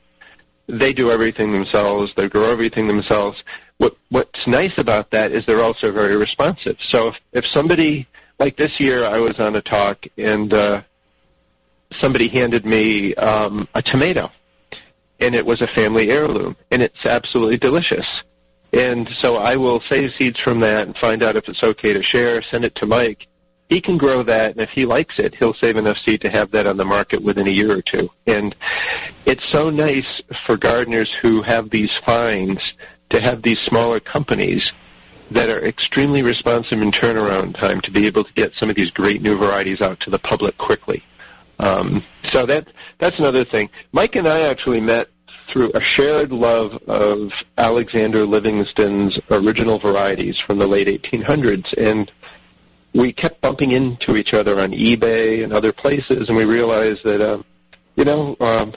they 0.67 0.93
do 0.93 1.11
everything 1.11 1.51
themselves. 1.51 2.13
They 2.13 2.29
grow 2.29 2.51
everything 2.51 2.87
themselves. 2.87 3.43
What 3.77 3.95
What's 4.09 4.47
nice 4.47 4.77
about 4.77 5.11
that 5.11 5.31
is 5.31 5.45
they're 5.45 5.61
also 5.61 5.91
very 5.91 6.15
responsive. 6.15 6.81
So 6.81 7.09
if, 7.09 7.21
if 7.33 7.47
somebody, 7.47 8.07
like 8.39 8.55
this 8.55 8.79
year, 8.79 9.05
I 9.05 9.19
was 9.19 9.39
on 9.39 9.55
a 9.55 9.61
talk 9.61 10.05
and 10.17 10.53
uh, 10.53 10.81
somebody 11.91 12.27
handed 12.27 12.65
me 12.65 13.15
um, 13.15 13.67
a 13.75 13.81
tomato, 13.81 14.31
and 15.19 15.35
it 15.35 15.45
was 15.45 15.61
a 15.61 15.67
family 15.67 16.11
heirloom, 16.11 16.55
and 16.71 16.81
it's 16.81 17.05
absolutely 17.05 17.57
delicious. 17.57 18.23
And 18.73 19.07
so 19.07 19.37
I 19.37 19.55
will 19.55 19.79
save 19.79 20.13
seeds 20.13 20.39
from 20.39 20.59
that 20.61 20.87
and 20.87 20.97
find 20.97 21.21
out 21.21 21.35
if 21.35 21.47
it's 21.47 21.63
okay 21.63 21.93
to 21.93 22.01
share, 22.01 22.41
send 22.41 22.65
it 22.65 22.73
to 22.75 22.87
Mike, 22.87 23.27
he 23.73 23.81
can 23.81 23.97
grow 23.97 24.21
that, 24.21 24.51
and 24.51 24.61
if 24.61 24.71
he 24.71 24.85
likes 24.85 25.17
it, 25.17 25.33
he'll 25.33 25.53
save 25.53 25.77
enough 25.77 25.97
seed 25.97 26.21
to 26.21 26.29
have 26.29 26.51
that 26.51 26.67
on 26.67 26.77
the 26.77 26.85
market 26.85 27.23
within 27.23 27.47
a 27.47 27.49
year 27.49 27.75
or 27.75 27.81
two. 27.81 28.07
And 28.27 28.55
it's 29.25 29.43
so 29.43 29.71
nice 29.71 30.21
for 30.31 30.57
gardeners 30.57 31.11
who 31.11 31.41
have 31.41 31.71
these 31.71 31.95
finds 31.95 32.75
to 33.09 33.19
have 33.19 33.41
these 33.41 33.59
smaller 33.59 33.99
companies 33.99 34.73
that 35.31 35.49
are 35.49 35.65
extremely 35.65 36.21
responsive 36.21 36.83
in 36.83 36.91
turnaround 36.91 37.55
time 37.55 37.81
to 37.81 37.89
be 37.89 38.05
able 38.05 38.23
to 38.23 38.33
get 38.33 38.53
some 38.53 38.69
of 38.69 38.75
these 38.75 38.91
great 38.91 39.23
new 39.23 39.35
varieties 39.35 39.81
out 39.81 39.99
to 40.01 40.11
the 40.11 40.19
public 40.19 40.55
quickly. 40.59 41.01
Um, 41.57 42.03
so 42.25 42.45
that 42.45 42.67
that's 42.99 43.17
another 43.17 43.43
thing. 43.43 43.71
Mike 43.91 44.15
and 44.15 44.27
I 44.27 44.41
actually 44.41 44.81
met 44.81 45.07
through 45.47 45.71
a 45.73 45.81
shared 45.81 46.31
love 46.31 46.79
of 46.87 47.43
Alexander 47.57 48.23
Livingston's 48.23 49.19
original 49.31 49.79
varieties 49.79 50.39
from 50.39 50.59
the 50.59 50.67
late 50.67 50.87
1800s, 50.87 51.73
and 51.75 52.11
we 52.93 53.11
kept 53.11 53.41
bumping 53.41 53.71
into 53.71 54.15
each 54.15 54.33
other 54.33 54.59
on 54.59 54.71
eBay 54.71 55.43
and 55.43 55.51
other 55.51 55.73
places, 55.73 56.29
and 56.29 56.37
we 56.37 56.45
realized 56.45 57.03
that, 57.03 57.21
um, 57.21 57.43
you 57.95 58.05
know, 58.05 58.35
um, 58.39 58.73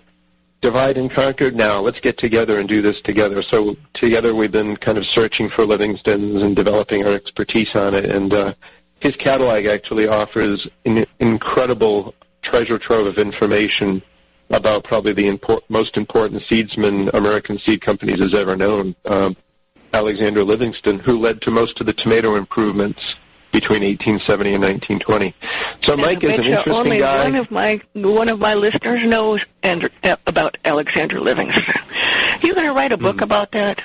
divide 0.61 0.97
and 0.97 1.11
conquer. 1.11 1.51
Now 1.51 1.81
let's 1.81 2.01
get 2.01 2.17
together 2.17 2.59
and 2.59 2.69
do 2.69 2.83
this 2.83 3.01
together. 3.01 3.43
So 3.43 3.77
together 3.93 4.35
we've 4.35 4.53
been 4.53 4.77
kind 4.77 4.99
of 4.99 5.07
searching 5.07 5.49
for 5.49 5.65
Livingston's 5.65 6.43
and 6.43 6.57
developing 6.57 7.07
our 7.07 7.13
expertise 7.13 7.77
on 7.77 7.95
it. 7.95 8.07
And 8.07 8.33
uh, 8.33 8.55
his 9.01 9.17
catalog 9.17 9.67
actually 9.67 10.09
offers 10.09 10.67
an 10.87 11.05
incredible 11.21 12.15
treasure 12.43 12.79
trove 12.79 13.07
of 13.07 13.19
information 13.19 14.03
about 14.51 14.85
probably 14.85 15.13
the 15.13 15.29
import, 15.29 15.63
most 15.69 15.97
important 15.97 16.41
seedsman 16.43 17.13
American 17.13 17.59
seed 17.59 17.81
companies 17.81 18.21
has 18.21 18.35
ever 18.35 18.57
known. 18.57 18.95
Um, 19.05 19.37
Alexander 19.93 20.45
Livingston, 20.45 21.01
who 21.01 21.19
led 21.19 21.41
to 21.43 21.51
most 21.51 21.81
of 21.81 21.87
the 21.87 21.93
tomato 21.93 22.37
improvements 22.37 23.17
between 23.57 23.81
1870 23.81 24.53
and 24.53 24.63
1920. 24.63 25.35
So 25.81 25.97
Mike 25.97 26.23
is 26.23 26.33
an 26.33 26.45
interesting 26.45 26.73
only 26.75 26.99
guy. 26.99 27.25
one 27.25 27.37
of 27.37 27.51
my 27.51 27.81
one 27.95 28.29
of 28.29 28.39
my 28.39 28.53
listeners 28.53 29.07
knows 29.07 29.47
and, 29.63 29.89
uh, 30.05 30.17
about 30.27 30.59
Alexander 30.67 31.21
Livingston. 31.21 31.81
You 32.43 32.55
going 32.55 32.67
to 32.67 32.75
write 32.75 32.93
a 32.93 32.99
book 32.99 33.23
about 33.23 33.53
that? 33.53 33.83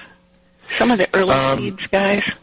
Some 0.67 0.91
of 0.91 0.97
the 0.97 1.07
early. 1.13 1.31
Um, 1.31 1.59
seeds 1.59 1.87
guys. 1.87 2.35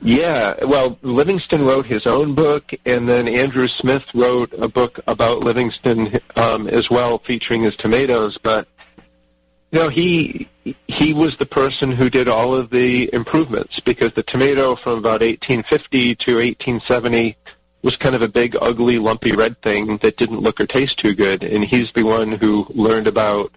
Yeah, 0.00 0.54
well, 0.64 0.96
Livingston 1.02 1.66
wrote 1.66 1.86
his 1.86 2.06
own 2.06 2.34
book, 2.34 2.72
and 2.86 3.08
then 3.08 3.26
Andrew 3.26 3.66
Smith 3.66 4.14
wrote 4.14 4.52
a 4.52 4.68
book 4.68 5.00
about 5.08 5.40
Livingston 5.40 6.20
um, 6.36 6.68
as 6.68 6.88
well, 6.88 7.18
featuring 7.18 7.62
his 7.62 7.74
tomatoes. 7.74 8.38
But 8.38 8.68
you 9.72 9.80
know, 9.80 9.88
he 9.88 10.48
he 10.88 11.12
was 11.12 11.36
the 11.36 11.46
person 11.46 11.92
who 11.92 12.10
did 12.10 12.28
all 12.28 12.54
of 12.54 12.70
the 12.70 13.10
improvements 13.12 13.80
because 13.80 14.12
the 14.12 14.22
tomato 14.22 14.74
from 14.74 14.98
about 14.98 15.20
1850 15.20 16.14
to 16.16 16.34
1870 16.36 17.36
was 17.82 17.96
kind 17.96 18.14
of 18.14 18.22
a 18.22 18.28
big, 18.28 18.56
ugly, 18.60 18.98
lumpy 18.98 19.32
red 19.32 19.60
thing 19.62 19.98
that 19.98 20.16
didn't 20.16 20.40
look 20.40 20.60
or 20.60 20.66
taste 20.66 20.98
too 20.98 21.14
good, 21.14 21.44
and 21.44 21.64
he's 21.64 21.92
the 21.92 22.02
one 22.02 22.32
who 22.32 22.66
learned 22.70 23.06
about 23.06 23.52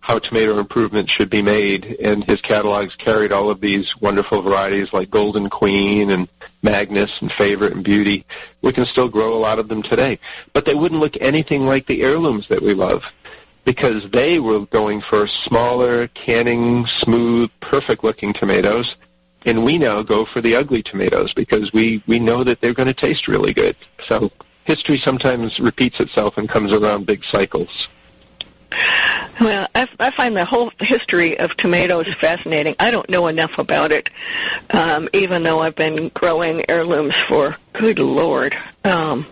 how 0.00 0.18
tomato 0.18 0.58
improvements 0.58 1.10
should 1.10 1.30
be 1.30 1.42
made, 1.42 1.96
and 2.00 2.24
his 2.24 2.40
catalogs 2.40 2.94
carried 2.94 3.32
all 3.32 3.50
of 3.50 3.60
these 3.60 3.98
wonderful 4.00 4.42
varieties 4.42 4.92
like 4.92 5.10
Golden 5.10 5.48
Queen 5.48 6.10
and 6.10 6.28
Magnus 6.62 7.22
and 7.22 7.32
Favorite 7.32 7.72
and 7.72 7.82
Beauty. 7.82 8.24
We 8.60 8.72
can 8.72 8.84
still 8.84 9.08
grow 9.08 9.34
a 9.34 9.40
lot 9.40 9.58
of 9.58 9.68
them 9.68 9.80
today, 9.80 10.18
but 10.52 10.66
they 10.66 10.74
wouldn't 10.74 11.00
look 11.00 11.16
anything 11.20 11.66
like 11.66 11.86
the 11.86 12.02
heirlooms 12.02 12.48
that 12.48 12.60
we 12.60 12.74
love 12.74 13.14
because 13.64 14.10
they 14.10 14.38
were 14.40 14.66
going 14.66 15.00
for 15.00 15.26
smaller, 15.26 16.08
canning, 16.08 16.86
smooth, 16.86 17.50
perfect-looking 17.60 18.32
tomatoes, 18.32 18.96
and 19.46 19.64
we 19.64 19.78
now 19.78 20.02
go 20.02 20.24
for 20.24 20.40
the 20.40 20.56
ugly 20.56 20.82
tomatoes 20.82 21.34
because 21.34 21.72
we, 21.72 22.02
we 22.06 22.18
know 22.18 22.44
that 22.44 22.60
they're 22.60 22.74
going 22.74 22.88
to 22.88 22.94
taste 22.94 23.28
really 23.28 23.52
good. 23.52 23.76
So 23.98 24.30
history 24.64 24.96
sometimes 24.96 25.60
repeats 25.60 26.00
itself 26.00 26.38
and 26.38 26.48
comes 26.48 26.72
around 26.72 27.06
big 27.06 27.24
cycles. 27.24 27.88
Well, 29.40 29.68
I, 29.74 29.88
I 30.00 30.10
find 30.10 30.36
the 30.36 30.44
whole 30.44 30.70
history 30.80 31.38
of 31.38 31.56
tomatoes 31.56 32.12
fascinating. 32.12 32.74
I 32.80 32.90
don't 32.90 33.08
know 33.08 33.26
enough 33.28 33.58
about 33.58 33.92
it, 33.92 34.10
um, 34.70 35.08
even 35.12 35.42
though 35.42 35.60
I've 35.60 35.76
been 35.76 36.08
growing 36.08 36.64
heirlooms 36.68 37.14
for, 37.14 37.56
good 37.72 37.98
Lord, 37.98 38.56
um, 38.84 39.26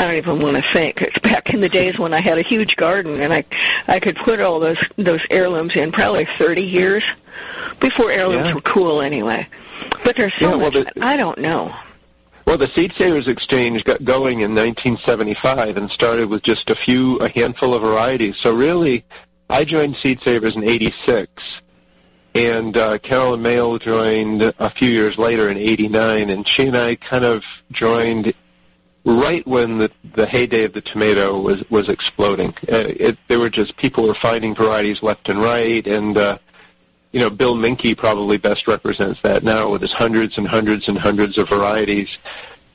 I 0.00 0.04
don't 0.06 0.16
even 0.16 0.40
want 0.40 0.56
to 0.56 0.62
think. 0.62 1.02
It's 1.02 1.18
back 1.18 1.52
in 1.52 1.60
the 1.60 1.68
days 1.68 1.98
when 1.98 2.14
I 2.14 2.20
had 2.20 2.38
a 2.38 2.42
huge 2.42 2.76
garden 2.76 3.20
and 3.20 3.34
I, 3.34 3.44
I 3.86 4.00
could 4.00 4.16
put 4.16 4.40
all 4.40 4.58
those 4.58 4.88
those 4.96 5.26
heirlooms 5.30 5.76
in 5.76 5.92
probably 5.92 6.24
30 6.24 6.62
years 6.62 7.04
before 7.80 8.10
heirlooms 8.10 8.48
Yeah. 8.48 8.54
were 8.54 8.60
cool 8.62 9.02
anyway. 9.02 9.46
But 10.02 10.16
there's 10.16 10.32
so 10.32 10.52
Yeah, 10.52 10.56
well, 10.56 10.70
much 10.72 10.94
the- 10.94 11.04
I 11.04 11.18
don't 11.18 11.36
know. 11.38 11.74
Well, 12.46 12.56
the 12.56 12.66
Seed 12.66 12.92
Savers 12.92 13.28
Exchange 13.28 13.84
got 13.84 14.02
going 14.02 14.40
in 14.40 14.54
1975 14.54 15.76
and 15.76 15.90
started 15.90 16.30
with 16.30 16.42
just 16.42 16.70
a 16.70 16.74
few, 16.74 17.18
a 17.18 17.28
handful 17.28 17.74
of 17.74 17.82
varieties. 17.82 18.38
So 18.38 18.54
really, 18.54 19.04
I 19.50 19.64
joined 19.66 19.96
Seed 19.96 20.22
Savers 20.22 20.56
in 20.56 20.64
86, 20.64 21.60
and 22.34 22.74
uh, 22.76 22.96
Carolyn 22.98 23.42
Male 23.42 23.76
joined 23.78 24.42
a 24.58 24.70
few 24.70 24.88
years 24.88 25.18
later 25.18 25.50
in 25.50 25.58
89, 25.58 26.30
and 26.30 26.48
she 26.48 26.66
and 26.68 26.76
I 26.76 26.94
kind 26.96 27.24
of 27.26 27.62
joined 27.70 28.32
right 29.04 29.46
when 29.46 29.78
the, 29.78 29.90
the 30.14 30.26
heyday 30.26 30.64
of 30.64 30.72
the 30.72 30.80
tomato 30.80 31.40
was, 31.40 31.68
was 31.70 31.88
exploding. 31.88 32.50
Uh, 32.70 32.84
it, 32.88 33.18
there 33.28 33.38
were 33.38 33.50
just, 33.50 33.76
people 33.76 34.06
were 34.06 34.14
finding 34.14 34.54
varieties 34.54 35.02
left 35.02 35.28
and 35.28 35.38
right, 35.38 35.86
and 35.86 36.16
uh, 36.16 36.38
you 37.12 37.20
know, 37.20 37.30
Bill 37.30 37.56
Minkey 37.56 37.96
probably 37.96 38.38
best 38.38 38.68
represents 38.68 39.20
that 39.22 39.42
now 39.42 39.70
with 39.70 39.82
his 39.82 39.92
hundreds 39.92 40.38
and 40.38 40.46
hundreds 40.46 40.88
and 40.88 40.96
hundreds 40.96 41.38
of 41.38 41.48
varieties. 41.48 42.18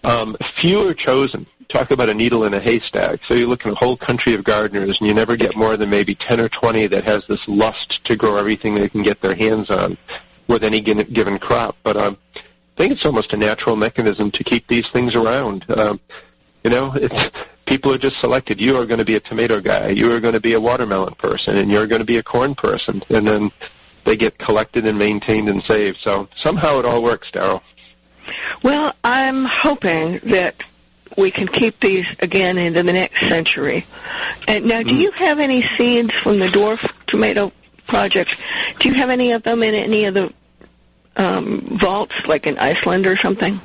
Um, 0.04 0.36
few 0.42 0.88
are 0.90 0.94
chosen. 0.94 1.48
Talk 1.68 1.90
about 1.90 2.10
a 2.10 2.14
needle 2.14 2.44
in 2.44 2.54
a 2.54 2.60
haystack. 2.60 3.24
So 3.24 3.34
you 3.34 3.48
look 3.48 3.66
at 3.66 3.72
a 3.72 3.76
whole 3.76 3.98
country 3.98 4.36
of 4.36 4.44
gardeners, 4.44 5.00
and 5.00 5.08
you 5.08 5.14
never 5.14 5.36
get 5.36 5.56
more 5.56 5.78
than 5.78 5.90
maybe 5.90 6.14
10 6.14 6.40
or 6.40 6.50
20 6.50 6.88
that 6.88 7.04
has 7.06 7.26
this 7.26 7.48
lust 7.48 8.04
to 8.04 8.16
grow 8.16 8.38
everything 8.38 8.76
they 8.76 8.90
can 8.90 9.02
get 9.02 9.22
their 9.22 9.36
hands 9.36 9.72
on 9.72 9.98
with 10.48 10.64
any 10.64 10.82
given 10.82 11.40
crop. 11.40 11.76
But 11.84 11.98
I 11.98 12.16
think 12.76 12.92
it's 12.92 13.06
almost 13.06 13.34
a 13.34 13.38
natural 13.38 13.76
mechanism 13.76 14.32
to 14.32 14.44
keep 14.44 14.68
these 14.68 14.88
things 14.90 15.16
around. 15.16 15.70
Um, 15.72 16.00
you 16.64 16.72
know, 16.72 16.92
it's, 16.96 17.32
people 17.66 17.94
are 17.94 17.98
just 17.98 18.20
selected. 18.20 18.60
You 18.62 18.78
are 18.78 18.86
going 18.86 19.00
to 19.00 19.06
be 19.06 19.16
a 19.16 19.20
tomato 19.20 19.62
guy. 19.62 19.90
You 19.90 20.12
are 20.16 20.20
going 20.20 20.34
to 20.34 20.42
be 20.42 20.54
a 20.54 20.62
watermelon 20.62 21.16
person, 21.16 21.58
and 21.58 21.72
you're 21.72 21.88
going 21.88 22.02
to 22.02 22.06
be 22.06 22.18
a 22.18 22.24
corn 22.24 22.56
person. 22.56 23.02
And 23.10 23.26
then 23.26 23.52
they 24.04 24.16
get 24.16 24.38
collected 24.38 24.86
and 24.86 25.00
maintained 25.00 25.50
and 25.50 25.64
saved. 25.64 25.98
So 25.98 26.28
somehow 26.36 26.80
it 26.80 26.86
all 26.86 27.02
works, 27.02 27.32
Daryl. 27.32 27.62
Well, 28.64 28.94
I'm 29.04 29.46
hoping 29.46 30.20
that 30.26 30.64
we 31.18 31.32
can 31.32 31.48
keep 31.48 31.80
these 31.80 32.16
again 32.20 32.58
into 32.58 32.84
the 32.84 32.92
next 32.94 33.28
century. 33.28 33.86
And 34.48 34.66
now, 34.66 34.82
Mm. 34.82 34.90
do 34.90 34.96
you 34.96 35.12
have 35.12 35.40
any 35.40 35.62
seeds 35.62 36.14
from 36.14 36.40
the 36.40 36.48
dwarf 36.48 36.92
tomato 37.06 37.52
project? 37.88 38.38
Do 38.80 38.90
you 38.90 38.96
have 38.96 39.10
any 39.10 39.32
of 39.32 39.44
them 39.44 39.64
in 39.64 39.76
any 39.76 40.06
of 40.06 40.14
the 40.14 40.34
um, 41.18 41.62
vaults, 41.78 42.28
like 42.28 42.48
in 42.48 42.58
Iceland 42.58 43.08
or 43.08 43.16
something? 43.16 43.60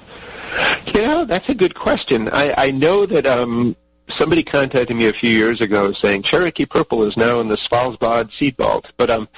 You 0.86 1.02
know, 1.02 1.24
that's 1.24 1.48
a 1.48 1.54
good 1.54 1.74
question. 1.74 2.28
I, 2.32 2.54
I 2.56 2.70
know 2.70 3.06
that 3.06 3.26
um, 3.26 3.76
somebody 4.08 4.42
contacted 4.42 4.96
me 4.96 5.08
a 5.08 5.12
few 5.12 5.30
years 5.30 5.60
ago 5.60 5.92
saying 5.92 6.22
Cherokee 6.22 6.66
Purple 6.66 7.04
is 7.04 7.16
now 7.16 7.40
in 7.40 7.48
the 7.48 7.56
Svalbard 7.56 8.32
Seed 8.32 8.56
Vault, 8.56 8.92
but 8.96 9.10
um, 9.10 9.28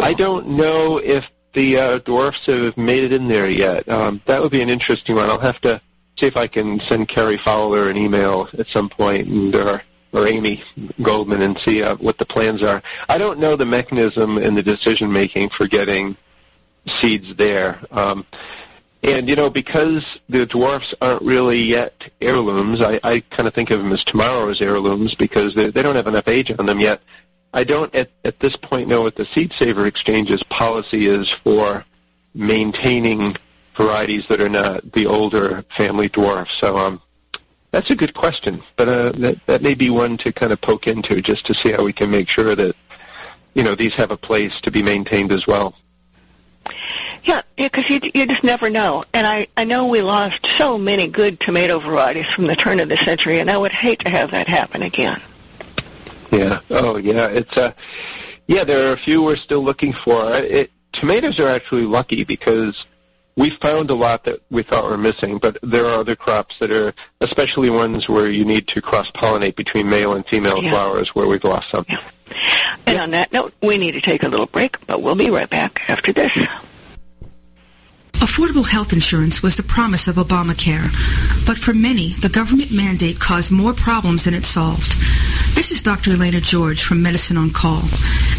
I 0.00 0.14
don't 0.14 0.48
know 0.48 1.00
if 1.02 1.32
the 1.52 1.76
uh, 1.76 1.98
dwarfs 2.00 2.46
have 2.46 2.76
made 2.76 3.04
it 3.04 3.12
in 3.12 3.28
there 3.28 3.48
yet. 3.48 3.88
Um, 3.88 4.20
that 4.26 4.40
would 4.40 4.52
be 4.52 4.62
an 4.62 4.68
interesting 4.68 5.16
one. 5.16 5.28
I'll 5.28 5.38
have 5.38 5.60
to 5.62 5.80
see 6.18 6.26
if 6.26 6.36
I 6.36 6.46
can 6.46 6.80
send 6.80 7.08
Cary 7.08 7.36
Fowler 7.36 7.88
an 7.88 7.96
email 7.96 8.48
at 8.58 8.68
some 8.68 8.88
point 8.88 9.28
and 9.28 9.54
or, 9.54 9.82
or 10.12 10.26
Amy 10.26 10.62
Goldman 11.00 11.42
and 11.42 11.56
see 11.56 11.82
uh, 11.82 11.96
what 11.96 12.18
the 12.18 12.26
plans 12.26 12.62
are. 12.62 12.82
I 13.08 13.18
don't 13.18 13.38
know 13.38 13.56
the 13.56 13.66
mechanism 13.66 14.38
and 14.38 14.56
the 14.56 14.62
decision 14.62 15.12
making 15.12 15.50
for 15.50 15.66
getting 15.66 16.16
seeds 16.88 17.34
there. 17.36 17.80
Um, 17.90 18.26
and, 19.02 19.28
you 19.28 19.36
know, 19.36 19.48
because 19.48 20.20
the 20.28 20.44
dwarfs 20.44 20.94
aren't 21.00 21.22
really 21.22 21.62
yet 21.62 22.08
heirlooms, 22.20 22.80
I, 22.80 22.98
I 23.04 23.20
kind 23.30 23.46
of 23.46 23.54
think 23.54 23.70
of 23.70 23.82
them 23.82 23.92
as 23.92 24.02
tomorrow's 24.02 24.60
heirlooms 24.60 25.14
because 25.14 25.54
they, 25.54 25.70
they 25.70 25.82
don't 25.82 25.94
have 25.94 26.08
enough 26.08 26.26
age 26.26 26.50
on 26.58 26.66
them 26.66 26.80
yet. 26.80 27.00
I 27.54 27.64
don't 27.64 27.94
at, 27.94 28.10
at 28.24 28.40
this 28.40 28.56
point 28.56 28.88
know 28.88 29.02
what 29.02 29.14
the 29.14 29.24
Seed 29.24 29.52
Saver 29.52 29.86
Exchange's 29.86 30.42
policy 30.42 31.06
is 31.06 31.30
for 31.30 31.84
maintaining 32.34 33.36
varieties 33.74 34.26
that 34.26 34.40
are 34.40 34.48
not 34.48 34.92
the 34.92 35.06
older 35.06 35.62
family 35.68 36.08
dwarfs. 36.08 36.54
So 36.54 36.76
um, 36.76 37.00
that's 37.70 37.90
a 37.90 37.96
good 37.96 38.14
question, 38.14 38.62
but 38.76 38.88
uh, 38.88 39.12
that, 39.12 39.46
that 39.46 39.62
may 39.62 39.74
be 39.74 39.90
one 39.90 40.16
to 40.18 40.32
kind 40.32 40.52
of 40.52 40.60
poke 40.60 40.88
into 40.88 41.20
just 41.22 41.46
to 41.46 41.54
see 41.54 41.70
how 41.70 41.84
we 41.84 41.92
can 41.92 42.10
make 42.10 42.28
sure 42.28 42.54
that, 42.54 42.74
you 43.54 43.62
know, 43.62 43.74
these 43.74 43.94
have 43.94 44.10
a 44.10 44.16
place 44.16 44.60
to 44.62 44.70
be 44.70 44.82
maintained 44.82 45.32
as 45.32 45.46
well. 45.46 45.74
Yeah, 47.24 47.42
because 47.56 47.90
you 47.90 48.00
you 48.14 48.26
just 48.26 48.44
never 48.44 48.70
know. 48.70 49.04
And 49.14 49.26
I 49.26 49.46
I 49.56 49.64
know 49.64 49.86
we 49.88 50.02
lost 50.02 50.46
so 50.46 50.78
many 50.78 51.06
good 51.08 51.40
tomato 51.40 51.78
varieties 51.78 52.26
from 52.26 52.46
the 52.46 52.56
turn 52.56 52.80
of 52.80 52.88
the 52.88 52.96
century, 52.96 53.40
and 53.40 53.50
I 53.50 53.56
would 53.58 53.72
hate 53.72 54.00
to 54.00 54.10
have 54.10 54.30
that 54.30 54.48
happen 54.48 54.82
again. 54.82 55.20
Yeah. 56.30 56.60
Oh, 56.70 56.98
yeah. 56.98 57.28
It's 57.28 57.56
uh, 57.56 57.72
yeah. 58.46 58.64
There 58.64 58.90
are 58.90 58.92
a 58.92 58.98
few 58.98 59.22
we're 59.22 59.36
still 59.36 59.62
looking 59.62 59.92
for. 59.92 60.14
It, 60.34 60.70
tomatoes 60.92 61.40
are 61.40 61.48
actually 61.48 61.84
lucky 61.84 62.24
because 62.24 62.86
we 63.36 63.50
found 63.50 63.88
a 63.90 63.94
lot 63.94 64.24
that 64.24 64.40
we 64.50 64.62
thought 64.62 64.84
were 64.90 64.98
missing, 64.98 65.38
but 65.38 65.58
there 65.62 65.84
are 65.86 66.00
other 66.00 66.16
crops 66.16 66.58
that 66.58 66.72
are, 66.72 66.92
especially 67.20 67.70
ones 67.70 68.08
where 68.08 68.28
you 68.28 68.44
need 68.44 68.66
to 68.66 68.82
cross 68.82 69.10
pollinate 69.12 69.54
between 69.54 69.88
male 69.88 70.14
and 70.14 70.26
female 70.26 70.60
Yeah. 70.62 70.70
flowers, 70.70 71.14
where 71.14 71.28
we've 71.28 71.44
lost 71.44 71.70
some. 71.70 71.84
Yeah. 71.88 71.98
And 72.86 72.98
on 72.98 73.10
that 73.12 73.32
note, 73.32 73.54
we 73.62 73.78
need 73.78 73.92
to 73.92 74.00
take 74.00 74.22
a 74.22 74.28
little 74.28 74.46
break, 74.46 74.84
but 74.86 75.02
we'll 75.02 75.14
be 75.14 75.30
right 75.30 75.48
back 75.48 75.88
after 75.88 76.12
this. 76.12 76.36
Affordable 78.14 78.68
health 78.68 78.92
insurance 78.92 79.42
was 79.42 79.56
the 79.56 79.62
promise 79.62 80.08
of 80.08 80.16
Obamacare, 80.16 80.88
but 81.46 81.56
for 81.56 81.72
many, 81.72 82.10
the 82.14 82.28
government 82.28 82.72
mandate 82.72 83.20
caused 83.20 83.52
more 83.52 83.72
problems 83.72 84.24
than 84.24 84.34
it 84.34 84.44
solved. 84.44 84.96
This 85.54 85.70
is 85.70 85.82
Dr. 85.82 86.12
Elena 86.12 86.40
George 86.40 86.82
from 86.82 87.02
Medicine 87.02 87.36
on 87.36 87.50
Call, 87.50 87.82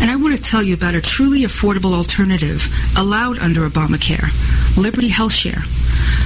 and 0.02 0.12
I 0.12 0.17
want 0.17 0.36
to 0.36 0.41
tell 0.41 0.62
you 0.62 0.73
about 0.73 0.95
a 0.95 1.02
truly 1.02 1.41
affordable 1.41 1.93
alternative 1.93 2.67
allowed 2.97 3.39
under 3.39 3.67
Obamacare, 3.67 4.28
Liberty 4.78 5.08
Health 5.08 5.34
Share. 5.34 5.63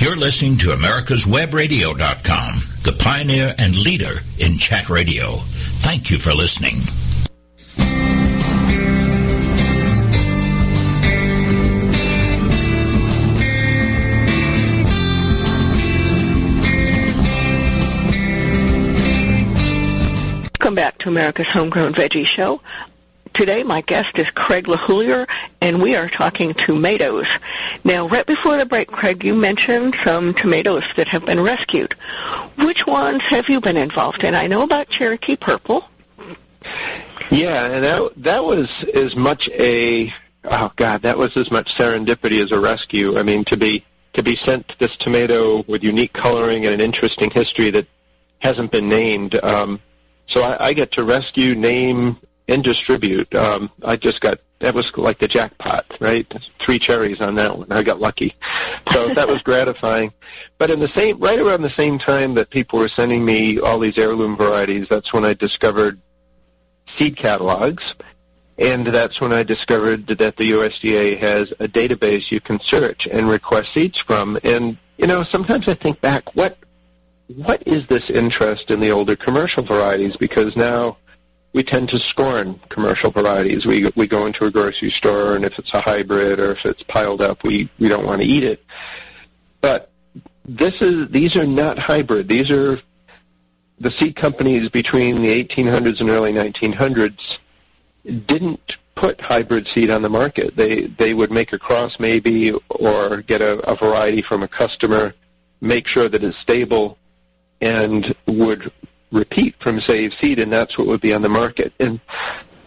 You're 0.00 0.16
listening 0.16 0.56
to 0.58 0.68
America'sWebRadio.com, 0.68 2.54
the 2.84 2.96
pioneer 2.98 3.54
and 3.58 3.76
leader 3.76 4.20
in 4.38 4.56
chat 4.56 4.88
radio. 4.88 5.36
Thank 5.82 6.10
you 6.10 6.18
for 6.18 6.32
listening. 6.32 6.80
Welcome 20.58 20.74
back 20.76 20.96
to 20.98 21.10
America's 21.10 21.50
Homegrown 21.50 21.92
Veggie 21.92 22.24
Show. 22.24 22.62
Today, 23.32 23.62
my 23.62 23.80
guest 23.80 24.18
is 24.18 24.30
Craig 24.30 24.64
LeHoullier, 24.66 25.28
and 25.60 25.80
we 25.80 25.96
are 25.96 26.08
talking 26.08 26.52
tomatoes. 26.52 27.28
Now, 27.84 28.06
right 28.08 28.26
before 28.26 28.56
the 28.56 28.66
break, 28.66 28.88
Craig, 28.88 29.24
you 29.24 29.34
mentioned 29.34 29.94
some 29.94 30.34
tomatoes 30.34 30.92
that 30.94 31.08
have 31.08 31.24
been 31.24 31.40
rescued. 31.40 31.94
Which 32.58 32.86
ones 32.86 33.22
have 33.24 33.48
you 33.48 33.60
been 33.60 33.76
involved 33.76 34.24
in? 34.24 34.34
I 34.34 34.46
know 34.46 34.62
about 34.62 34.88
Cherokee 34.88 35.36
Purple. 35.36 35.88
Yeah, 37.30 37.66
and 37.66 37.84
that 37.84 38.12
that 38.16 38.44
was 38.44 38.84
as 38.84 39.16
much 39.16 39.48
a 39.50 40.12
oh 40.44 40.72
god, 40.76 41.02
that 41.02 41.16
was 41.16 41.36
as 41.36 41.50
much 41.50 41.74
serendipity 41.74 42.42
as 42.42 42.52
a 42.52 42.60
rescue. 42.60 43.18
I 43.18 43.22
mean, 43.22 43.44
to 43.44 43.56
be 43.56 43.84
to 44.14 44.22
be 44.22 44.34
sent 44.34 44.76
this 44.78 44.96
tomato 44.96 45.62
with 45.68 45.84
unique 45.84 46.12
coloring 46.12 46.66
and 46.66 46.74
an 46.74 46.80
interesting 46.80 47.30
history 47.30 47.70
that 47.70 47.86
hasn't 48.40 48.72
been 48.72 48.88
named. 48.88 49.42
Um, 49.42 49.80
so 50.26 50.42
I, 50.42 50.66
I 50.68 50.72
get 50.72 50.92
to 50.92 51.04
rescue, 51.04 51.54
name, 51.54 52.18
and 52.50 52.64
distribute. 52.64 53.32
Um, 53.34 53.70
I 53.84 53.96
just 53.96 54.20
got 54.20 54.38
that 54.58 54.74
was 54.74 54.94
like 54.98 55.18
the 55.18 55.28
jackpot, 55.28 55.96
right? 56.00 56.28
Three 56.58 56.78
cherries 56.78 57.22
on 57.22 57.36
that 57.36 57.56
one. 57.56 57.72
I 57.72 57.82
got 57.82 58.00
lucky, 58.00 58.34
so 58.92 59.08
that 59.14 59.28
was 59.28 59.42
gratifying. 59.42 60.12
But 60.58 60.70
in 60.70 60.80
the 60.80 60.88
same, 60.88 61.18
right 61.18 61.38
around 61.38 61.62
the 61.62 61.70
same 61.70 61.96
time 61.96 62.34
that 62.34 62.50
people 62.50 62.78
were 62.78 62.88
sending 62.88 63.24
me 63.24 63.58
all 63.58 63.78
these 63.78 63.96
heirloom 63.96 64.36
varieties, 64.36 64.88
that's 64.88 65.14
when 65.14 65.24
I 65.24 65.32
discovered 65.32 65.98
seed 66.86 67.16
catalogs, 67.16 67.94
and 68.58 68.86
that's 68.86 69.20
when 69.20 69.32
I 69.32 69.44
discovered 69.44 70.08
that 70.08 70.36
the 70.36 70.50
USDA 70.50 71.16
has 71.18 71.52
a 71.52 71.68
database 71.68 72.30
you 72.30 72.40
can 72.40 72.60
search 72.60 73.06
and 73.06 73.28
request 73.30 73.72
seeds 73.72 73.98
from. 73.98 74.38
And 74.44 74.76
you 74.98 75.06
know, 75.06 75.22
sometimes 75.22 75.68
I 75.68 75.74
think 75.74 76.00
back, 76.00 76.34
what 76.34 76.58
what 77.36 77.62
is 77.64 77.86
this 77.86 78.10
interest 78.10 78.72
in 78.72 78.80
the 78.80 78.90
older 78.90 79.14
commercial 79.14 79.62
varieties? 79.62 80.16
Because 80.16 80.56
now 80.56 80.98
we 81.52 81.62
tend 81.62 81.88
to 81.88 81.98
scorn 81.98 82.60
commercial 82.68 83.10
varieties. 83.10 83.66
We 83.66 83.90
we 83.96 84.06
go 84.06 84.26
into 84.26 84.46
a 84.46 84.50
grocery 84.50 84.90
store, 84.90 85.34
and 85.34 85.44
if 85.44 85.58
it's 85.58 85.74
a 85.74 85.80
hybrid 85.80 86.38
or 86.38 86.52
if 86.52 86.64
it's 86.64 86.82
piled 86.82 87.20
up, 87.20 87.42
we 87.42 87.68
we 87.78 87.88
don't 87.88 88.06
want 88.06 88.22
to 88.22 88.26
eat 88.26 88.44
it. 88.44 88.64
But 89.60 89.90
this 90.44 90.80
is 90.82 91.08
these 91.08 91.36
are 91.36 91.46
not 91.46 91.78
hybrid. 91.78 92.28
These 92.28 92.50
are 92.50 92.78
the 93.78 93.90
seed 93.90 94.14
companies 94.14 94.68
between 94.68 95.22
the 95.22 95.44
1800s 95.44 96.00
and 96.00 96.10
early 96.10 96.32
1900s 96.32 97.38
didn't 98.26 98.78
put 98.94 99.20
hybrid 99.20 99.66
seed 99.66 99.90
on 99.90 100.02
the 100.02 100.10
market. 100.10 100.56
They 100.56 100.82
they 100.82 101.14
would 101.14 101.32
make 101.32 101.52
a 101.52 101.58
cross 101.58 101.98
maybe 101.98 102.52
or 102.68 103.22
get 103.22 103.40
a, 103.40 103.58
a 103.68 103.74
variety 103.74 104.22
from 104.22 104.42
a 104.42 104.48
customer, 104.48 105.14
make 105.60 105.86
sure 105.86 106.08
that 106.08 106.22
it's 106.22 106.38
stable, 106.38 106.98
and 107.60 108.14
would 108.26 108.70
repeat 109.10 109.56
from 109.58 109.80
Save 109.80 110.14
Seed, 110.14 110.38
and 110.38 110.52
that's 110.52 110.78
what 110.78 110.86
would 110.86 111.00
be 111.00 111.14
on 111.14 111.22
the 111.22 111.28
market. 111.28 111.72
And 111.80 112.00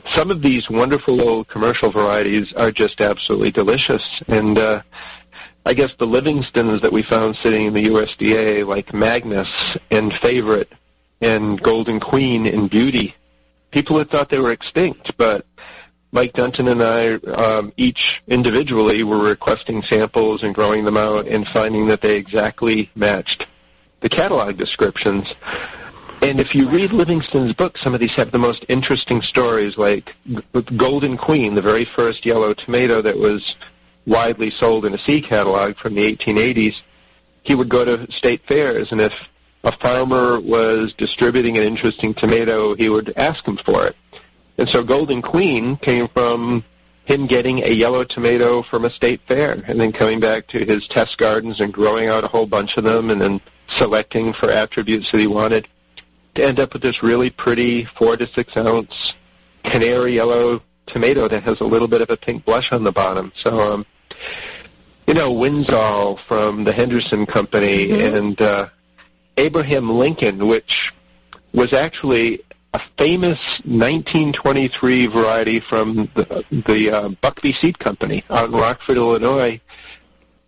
some 0.06 0.32
of 0.32 0.41
these 0.41 0.69
wonderful 0.69 1.21
old 1.21 1.47
commercial 1.47 1.89
varieties 1.89 2.53
are 2.53 2.71
just 2.71 3.01
absolutely 3.01 3.51
delicious. 3.51 4.21
And 4.27 4.58
uh, 4.58 4.82
I 5.65 5.73
guess 5.73 5.93
the 5.93 6.08
Livingstons 6.08 6.82
that 6.82 6.91
we 6.91 7.01
found 7.01 7.36
sitting 7.36 7.65
in 7.67 7.73
the 7.73 7.86
USDA, 7.86 8.67
like 8.67 8.93
Magnus 8.93 9.77
and 9.91 10.13
Favorite 10.13 10.71
and 11.21 11.62
Golden 11.62 11.99
Queen 11.99 12.45
and 12.45 12.69
Beauty, 12.69 13.15
people 13.71 13.97
had 13.97 14.10
thought 14.10 14.29
they 14.29 14.39
were 14.39 14.51
extinct, 14.51 15.15
but 15.17 15.45
Mike 16.12 16.34
Dunton 16.34 16.67
and 16.67 16.84
I, 16.84 17.15
um, 17.32 17.73
each 17.75 18.21
individually, 18.27 19.03
were 19.03 19.23
requesting 19.23 19.82
samples 19.82 20.43
and 20.43 20.53
growing 20.53 20.84
them 20.84 20.95
out 20.97 21.27
and 21.27 21.47
finding 21.47 21.88
that 21.88 22.01
they 22.01 22.17
exactly 22.17 22.91
matched 22.95 23.47
the 24.01 24.10
catalog 24.10 24.58
descriptions. 24.58 25.34
And 26.23 26.39
if 26.39 26.55
you 26.55 26.69
read 26.69 26.93
Livingston's 26.93 27.51
book, 27.51 27.77
some 27.77 27.93
of 27.93 27.99
these 27.99 28.15
have 28.15 28.31
the 28.31 28.39
most 28.39 28.65
interesting 28.69 29.21
stories, 29.21 29.77
like 29.77 30.15
Golden 30.77 31.17
Queen, 31.17 31.53
the 31.53 31.62
very 31.62 31.83
first 31.83 32.25
yellow 32.25 32.53
tomato 32.53 33.01
that 33.01 33.17
was 33.17 33.57
widely 34.07 34.49
sold 34.49 34.86
in 34.86 34.93
a 34.93 34.97
seed 34.97 35.25
catalog 35.25 35.75
from 35.75 35.95
the 35.95 36.15
1880s. 36.15 36.81
He 37.43 37.55
would 37.55 37.67
go 37.67 37.83
to 37.83 38.09
state 38.09 38.41
fairs, 38.47 38.93
and 38.93 39.01
if 39.01 39.29
a 39.65 39.71
farmer 39.73 40.39
was 40.39 40.93
distributing 40.93 41.57
an 41.57 41.63
interesting 41.63 42.13
tomato, 42.13 42.73
he 42.73 42.88
would 42.88 43.12
ask 43.17 43.45
him 43.45 43.57
for 43.57 43.86
it. 43.86 43.97
And 44.57 44.69
so 44.69 44.81
Golden 44.81 45.21
Queen 45.21 45.75
came 45.75 46.07
from 46.07 46.63
him 47.03 47.27
getting 47.27 47.65
a 47.65 47.69
yellow 47.69 48.05
tomato 48.05 48.62
from 48.62 48.86
a 48.86 48.89
state 48.89 49.19
fair 49.27 49.62
and 49.67 49.77
then 49.77 49.91
coming 49.91 50.21
back 50.21 50.47
to 50.47 50.63
his 50.63 50.88
test 50.88 51.17
gardens 51.17 51.59
and 51.59 51.73
growing 51.73 52.07
out 52.07 52.23
a 52.23 52.27
whole 52.27 52.47
bunch 52.47 52.77
of 52.77 52.86
them 52.86 53.09
and 53.09 53.19
then 53.19 53.41
selecting 53.67 54.31
for 54.31 54.49
attributes 54.49 55.12
that 55.12 55.19
he 55.19 55.27
wanted 55.27 55.67
to 56.36 56.43
end 56.43 56.60
up 56.60 56.74
with 56.74 56.82
this 56.82 57.04
really 57.04 57.30
pretty 57.30 57.84
four 57.84 58.17
to 58.17 58.26
six 58.26 58.58
ounce 58.58 59.15
canary 59.63 60.13
yellow 60.13 60.62
tomato 60.86 61.28
that 61.28 61.43
has 61.43 61.62
a 61.62 61.65
little 61.65 61.88
bit 61.88 62.02
of 62.02 62.10
a 62.10 62.17
pink 62.17 62.43
blush 62.46 62.72
on 62.72 62.84
the 62.84 62.91
bottom. 62.91 63.32
So, 63.36 63.60
um, 63.74 63.86
you 65.08 65.13
know, 65.13 65.34
Winsall 65.34 66.17
from 66.17 66.63
the 66.63 66.72
Henderson 66.72 67.26
Company 67.26 67.88
Mhm. 67.88 68.15
and 68.17 68.41
uh, 68.41 68.67
Abraham 69.38 69.89
Lincoln, 69.89 70.48
which 70.48 70.93
was 71.54 71.74
actually 71.74 72.41
a 72.74 72.80
famous 72.98 73.60
1923 73.65 75.06
variety 75.08 75.60
from 75.60 76.10
the, 76.15 76.43
the 76.52 76.89
uh, 76.91 77.10
Buckbee 77.22 77.54
Seed 77.54 77.78
Company 77.80 78.24
out 78.30 78.50
in 78.50 78.52
Rockford, 78.56 78.98
Illinois. 78.98 79.60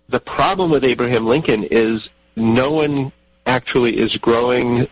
The 0.10 0.20
problem 0.20 0.72
with 0.72 0.84
Abraham 0.84 1.28
Lincoln 1.28 1.64
is 1.64 2.10
no 2.36 2.72
one 2.72 3.12
actually 3.46 3.98
is 3.98 4.18
growing 4.18 4.88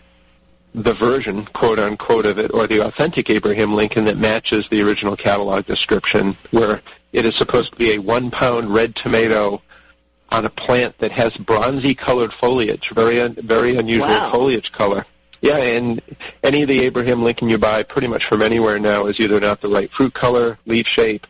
the 0.75 0.93
version, 0.93 1.45
quote 1.45 1.79
unquote, 1.79 2.25
of 2.25 2.39
it, 2.39 2.51
or 2.53 2.67
the 2.67 2.79
authentic 2.79 3.29
Abraham 3.29 3.75
Lincoln 3.75 4.05
that 4.05 4.17
matches 4.17 4.67
the 4.67 4.81
original 4.81 5.15
catalog 5.15 5.65
description, 5.65 6.35
where 6.51 6.81
it 7.11 7.25
is 7.25 7.35
supposed 7.35 7.73
to 7.73 7.77
be 7.77 7.93
a 7.93 7.99
one 7.99 8.31
pound 8.31 8.69
red 8.73 8.95
tomato 8.95 9.61
on 10.31 10.45
a 10.45 10.49
plant 10.49 10.97
that 10.97 11.11
has 11.11 11.37
bronzy 11.37 11.93
colored 11.93 12.33
foliage, 12.33 12.89
very 12.89 13.21
un- 13.21 13.35
very 13.35 13.75
unusual 13.77 14.07
Wow. 14.07 14.31
foliage 14.31 14.71
color. 14.71 15.05
Yeah, 15.41 15.57
and 15.57 16.01
any 16.41 16.61
of 16.63 16.69
the 16.69 16.79
Abraham 16.85 17.23
Lincoln 17.23 17.49
you 17.49 17.57
buy 17.57 17.83
pretty 17.83 18.07
much 18.07 18.25
from 18.25 18.41
anywhere 18.41 18.79
now 18.79 19.05
is 19.05 19.19
either 19.19 19.39
not 19.39 19.61
the 19.61 19.67
right 19.67 19.91
fruit 19.91 20.13
color, 20.13 20.57
leaf 20.65 20.87
shape. 20.87 21.27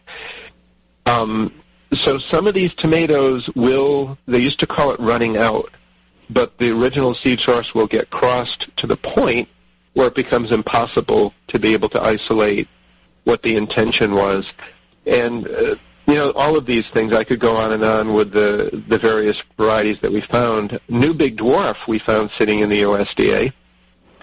Um, 1.06 1.52
so 1.94 2.18
some 2.18 2.48
of 2.48 2.54
these 2.54 2.74
tomatoes 2.74 3.50
will, 3.56 4.18
they 4.28 4.40
used 4.40 4.60
to 4.60 4.68
call 4.68 4.92
it 4.92 5.00
running 5.00 5.36
out, 5.36 5.70
but 6.34 6.58
the 6.58 6.72
original 6.72 7.14
seed 7.14 7.40
source 7.40 7.76
will 7.76 7.88
get 7.88 8.10
crossed 8.10 8.76
to 8.78 8.88
the 8.88 8.98
point 8.98 9.48
where 9.94 10.08
it 10.08 10.16
becomes 10.16 10.52
impossible 10.52 11.34
to 11.48 11.60
be 11.60 11.74
able 11.74 11.90
to 11.90 12.02
isolate 12.02 12.68
what 13.26 13.44
the 13.44 13.56
intention 13.56 14.16
was. 14.16 14.54
And, 15.06 15.48
uh, 15.48 15.76
you 16.08 16.16
know, 16.16 16.34
all 16.36 16.58
of 16.58 16.66
these 16.66 16.90
things, 16.90 17.14
I 17.14 17.24
could 17.24 17.40
go 17.40 17.56
on 17.56 17.72
and 17.72 17.84
on 17.84 18.14
with 18.14 18.32
the, 18.32 18.84
the 18.88 18.98
various 18.98 19.42
varieties 19.58 20.00
that 20.00 20.12
we 20.12 20.22
found. 20.22 20.80
New 20.90 21.14
Big 21.14 21.38
Dwarf 21.38 21.88
we 21.88 22.00
found 22.00 22.32
sitting 22.32 22.60
in 22.60 22.70
the 22.70 22.82
USDA. 22.82 23.54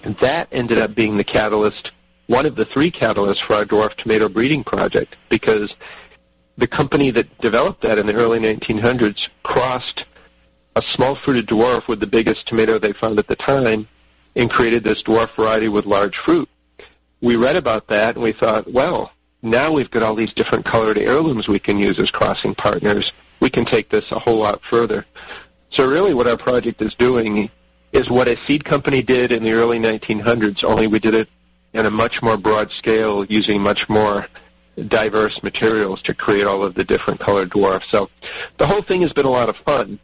And 0.03 0.17
that 0.17 0.47
ended 0.51 0.79
up 0.79 0.95
being 0.95 1.17
the 1.17 1.23
catalyst, 1.23 1.91
one 2.27 2.45
of 2.45 2.55
the 2.55 2.65
three 2.65 2.91
catalysts 2.91 3.41
for 3.41 3.53
our 3.53 3.65
dwarf 3.65 3.95
tomato 3.95 4.29
breeding 4.29 4.63
project, 4.63 5.17
because 5.29 5.75
the 6.57 6.67
company 6.67 7.11
that 7.11 7.37
developed 7.39 7.81
that 7.81 7.99
in 7.99 8.07
the 8.07 8.15
early 8.15 8.39
1900s 8.39 9.29
crossed 9.43 10.05
a 10.75 10.81
small 10.81 11.15
fruited 11.15 11.47
dwarf 11.47 11.87
with 11.87 11.99
the 11.99 12.07
biggest 12.07 12.47
tomato 12.47 12.77
they 12.77 12.93
found 12.93 13.19
at 13.19 13.27
the 13.27 13.35
time 13.35 13.87
and 14.35 14.49
created 14.49 14.83
this 14.83 15.03
dwarf 15.03 15.29
variety 15.35 15.67
with 15.67 15.85
large 15.85 16.17
fruit. 16.17 16.49
We 17.21 17.35
read 17.35 17.55
about 17.55 17.87
that 17.87 18.15
and 18.15 18.23
we 18.23 18.31
thought, 18.31 18.71
well, 18.71 19.11
now 19.41 19.71
we've 19.71 19.91
got 19.91 20.03
all 20.03 20.15
these 20.15 20.33
different 20.33 20.65
colored 20.65 20.97
heirlooms 20.97 21.47
we 21.47 21.59
can 21.59 21.77
use 21.77 21.99
as 21.99 22.11
crossing 22.11 22.55
partners. 22.55 23.13
We 23.39 23.49
can 23.49 23.65
take 23.65 23.89
this 23.89 24.11
a 24.11 24.19
whole 24.19 24.39
lot 24.39 24.61
further. 24.61 25.05
So 25.69 25.89
really 25.89 26.13
what 26.13 26.27
our 26.27 26.37
project 26.37 26.81
is 26.81 26.95
doing 26.95 27.49
is 27.91 28.09
what 28.09 28.27
a 28.27 28.37
seed 28.37 28.63
company 28.63 29.01
did 29.01 29.31
in 29.31 29.43
the 29.43 29.51
early 29.51 29.79
1900s, 29.79 30.63
only 30.63 30.87
we 30.87 30.99
did 30.99 31.13
it 31.13 31.29
in 31.73 31.85
a 31.85 31.91
much 31.91 32.21
more 32.21 32.37
broad 32.37 32.71
scale 32.71 33.25
using 33.25 33.61
much 33.61 33.89
more 33.89 34.25
diverse 34.87 35.43
materials 35.43 36.01
to 36.01 36.13
create 36.13 36.45
all 36.45 36.63
of 36.63 36.73
the 36.73 36.83
different 36.83 37.19
colored 37.19 37.49
dwarfs. 37.49 37.87
So 37.87 38.09
the 38.57 38.65
whole 38.65 38.81
thing 38.81 39.01
has 39.01 39.13
been 39.13 39.25
a 39.25 39.29
lot 39.29 39.49
of 39.49 39.57
fun. 39.57 39.99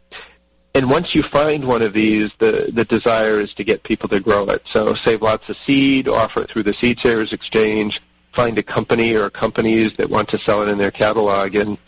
And 0.78 0.88
once 0.88 1.12
you 1.12 1.24
find 1.24 1.66
one 1.66 1.82
of 1.82 1.92
these, 1.92 2.32
the, 2.34 2.70
the 2.72 2.84
desire 2.84 3.40
is 3.40 3.52
to 3.54 3.64
get 3.64 3.82
people 3.82 4.08
to 4.10 4.20
grow 4.20 4.44
it. 4.44 4.62
So 4.68 4.94
save 4.94 5.22
lots 5.22 5.48
of 5.48 5.56
seed, 5.56 6.06
offer 6.06 6.42
it 6.42 6.48
through 6.48 6.62
the 6.62 6.72
Seed 6.72 7.00
Savers 7.00 7.32
Exchange, 7.32 8.00
find 8.30 8.56
a 8.58 8.62
company 8.62 9.16
or 9.16 9.28
companies 9.28 9.94
that 9.94 10.08
want 10.08 10.28
to 10.28 10.38
sell 10.38 10.62
it 10.62 10.68
in 10.68 10.78
their 10.78 10.92
catalog. 10.92 11.56
And, 11.56 11.78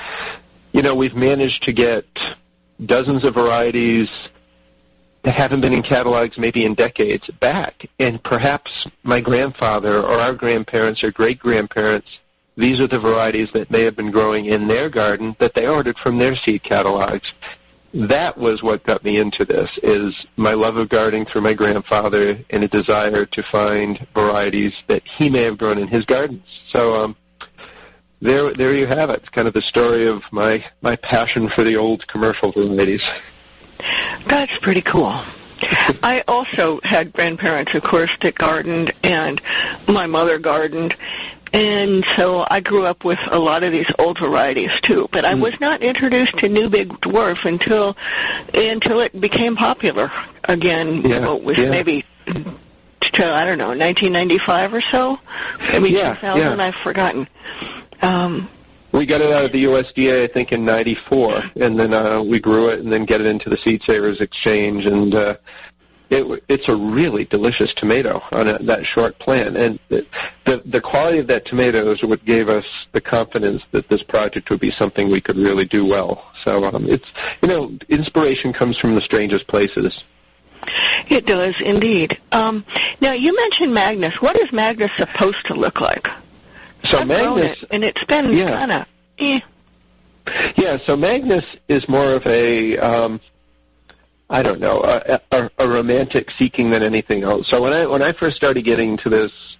you 0.72 0.82
know, 0.82 0.96
we've 0.96 1.14
managed 1.14 1.62
to 1.62 1.72
get 1.72 2.34
dozens 2.84 3.24
of 3.24 3.34
varieties 3.34 4.28
that 5.22 5.34
haven't 5.34 5.60
been 5.60 5.72
in 5.72 5.82
catalogs 5.82 6.36
maybe 6.36 6.64
in 6.64 6.74
decades 6.74 7.30
back. 7.38 7.86
And 8.00 8.20
perhaps 8.20 8.88
my 9.04 9.20
grandfather 9.20 9.98
or 9.98 10.14
our 10.14 10.34
grandparents 10.34 11.04
or 11.04 11.12
great-grandparents, 11.12 12.18
these 12.56 12.80
are 12.80 12.88
the 12.88 12.98
varieties 12.98 13.52
that 13.52 13.70
may 13.70 13.84
have 13.84 13.94
been 13.94 14.10
growing 14.10 14.46
in 14.46 14.66
their 14.66 14.90
garden 14.90 15.36
that 15.38 15.54
they 15.54 15.68
ordered 15.68 15.96
from 15.96 16.18
their 16.18 16.34
seed 16.34 16.64
catalogs. 16.64 17.34
That 17.92 18.38
was 18.38 18.62
what 18.62 18.84
got 18.84 19.02
me 19.02 19.18
into 19.18 19.44
this, 19.44 19.76
is 19.78 20.26
my 20.36 20.52
love 20.52 20.76
of 20.76 20.88
gardening 20.88 21.24
through 21.24 21.40
my 21.40 21.54
grandfather 21.54 22.38
and 22.48 22.62
a 22.62 22.68
desire 22.68 23.24
to 23.26 23.42
find 23.42 24.06
varieties 24.14 24.82
that 24.86 25.06
he 25.06 25.28
may 25.28 25.42
have 25.42 25.58
grown 25.58 25.76
in 25.78 25.88
his 25.88 26.04
gardens. 26.04 26.62
So 26.66 27.04
um, 27.04 27.16
there, 28.20 28.52
there 28.52 28.74
you 28.74 28.86
have 28.86 29.10
it. 29.10 29.16
It's 29.16 29.30
kind 29.30 29.48
of 29.48 29.54
the 29.54 29.62
story 29.62 30.06
of 30.06 30.32
my, 30.32 30.64
my 30.82 30.94
passion 30.96 31.48
for 31.48 31.64
the 31.64 31.76
old 31.76 32.06
commercial 32.06 32.52
varieties. 32.52 33.10
That's 34.26 34.56
pretty 34.58 34.82
cool. 34.82 35.14
I 36.02 36.22
also 36.28 36.80
had 36.84 37.12
grandparents, 37.12 37.74
of 37.74 37.82
course, 37.82 38.16
that 38.18 38.34
gardened, 38.34 38.92
and 39.02 39.40
my 39.88 40.06
mother 40.06 40.38
gardened, 40.38 40.96
and 41.52 42.04
so 42.04 42.44
I 42.50 42.60
grew 42.60 42.84
up 42.86 43.04
with 43.04 43.26
a 43.32 43.38
lot 43.38 43.62
of 43.62 43.72
these 43.72 43.92
old 43.98 44.18
varieties 44.18 44.80
too. 44.80 45.08
But 45.10 45.24
I 45.24 45.34
was 45.34 45.60
not 45.60 45.82
introduced 45.82 46.38
to 46.38 46.48
New 46.48 46.68
Big 46.70 46.88
Dwarf 47.00 47.44
until 47.44 47.96
until 48.54 49.00
it 49.00 49.20
became 49.20 49.56
popular 49.56 50.10
again. 50.44 51.02
Yeah, 51.02 51.34
It 51.34 51.42
was 51.44 51.58
yeah. 51.58 51.70
maybe 51.70 52.04
to 52.26 53.24
I 53.26 53.44
don't 53.46 53.58
know 53.58 53.68
1995 53.68 54.74
or 54.74 54.80
so, 54.80 55.18
maybe 55.72 55.90
Yeah, 55.90 56.14
2000. 56.14 56.58
yeah. 56.58 56.64
I've 56.64 56.74
forgotten. 56.74 57.28
Um, 58.02 58.48
We 58.92 59.06
got 59.06 59.20
it 59.20 59.32
out 59.32 59.44
of 59.44 59.52
the 59.52 59.64
USDA, 59.64 60.24
I 60.24 60.26
think, 60.26 60.52
in 60.52 60.64
'94, 60.64 61.42
and 61.60 61.78
then 61.78 61.94
uh, 61.94 62.22
we 62.22 62.40
grew 62.40 62.70
it, 62.70 62.80
and 62.80 62.90
then 62.92 63.04
get 63.04 63.20
it 63.20 63.26
into 63.26 63.48
the 63.48 63.56
Seed 63.56 63.82
Savers 63.84 64.20
Exchange, 64.20 64.84
and 64.86 65.14
uh, 65.14 65.34
it, 66.10 66.44
it's 66.48 66.68
a 66.68 66.76
really 66.76 67.24
delicious 67.24 67.72
tomato 67.72 68.22
on 68.32 68.48
a, 68.48 68.58
that 68.58 68.84
short 68.84 69.18
plant. 69.18 69.56
And 69.56 69.78
the, 69.88 70.06
the 70.44 70.56
the 70.66 70.80
quality 70.80 71.18
of 71.18 71.28
that 71.28 71.44
tomato 71.44 71.78
is 71.86 72.02
what 72.02 72.24
gave 72.24 72.48
us 72.48 72.88
the 72.92 73.00
confidence 73.00 73.64
that 73.70 73.88
this 73.88 74.02
project 74.02 74.50
would 74.50 74.60
be 74.60 74.70
something 74.70 75.08
we 75.08 75.20
could 75.20 75.36
really 75.36 75.64
do 75.64 75.86
well. 75.86 76.26
So 76.34 76.64
um, 76.64 76.86
it's 76.88 77.12
you 77.42 77.48
know, 77.48 77.72
inspiration 77.88 78.52
comes 78.52 78.76
from 78.76 78.94
the 78.94 79.00
strangest 79.00 79.46
places. 79.46 80.04
It 81.08 81.26
does 81.26 81.60
indeed. 81.60 82.20
Um, 82.32 82.64
now 83.00 83.12
you 83.12 83.34
mentioned 83.34 83.72
Magnus. 83.72 84.20
What 84.20 84.36
is 84.36 84.52
Magnus 84.52 84.92
supposed 84.92 85.46
to 85.46 85.54
look 85.54 85.80
like? 85.80 86.08
So 86.82 86.98
I've 86.98 87.08
Magnus, 87.08 87.62
it, 87.62 87.68
and 87.72 87.84
it's 87.84 88.04
been 88.04 88.32
Yeah. 88.36 88.50
kind 88.50 88.72
of. 88.72 88.86
Eh. 89.18 89.40
Yeah, 90.56 90.76
so 90.76 90.96
Magnus 90.96 91.56
is 91.68 91.88
more 91.88 92.12
of 92.14 92.26
a, 92.26 92.76
um, 92.78 93.20
I 94.30 94.44
don't 94.44 94.60
know, 94.60 94.80
a, 94.84 95.20
a, 95.32 95.50
a 95.58 95.68
romantic 95.68 96.30
seeking 96.30 96.70
than 96.70 96.84
anything 96.84 97.24
else. 97.24 97.48
So 97.48 97.60
when 97.60 97.72
I 97.72 97.84
when 97.86 98.00
I 98.00 98.12
first 98.12 98.36
started 98.36 98.62
getting 98.62 98.90
into 98.90 99.08
this, 99.08 99.58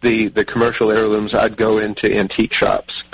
the 0.00 0.28
the 0.28 0.44
commercial 0.44 0.90
heirlooms, 0.90 1.34
I'd 1.34 1.58
go 1.58 1.78
into 1.78 2.12
antique 2.16 2.54
shops 2.54 3.04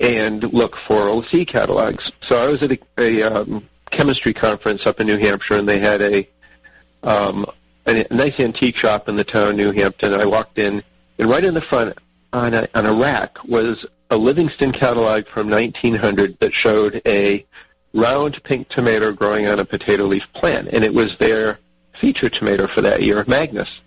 and 0.00 0.50
look 0.52 0.74
for 0.74 1.02
old 1.02 1.26
sea 1.26 1.44
catalogs. 1.44 2.10
So 2.22 2.36
I 2.36 2.48
was 2.48 2.62
at 2.62 2.72
a, 2.72 2.78
a 2.98 3.22
um, 3.24 3.68
chemistry 3.90 4.32
conference 4.32 4.86
up 4.86 5.00
in 5.00 5.06
New 5.06 5.18
Hampshire, 5.18 5.58
and 5.58 5.68
they 5.68 5.80
had 5.80 6.00
a 6.00 6.28
um, 7.02 7.44
a 7.86 8.06
nice 8.10 8.40
antique 8.40 8.76
shop 8.76 9.08
in 9.08 9.16
the 9.16 9.24
town 9.24 9.50
of 9.50 9.56
New 9.56 9.72
Hampton. 9.72 10.14
I 10.14 10.24
walked 10.24 10.58
in, 10.58 10.82
and 11.18 11.28
right 11.28 11.44
in 11.44 11.52
the 11.52 11.60
front 11.60 11.98
on 12.32 12.54
a, 12.54 12.68
on 12.74 12.86
a 12.86 12.92
rack 12.92 13.42
was 13.44 13.84
a 14.10 14.16
Livingston 14.16 14.72
catalog 14.72 15.26
from 15.26 15.50
1900 15.50 16.38
that 16.38 16.54
showed 16.54 17.02
a 17.06 17.44
round 17.94 18.42
pink 18.42 18.68
tomato 18.68 19.12
growing 19.12 19.46
on 19.46 19.58
a 19.58 19.64
potato 19.64 20.04
leaf 20.04 20.32
plant, 20.32 20.68
and 20.68 20.84
it 20.84 20.94
was 20.94 21.16
their 21.16 21.58
feature 21.92 22.28
tomato 22.28 22.66
for 22.66 22.80
that 22.82 23.02
year, 23.02 23.24
Magnus. 23.26 23.82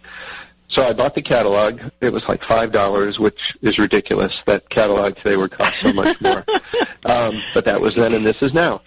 So 0.68 0.84
I 0.84 0.94
bought 0.94 1.16
the 1.16 1.22
catalog. 1.22 1.82
It 2.00 2.14
was 2.14 2.28
like 2.30 2.44
five 2.44 2.72
dollars, 2.72 3.20
which 3.20 3.58
is 3.62 3.78
ridiculous. 3.78 4.42
That 4.44 4.70
catalog 4.70 5.16
today 5.16 5.36
would 5.36 5.52
cost 5.52 5.80
so 5.80 5.92
much 5.92 6.20
more. 6.22 6.38
um, 7.06 7.36
but 7.54 7.66
that 7.66 7.80
was 7.82 7.96
then, 7.96 8.14
and 8.14 8.26
this 8.26 8.42
is 8.42 8.54
now. 8.54 8.82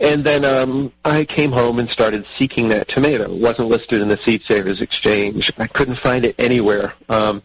And 0.00 0.24
then 0.24 0.44
um, 0.44 0.92
I 1.04 1.24
came 1.24 1.52
home 1.52 1.78
and 1.78 1.88
started 1.88 2.26
seeking 2.26 2.68
that 2.68 2.88
tomato. 2.88 3.24
It 3.24 3.40
wasn't 3.40 3.68
listed 3.68 4.02
in 4.02 4.08
the 4.08 4.16
Seed 4.16 4.42
Savers 4.42 4.82
Exchange. 4.82 5.50
I 5.58 5.66
couldn't 5.66 5.94
find 5.94 6.24
it 6.24 6.34
anywhere. 6.38 6.92
Um, 7.08 7.42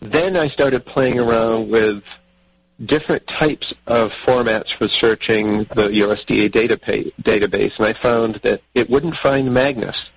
then 0.00 0.36
I 0.36 0.48
started 0.48 0.84
playing 0.84 1.18
around 1.18 1.70
with 1.70 2.04
different 2.84 3.26
types 3.26 3.72
of 3.86 4.12
formats 4.12 4.72
for 4.72 4.88
searching 4.88 5.58
the 5.64 5.88
USDA 6.02 6.50
data 6.50 6.76
database, 6.76 7.78
and 7.78 7.86
I 7.86 7.92
found 7.92 8.36
that 8.36 8.60
it 8.74 8.90
wouldn't 8.90 9.16
find 9.16 9.52
Magnus, 9.52 10.10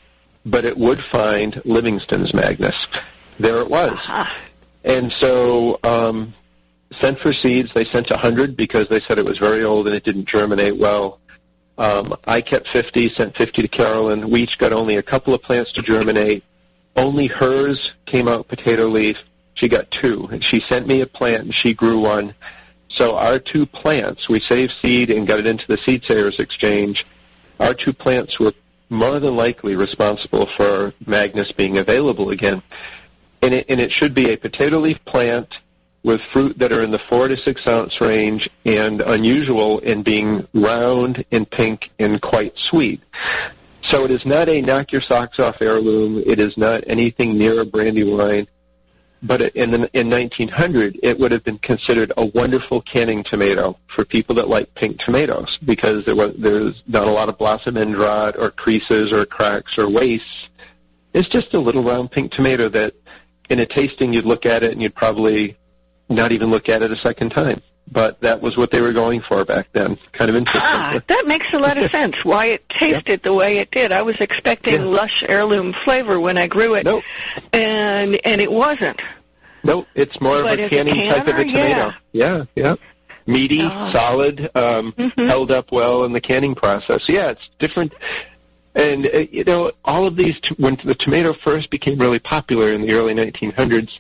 but 0.46 0.66
it 0.66 0.78
would 0.78 1.00
find 1.00 1.62
Livingston's 1.66 2.34
Magnus. 2.34 2.88
There 3.40 3.62
it 3.62 3.70
was. 3.70 4.00
And 4.84 5.12
so 5.12 5.80
um, 5.84 6.34
sent 6.92 7.18
for 7.18 7.34
seeds. 7.34 7.74
They 7.74 7.86
sent 7.86 8.10
100 8.10 8.58
because 8.58 8.88
they 8.88 9.00
said 9.00 9.18
it 9.18 9.26
was 9.26 9.38
very 9.38 9.64
old 9.64 9.88
and 9.88 9.96
it 9.96 10.04
didn't 10.04 10.26
germinate 10.26 10.78
well. 10.78 11.20
Um, 11.78 12.14
I 12.26 12.42
kept 12.42 12.68
50, 12.68 13.08
sent 13.10 13.36
50 13.36 13.62
to 13.62 13.68
Carolyn. 13.68 14.30
We 14.30 14.42
each 14.44 14.58
got 14.58 14.74
only 14.74 14.98
a 14.98 15.04
couple 15.04 15.34
of 15.34 15.42
plants 15.42 15.72
to 15.74 15.82
germinate. 15.82 16.44
Only 16.96 17.28
hers 17.28 17.96
came 18.06 18.28
out 18.28 18.48
potato 18.48 18.88
leaf. 18.88 19.24
She 19.60 19.68
got 19.68 19.92
two. 19.92 20.30
And 20.32 20.42
she 20.42 20.62
sent 20.62 20.88
me 20.88 21.02
a 21.02 21.06
plant 21.06 21.44
and 21.44 21.54
she 21.54 21.74
grew 21.74 22.00
one. 22.00 22.34
So 22.88 23.18
our 23.18 23.40
two 23.40 23.66
plants, 23.66 24.30
we 24.30 24.40
saved 24.40 24.72
seed 24.72 25.10
and 25.10 25.28
got 25.28 25.40
it 25.40 25.46
into 25.46 25.68
the 25.68 25.76
Seed 25.76 26.06
Savers 26.06 26.40
Exchange. 26.40 27.06
Our 27.60 27.74
two 27.74 27.92
plants 27.92 28.40
were 28.40 28.54
more 28.90 29.20
than 29.20 29.36
likely 29.36 29.76
responsible 29.76 30.46
for 30.46 30.94
Magnus 31.06 31.52
being 31.52 31.78
available 31.78 32.30
again. 32.30 32.64
And 33.42 33.54
it, 33.54 33.66
and 33.68 33.82
it 33.82 33.92
should 33.92 34.14
be 34.14 34.32
a 34.32 34.38
potato 34.38 34.78
leaf 34.78 35.04
plant 35.04 35.62
with 36.04 36.22
fruit 36.22 36.58
that 36.60 36.72
are 36.72 36.82
in 36.82 36.92
the 36.92 36.98
four 36.98 37.28
to 37.28 37.36
six 37.36 37.68
ounce 37.68 38.00
range 38.00 38.50
and 38.66 39.02
unusual 39.02 39.80
in 39.80 40.04
being 40.04 40.48
round 40.54 41.26
and 41.34 41.52
pink 41.52 41.92
and 42.00 42.22
quite 42.22 42.58
sweet. 42.58 43.02
So 43.82 44.06
it 44.06 44.12
is 44.12 44.26
not 44.26 44.48
a 44.48 44.62
knock 44.62 44.94
your 44.94 45.02
socks 45.02 45.38
off 45.38 45.62
heirloom. 45.62 46.24
It 46.26 46.40
is 46.40 46.58
not 46.58 46.86
anything 46.88 47.38
near 47.38 47.60
a 47.60 47.66
Brandywine. 47.66 48.48
But 49.22 49.42
in, 49.42 49.72
the, 49.72 49.90
in 49.94 50.10
1900, 50.10 51.00
it 51.04 51.20
would 51.20 51.32
have 51.34 51.44
been 51.44 51.58
considered 51.58 52.14
a 52.16 52.26
wonderful 52.26 52.82
canning 52.82 53.24
tomato 53.24 53.78
for 53.88 54.06
people 54.06 54.36
that 54.36 54.48
like 54.48 54.74
pink 54.76 54.98
tomatoes 54.98 55.58
because 55.58 56.06
there 56.06 56.16
was 56.16 56.34
there's 56.36 56.84
not 56.88 57.08
a 57.08 57.12
lot 57.12 57.28
of 57.28 57.38
blossom 57.38 57.76
end 57.76 57.98
rot 57.98 58.38
or 58.38 58.50
creases 58.52 59.12
or 59.12 59.26
cracks 59.26 59.78
or 59.78 59.90
wastes. 59.90 60.50
It's 61.14 61.28
just 61.28 61.54
a 61.54 61.60
little 61.60 61.84
round 61.84 62.12
pink 62.12 62.32
tomato 62.32 62.70
that 62.70 62.94
in 63.50 63.60
a 63.60 63.66
tasting 63.66 64.14
you'd 64.14 64.26
look 64.26 64.46
at 64.46 64.64
it 64.64 64.72
and 64.72 64.82
you'd 64.82 64.96
probably 64.96 65.58
not 66.08 66.32
even 66.32 66.50
look 66.50 66.70
at 66.70 66.82
it 66.82 66.92
a 66.92 66.96
second 66.96 67.32
time. 67.32 67.62
But 67.92 68.22
that 68.22 68.40
was 68.42 68.56
what 68.56 68.70
they 68.70 68.82
were 68.82 68.94
going 68.94 69.20
for 69.20 69.44
back 69.46 69.70
then. 69.74 69.98
Kind 70.12 70.30
of 70.30 70.36
interesting. 70.36 70.70
Ah, 70.72 71.00
that 71.08 71.24
makes 71.28 71.54
a 71.54 71.60
lot 71.60 71.78
of 71.78 71.90
sense. 71.98 72.24
Why 72.24 72.46
it 72.48 72.70
tasted 72.70 73.24
the 73.24 73.34
way 73.34 73.58
it 73.58 73.72
did. 73.72 73.92
I 73.92 74.04
was 74.04 74.22
expecting 74.22 74.76
Yeah. 74.76 74.86
lush 74.86 75.24
heirloom 75.28 75.74
flavor 75.74 76.20
when 76.20 76.38
I 76.38 76.46
grew 76.48 76.76
it, 76.76 76.86
Nope. 76.86 77.04
and 77.52 78.18
and 78.26 78.42
it 78.42 78.52
wasn't. 78.52 79.02
No, 79.64 79.88
it's 79.96 80.22
more 80.22 80.42
But 80.44 80.60
of 80.60 80.66
a 80.66 80.70
canning 80.70 80.94
type 81.10 81.28
of 81.28 81.38
a 81.40 81.44
tomato. 81.44 81.54
yeah. 81.54 81.94
Yeah, 82.14 82.44
yeah. 82.56 82.76
Meaty, 83.26 83.62
Oh. 83.64 83.90
solid, 83.92 84.50
um, 84.56 84.94
held 85.18 85.52
up 85.52 85.72
well 85.72 86.04
in 86.04 86.14
the 86.14 86.22
canning 86.22 86.56
process. 86.56 87.10
Yeah, 87.10 87.32
it's 87.32 87.50
different. 87.60 87.94
And, 88.76 89.06
uh, 89.08 89.26
you 89.32 89.44
know, 89.44 89.72
all 89.84 90.08
of 90.08 90.16
these, 90.16 90.40
t- 90.40 90.56
when 90.58 90.76
the 90.84 90.96
tomato 90.96 91.34
first 91.34 91.70
became 91.72 91.98
really 92.00 92.20
popular 92.20 92.70
in 92.72 92.82
the 92.82 92.92
early 92.94 93.14
1900s, 93.14 94.00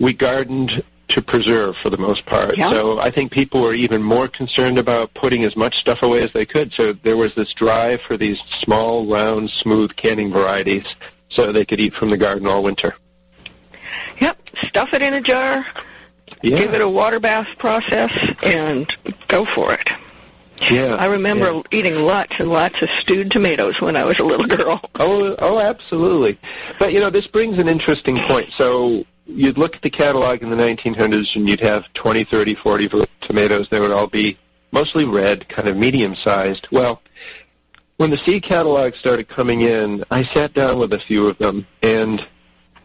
we 0.00 0.12
gardened 0.14 0.82
to 1.08 1.22
preserve 1.22 1.76
for 1.76 1.90
the 1.90 1.98
most 1.98 2.26
part. 2.26 2.56
Yeah. 2.56 2.70
So 2.70 2.98
I 2.98 3.10
think 3.10 3.30
people 3.30 3.62
were 3.62 3.74
even 3.74 4.02
more 4.02 4.28
concerned 4.28 4.78
about 4.78 5.14
putting 5.14 5.44
as 5.44 5.56
much 5.56 5.78
stuff 5.78 6.02
away 6.02 6.22
as 6.22 6.32
they 6.32 6.44
could. 6.44 6.72
So 6.72 6.92
there 6.92 7.16
was 7.16 7.34
this 7.34 7.52
drive 7.54 8.00
for 8.00 8.16
these 8.16 8.40
small, 8.40 9.06
round, 9.06 9.50
smooth 9.50 9.94
canning 9.96 10.32
varieties 10.32 10.96
so 11.28 11.52
they 11.52 11.64
could 11.64 11.80
eat 11.80 11.94
from 11.94 12.10
the 12.10 12.16
garden 12.16 12.46
all 12.46 12.62
winter. 12.62 12.94
Yep, 14.18 14.50
stuff 14.54 14.94
it 14.94 15.02
in 15.02 15.14
a 15.14 15.20
jar, 15.20 15.64
Yeah. 16.42 16.58
give 16.58 16.74
it 16.74 16.80
a 16.80 16.88
water 16.88 17.20
bath 17.20 17.56
process, 17.58 18.34
and 18.42 18.94
go 19.28 19.44
for 19.44 19.72
it. 19.72 19.90
yeah. 20.70 20.96
I 20.98 21.06
remember 21.06 21.52
yeah. 21.52 21.62
eating 21.70 22.04
lots 22.04 22.40
and 22.40 22.50
lots 22.50 22.82
of 22.82 22.90
stewed 22.90 23.30
tomatoes 23.30 23.80
when 23.80 23.94
I 23.96 24.04
was 24.04 24.18
a 24.18 24.24
little 24.24 24.46
girl. 24.46 24.80
Oh, 24.98 25.36
oh, 25.38 25.60
absolutely. 25.60 26.38
But 26.78 26.92
you 26.92 27.00
know, 27.00 27.10
this 27.10 27.26
brings 27.26 27.58
an 27.58 27.68
interesting 27.68 28.16
point. 28.16 28.50
So 28.52 29.04
you'd 29.26 29.58
look 29.58 29.76
at 29.76 29.82
the 29.82 29.90
catalog 29.90 30.42
in 30.42 30.50
the 30.50 30.56
1900s, 30.56 31.36
and 31.36 31.48
you'd 31.48 31.60
have 31.60 31.92
20, 31.92 32.24
30, 32.24 32.54
40 32.54 32.86
var- 32.86 33.06
tomatoes. 33.20 33.68
They 33.68 33.80
would 33.80 33.90
all 33.90 34.06
be 34.06 34.38
mostly 34.72 35.04
red, 35.04 35.48
kind 35.48 35.68
of 35.68 35.76
medium-sized. 35.76 36.68
Well, 36.70 37.02
when 37.96 38.10
the 38.10 38.16
seed 38.16 38.42
catalog 38.42 38.94
started 38.94 39.28
coming 39.28 39.62
in, 39.62 40.04
I 40.10 40.22
sat 40.22 40.52
down 40.52 40.78
with 40.78 40.92
a 40.92 40.98
few 40.98 41.28
of 41.28 41.38
them, 41.38 41.66
and 41.82 42.26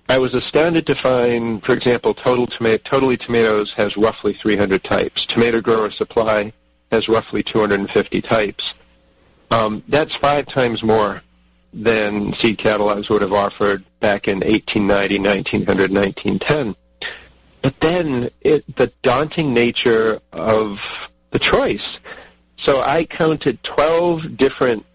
I 0.09 0.17
was 0.17 0.33
astounded 0.33 0.85
to 0.87 0.95
find, 0.95 1.63
for 1.63 1.73
example, 1.73 2.13
Total 2.13 2.47
Toma- 2.47 2.77
Totally 2.79 3.17
Tomatoes 3.17 3.73
has 3.73 3.97
roughly 3.97 4.33
300 4.33 4.83
types. 4.83 5.25
Tomato 5.25 5.61
Grower 5.61 5.91
Supply 5.91 6.51
has 6.91 7.07
roughly 7.07 7.43
250 7.43 8.21
types. 8.21 8.73
Um, 9.51 9.83
that's 9.87 10.15
five 10.15 10.45
times 10.45 10.81
more 10.83 11.21
than 11.73 12.33
seed 12.33 12.57
catalogs 12.57 13.09
would 13.09 13.21
have 13.21 13.33
offered 13.33 13.83
back 13.99 14.27
in 14.27 14.39
1890, 14.39 15.19
1900, 15.19 15.91
1910. 15.91 16.75
But 17.61 17.79
then 17.79 18.29
it, 18.41 18.75
the 18.75 18.91
daunting 19.01 19.53
nature 19.53 20.19
of 20.33 21.11
the 21.31 21.39
choice. 21.39 21.99
So 22.57 22.81
I 22.81 23.05
counted 23.05 23.63
12 23.63 24.37
different 24.37 24.85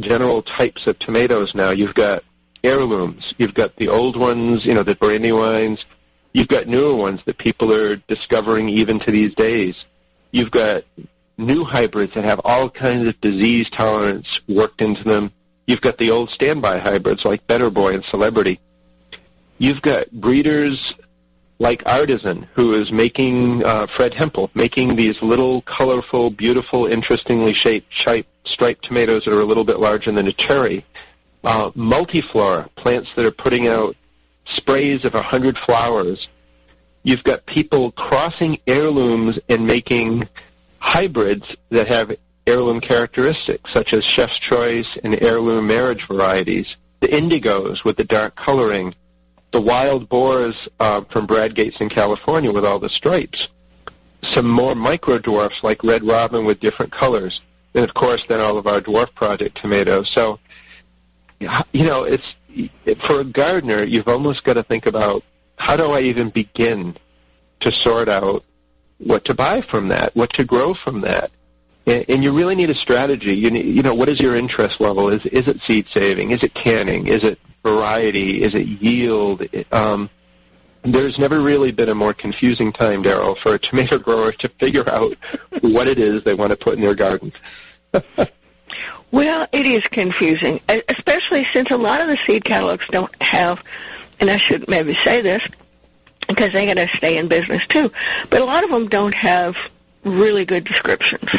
general 0.00 0.42
types 0.42 0.86
of 0.86 0.98
tomatoes 0.98 1.54
now. 1.54 1.70
You've 1.70 1.94
got 1.94 2.24
heirlooms. 2.64 3.34
You've 3.38 3.54
got 3.54 3.76
the 3.76 3.88
old 3.88 4.16
ones, 4.16 4.64
you 4.64 4.74
know, 4.74 4.82
the 4.82 4.96
brandywines. 4.96 5.84
You've 6.32 6.48
got 6.48 6.66
newer 6.66 6.96
ones 6.96 7.22
that 7.24 7.38
people 7.38 7.72
are 7.72 7.96
discovering 7.96 8.68
even 8.68 8.98
to 9.00 9.10
these 9.10 9.34
days. 9.34 9.86
You've 10.32 10.50
got 10.50 10.82
new 11.38 11.64
hybrids 11.64 12.14
that 12.14 12.24
have 12.24 12.40
all 12.44 12.68
kinds 12.68 13.06
of 13.06 13.20
disease 13.20 13.70
tolerance 13.70 14.40
worked 14.48 14.82
into 14.82 15.04
them. 15.04 15.30
You've 15.66 15.80
got 15.80 15.98
the 15.98 16.10
old 16.10 16.30
standby 16.30 16.78
hybrids 16.78 17.24
like 17.24 17.46
Better 17.46 17.70
Boy 17.70 17.94
and 17.94 18.04
Celebrity. 18.04 18.60
You've 19.58 19.82
got 19.82 20.10
breeders 20.10 20.94
like 21.58 21.88
Artisan, 21.88 22.46
who 22.54 22.72
is 22.72 22.92
making 22.92 23.64
uh, 23.64 23.86
Fred 23.86 24.12
Hempel, 24.12 24.50
making 24.54 24.96
these 24.96 25.22
little, 25.22 25.62
colorful, 25.62 26.30
beautiful, 26.30 26.86
interestingly 26.86 27.52
shaped, 27.52 27.92
striped 28.44 28.82
tomatoes 28.82 29.24
that 29.24 29.34
are 29.34 29.40
a 29.40 29.44
little 29.44 29.64
bit 29.64 29.78
larger 29.78 30.10
than 30.12 30.26
a 30.26 30.32
cherry. 30.32 30.84
Uh, 31.44 31.70
multiflora, 31.70 32.74
plants 32.74 33.14
that 33.14 33.24
are 33.24 33.30
putting 33.30 33.66
out 33.66 33.96
sprays 34.44 35.04
of 35.04 35.14
a 35.14 35.22
hundred 35.22 35.56
flowers. 35.56 36.28
You've 37.02 37.24
got 37.24 37.46
people 37.46 37.92
crossing 37.92 38.58
heirlooms 38.66 39.38
and 39.48 39.66
making 39.66 40.28
hybrids 40.78 41.56
that 41.70 41.86
have 41.88 42.16
heirloom 42.46 42.80
characteristics, 42.80 43.70
such 43.72 43.92
as 43.92 44.04
Chef's 44.04 44.38
Choice 44.38 44.96
and 44.98 45.20
heirloom 45.22 45.66
marriage 45.66 46.06
varieties. 46.06 46.76
The 47.00 47.08
indigos 47.08 47.84
with 47.84 47.96
the 47.96 48.04
dark 48.04 48.34
coloring. 48.34 48.94
The 49.50 49.60
wild 49.60 50.08
boars 50.08 50.68
uh, 50.80 51.02
from 51.02 51.26
Brad 51.26 51.54
Gates 51.54 51.80
in 51.80 51.88
California 51.88 52.52
with 52.52 52.64
all 52.64 52.78
the 52.78 52.88
stripes. 52.88 53.48
Some 54.22 54.48
more 54.48 54.74
micro 54.74 55.18
dwarfs 55.18 55.62
like 55.62 55.84
Red 55.84 56.02
Robin 56.02 56.44
with 56.44 56.60
different 56.60 56.90
colors. 56.90 57.40
And 57.74 57.84
of 57.84 57.94
course, 57.94 58.26
then 58.26 58.40
all 58.40 58.58
of 58.58 58.66
our 58.66 58.80
dwarf 58.80 59.14
project 59.14 59.56
tomatoes. 59.56 60.10
So, 60.10 60.38
you 61.40 61.84
know, 61.84 62.04
it's 62.04 62.36
for 62.98 63.20
a 63.20 63.24
gardener, 63.24 63.82
you've 63.82 64.08
almost 64.08 64.44
got 64.44 64.54
to 64.54 64.62
think 64.62 64.86
about 64.86 65.22
how 65.58 65.76
do 65.76 65.90
I 65.90 66.00
even 66.00 66.30
begin 66.30 66.96
to 67.60 67.70
sort 67.70 68.08
out 68.08 68.44
what 68.98 69.24
to 69.26 69.34
buy 69.34 69.60
from 69.60 69.88
that, 69.88 70.14
what 70.14 70.32
to 70.34 70.44
grow 70.44 70.74
from 70.74 71.00
that. 71.02 71.30
And, 71.86 72.04
and 72.08 72.24
you 72.24 72.36
really 72.36 72.54
need 72.54 72.70
a 72.70 72.74
strategy. 72.74 73.34
You, 73.34 73.50
need, 73.50 73.66
you 73.66 73.82
know, 73.82 73.94
what 73.94 74.08
is 74.08 74.20
your 74.20 74.36
interest 74.36 74.80
level? 74.80 75.08
Is, 75.08 75.26
is 75.26 75.48
it 75.48 75.60
seed 75.60 75.88
saving? 75.88 76.30
Is 76.30 76.42
it 76.42 76.54
canning? 76.54 77.06
Is 77.06 77.24
it 77.24 77.38
variety? 77.64 78.42
Is 78.42 78.54
it 78.54 78.66
yield? 78.66 79.46
Um, 79.72 80.10
there's 80.82 81.18
never 81.18 81.40
really 81.40 81.72
been 81.72 81.88
a 81.88 81.94
more 81.94 82.12
confusing 82.12 82.72
time, 82.72 83.02
Daryl, 83.02 83.36
for 83.36 83.54
a 83.54 83.58
tomato 83.58 83.98
grower 83.98 84.32
to 84.32 84.48
figure 84.48 84.88
out 84.90 85.14
what 85.60 85.88
it 85.88 85.98
is 85.98 86.22
they 86.22 86.34
want 86.34 86.50
to 86.50 86.58
put 86.58 86.74
in 86.74 86.80
their 86.80 86.94
garden. 86.94 87.32
Well, 89.14 89.46
it 89.52 89.64
is 89.64 89.86
confusing, 89.86 90.60
especially 90.88 91.44
since 91.44 91.70
a 91.70 91.76
lot 91.76 92.00
of 92.00 92.08
the 92.08 92.16
seed 92.16 92.44
catalogs 92.44 92.88
don't 92.88 93.14
have, 93.22 93.62
and 94.18 94.28
I 94.28 94.38
should 94.38 94.68
maybe 94.68 94.92
say 94.92 95.20
this, 95.20 95.48
because 96.26 96.52
they 96.52 96.66
got 96.66 96.78
to 96.78 96.88
stay 96.88 97.16
in 97.16 97.28
business 97.28 97.64
too, 97.64 97.92
but 98.28 98.40
a 98.40 98.44
lot 98.44 98.64
of 98.64 98.70
them 98.70 98.88
don't 98.88 99.14
have 99.14 99.70
really 100.02 100.44
good 100.44 100.64
descriptions. 100.64 101.30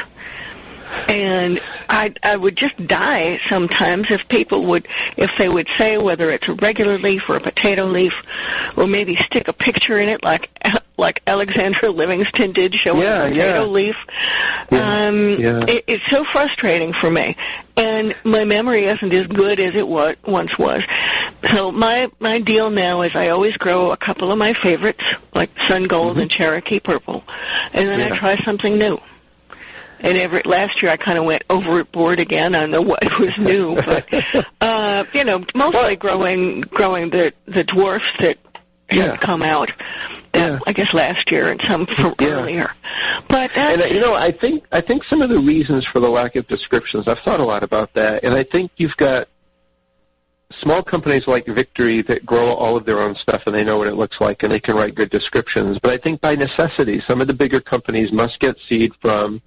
And 1.09 1.59
I 1.89 2.13
I 2.23 2.35
would 2.37 2.55
just 2.57 2.75
die 2.87 3.37
sometimes 3.37 4.11
if 4.11 4.27
people 4.27 4.63
would 4.65 4.87
if 5.17 5.37
they 5.37 5.49
would 5.49 5.67
say 5.67 5.97
whether 5.97 6.29
it's 6.29 6.47
a 6.49 6.53
regular 6.55 6.97
leaf 6.97 7.29
or 7.29 7.37
a 7.37 7.39
potato 7.39 7.85
leaf, 7.85 8.23
or 8.77 8.87
maybe 8.87 9.15
stick 9.15 9.47
a 9.47 9.53
picture 9.53 9.97
in 9.97 10.09
it 10.09 10.23
like 10.23 10.49
like 10.97 11.21
Alexander 11.27 11.89
Livingston 11.89 12.51
did 12.53 12.73
showing 12.73 13.01
Yeah, 13.01 13.23
a 13.23 13.29
potato 13.29 13.59
yeah. 13.61 13.61
leaf. 13.65 14.05
Yeah, 14.71 15.07
Um, 15.09 15.35
yeah. 15.39 15.65
It, 15.67 15.83
it's 15.87 16.03
so 16.03 16.23
frustrating 16.23 16.93
for 16.93 17.11
me, 17.11 17.35
and 17.77 18.15
my 18.23 18.45
memory 18.45 18.85
isn't 18.85 19.13
as 19.13 19.27
good 19.27 19.59
as 19.59 19.75
it 19.75 19.87
was 19.87 20.15
once 20.25 20.57
was. 20.57 20.87
So 21.51 21.71
my 21.71 22.09
my 22.19 22.39
deal 22.39 22.71
now 22.71 23.01
is 23.01 23.15
I 23.15 23.29
always 23.29 23.57
grow 23.57 23.91
a 23.91 23.97
couple 23.97 24.31
of 24.31 24.37
my 24.37 24.53
favorites, 24.53 25.15
like 25.33 25.57
Sun 25.59 25.83
Gold 25.85 26.17
and 26.17 26.31
Cherokee 26.31 26.79
Purple, 26.79 27.23
and 27.73 27.87
then 27.87 27.99
Mm-hmm. 27.99 28.13
I 28.13 28.15
try 28.17 28.35
something 28.35 28.77
new. 28.77 28.97
And 30.05 30.17
every 30.19 30.41
last 30.43 30.81
year 30.83 30.91
I 30.91 30.97
kind 30.97 31.17
of 31.17 31.25
went 31.25 31.43
overboard 31.49 32.19
again 32.19 32.53
on 32.53 32.69
the 32.71 32.81
what 32.81 33.03
was 33.19 33.37
new, 33.39 33.75
but 33.75 34.07
uh, 34.61 35.03
you 35.13 35.23
know, 35.25 35.43
mostly 35.55 35.95
growing 35.95 36.61
growing 36.61 37.09
the 37.09 37.33
the 37.45 37.63
dwarfs 37.63 38.15
that 38.17 38.37
had 38.89 39.19
come 39.19 39.41
out. 39.41 39.71
Uh, 39.71 40.37
Yeah. 40.37 40.59
I 40.67 40.73
guess 40.73 40.93
last 40.93 41.31
year 41.31 41.49
and 41.49 41.59
some 41.61 41.85
from 41.87 42.13
Yeah. 42.19 42.27
earlier. 42.27 42.67
But 43.29 43.57
And 43.57 43.81
uh, 43.81 43.85
uh, 43.85 43.87
you 43.87 43.99
know, 43.99 44.13
I 44.13 44.31
think 44.31 44.65
I 44.71 44.81
think 44.81 45.03
some 45.03 45.21
of 45.23 45.29
the 45.29 45.39
reasons 45.39 45.85
for 45.85 45.99
the 45.99 46.09
lack 46.09 46.35
of 46.35 46.45
descriptions. 46.45 47.07
I've 47.07 47.19
thought 47.19 47.39
a 47.39 47.43
lot 47.43 47.63
about 47.63 47.93
that, 47.93 48.23
and 48.23 48.33
I 48.35 48.43
think 48.43 48.71
you've 48.77 48.97
got 48.97 49.27
small 50.51 50.83
companies 50.83 51.27
like 51.27 51.47
Victory 51.47 52.01
that 52.03 52.25
grow 52.25 52.53
all 52.53 52.77
of 52.77 52.85
their 52.85 52.99
own 52.99 53.15
stuff, 53.15 53.47
and 53.47 53.55
they 53.55 53.63
know 53.63 53.77
what 53.79 53.87
it 53.87 53.95
looks 53.95 54.21
like, 54.21 54.43
and 54.43 54.51
they 54.51 54.59
can 54.59 54.75
write 54.75 54.93
good 54.93 55.09
descriptions. 55.09 55.79
But 55.79 55.91
I 55.93 55.97
think 55.97 56.21
by 56.21 56.35
necessity, 56.35 56.99
some 56.99 57.21
of 57.21 57.27
the 57.27 57.33
bigger 57.33 57.59
companies 57.59 58.11
must 58.11 58.39
get 58.39 58.59
seed 58.59 58.93
from 59.01 59.41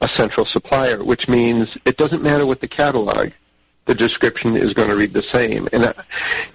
a 0.00 0.08
central 0.08 0.46
supplier, 0.46 1.02
which 1.02 1.28
means 1.28 1.76
it 1.84 1.96
doesn't 1.96 2.22
matter 2.22 2.46
what 2.46 2.60
the 2.60 2.68
catalog. 2.68 3.30
The 3.86 3.94
description 3.94 4.56
is 4.56 4.74
going 4.74 4.90
to 4.90 4.96
read 4.96 5.14
the 5.14 5.22
same, 5.22 5.66
and 5.72 5.84
uh, 5.84 5.94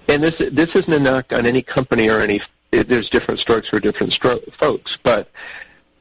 and 0.08 0.22
this 0.22 0.38
this 0.38 0.76
isn't 0.76 0.92
a 0.92 1.00
knock 1.00 1.32
on 1.32 1.46
any 1.46 1.62
company 1.62 2.08
or 2.08 2.20
any. 2.20 2.40
There's 2.70 3.10
different 3.10 3.40
strokes 3.40 3.68
for 3.68 3.80
different 3.80 4.12
stro- 4.12 4.52
folks, 4.52 4.96
but 4.96 5.28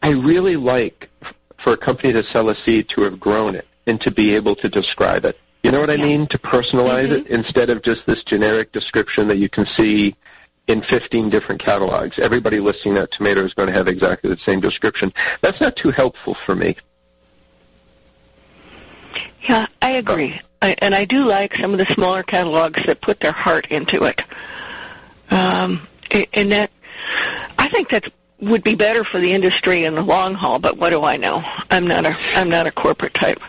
I 0.03 0.11
really 0.11 0.57
like 0.57 1.09
for 1.57 1.73
a 1.73 1.77
company 1.77 2.13
to 2.13 2.23
sell 2.23 2.49
a 2.49 2.55
seed 2.55 2.89
to 2.89 3.01
have 3.01 3.19
grown 3.19 3.55
it 3.55 3.67
and 3.87 3.99
to 4.01 4.11
be 4.11 4.35
able 4.35 4.53
to 4.55 4.69
describe 4.69 5.25
it. 5.25 5.39
You 5.63 5.71
know 5.71 5.79
what 5.79 5.89
I 5.89 5.97
mean? 5.97 6.27
To 6.27 6.37
personalize 6.37 7.09
it 7.09 7.27
instead 7.27 7.69
of 7.69 7.81
just 7.81 8.05
this 8.05 8.23
generic 8.23 8.73
description 8.73 9.29
that 9.29 9.37
you 9.37 9.47
can 9.47 9.65
see 9.65 10.15
in 10.67 10.81
15 10.81 11.29
different 11.29 11.61
catalogs. 11.61 12.19
Everybody 12.19 12.59
listing 12.59 12.93
that 12.95 13.11
tomato 13.11 13.41
is 13.41 13.53
going 13.53 13.67
to 13.67 13.73
have 13.73 13.87
exactly 13.87 14.29
the 14.29 14.37
same 14.37 14.59
description. 14.59 15.13
That's 15.41 15.61
not 15.61 15.75
too 15.75 15.91
helpful 15.91 16.33
for 16.33 16.55
me. 16.55 16.75
Yeah, 19.47 19.67
I 19.81 19.91
agree. 19.91 20.39
I, 20.61 20.75
and 20.81 20.95
I 20.95 21.05
do 21.05 21.27
like 21.27 21.55
some 21.55 21.71
of 21.71 21.77
the 21.77 21.85
smaller 21.85 22.23
catalogs 22.23 22.85
that 22.85 23.01
put 23.01 23.19
their 23.19 23.33
heart 23.33 23.67
into 23.67 24.05
it. 24.05 24.23
Um, 25.29 25.81
and 26.33 26.51
that, 26.51 26.71
I 27.57 27.67
think 27.67 27.89
that 27.89 28.09
would 28.39 28.63
be 28.63 28.75
better 28.75 29.03
for 29.03 29.19
the 29.19 29.33
industry 29.33 29.83
in 29.85 29.95
the 29.95 30.01
long 30.01 30.33
haul, 30.33 30.59
but 30.59 30.77
what 30.77 30.91
do 30.91 31.03
I 31.03 31.17
know? 31.17 31.43
I'm 31.69 31.87
not 31.87 32.05
a, 32.05 32.15
I'm 32.35 32.49
not 32.49 32.67
a 32.67 32.71
corporate 32.71 33.13
type. 33.13 33.39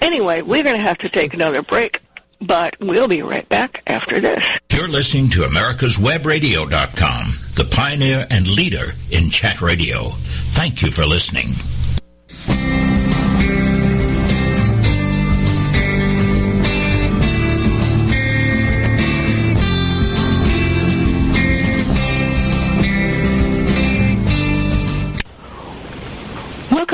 Anyway, 0.00 0.42
we're 0.42 0.64
going 0.64 0.76
to 0.76 0.82
have 0.82 0.98
to 0.98 1.08
take 1.08 1.34
another 1.34 1.62
break, 1.62 2.00
but 2.40 2.76
we'll 2.80 3.08
be 3.08 3.22
right 3.22 3.48
back 3.48 3.82
after 3.86 4.20
this. 4.20 4.58
You're 4.72 4.88
listening 4.88 5.28
to 5.30 5.40
America'sWebRadio.com, 5.40 7.26
the 7.56 7.68
pioneer 7.74 8.26
and 8.30 8.46
leader 8.46 8.92
in 9.10 9.30
chat 9.30 9.60
radio. 9.60 10.10
Thank 10.54 10.82
you 10.82 10.90
for 10.90 11.04
listening. 11.04 11.54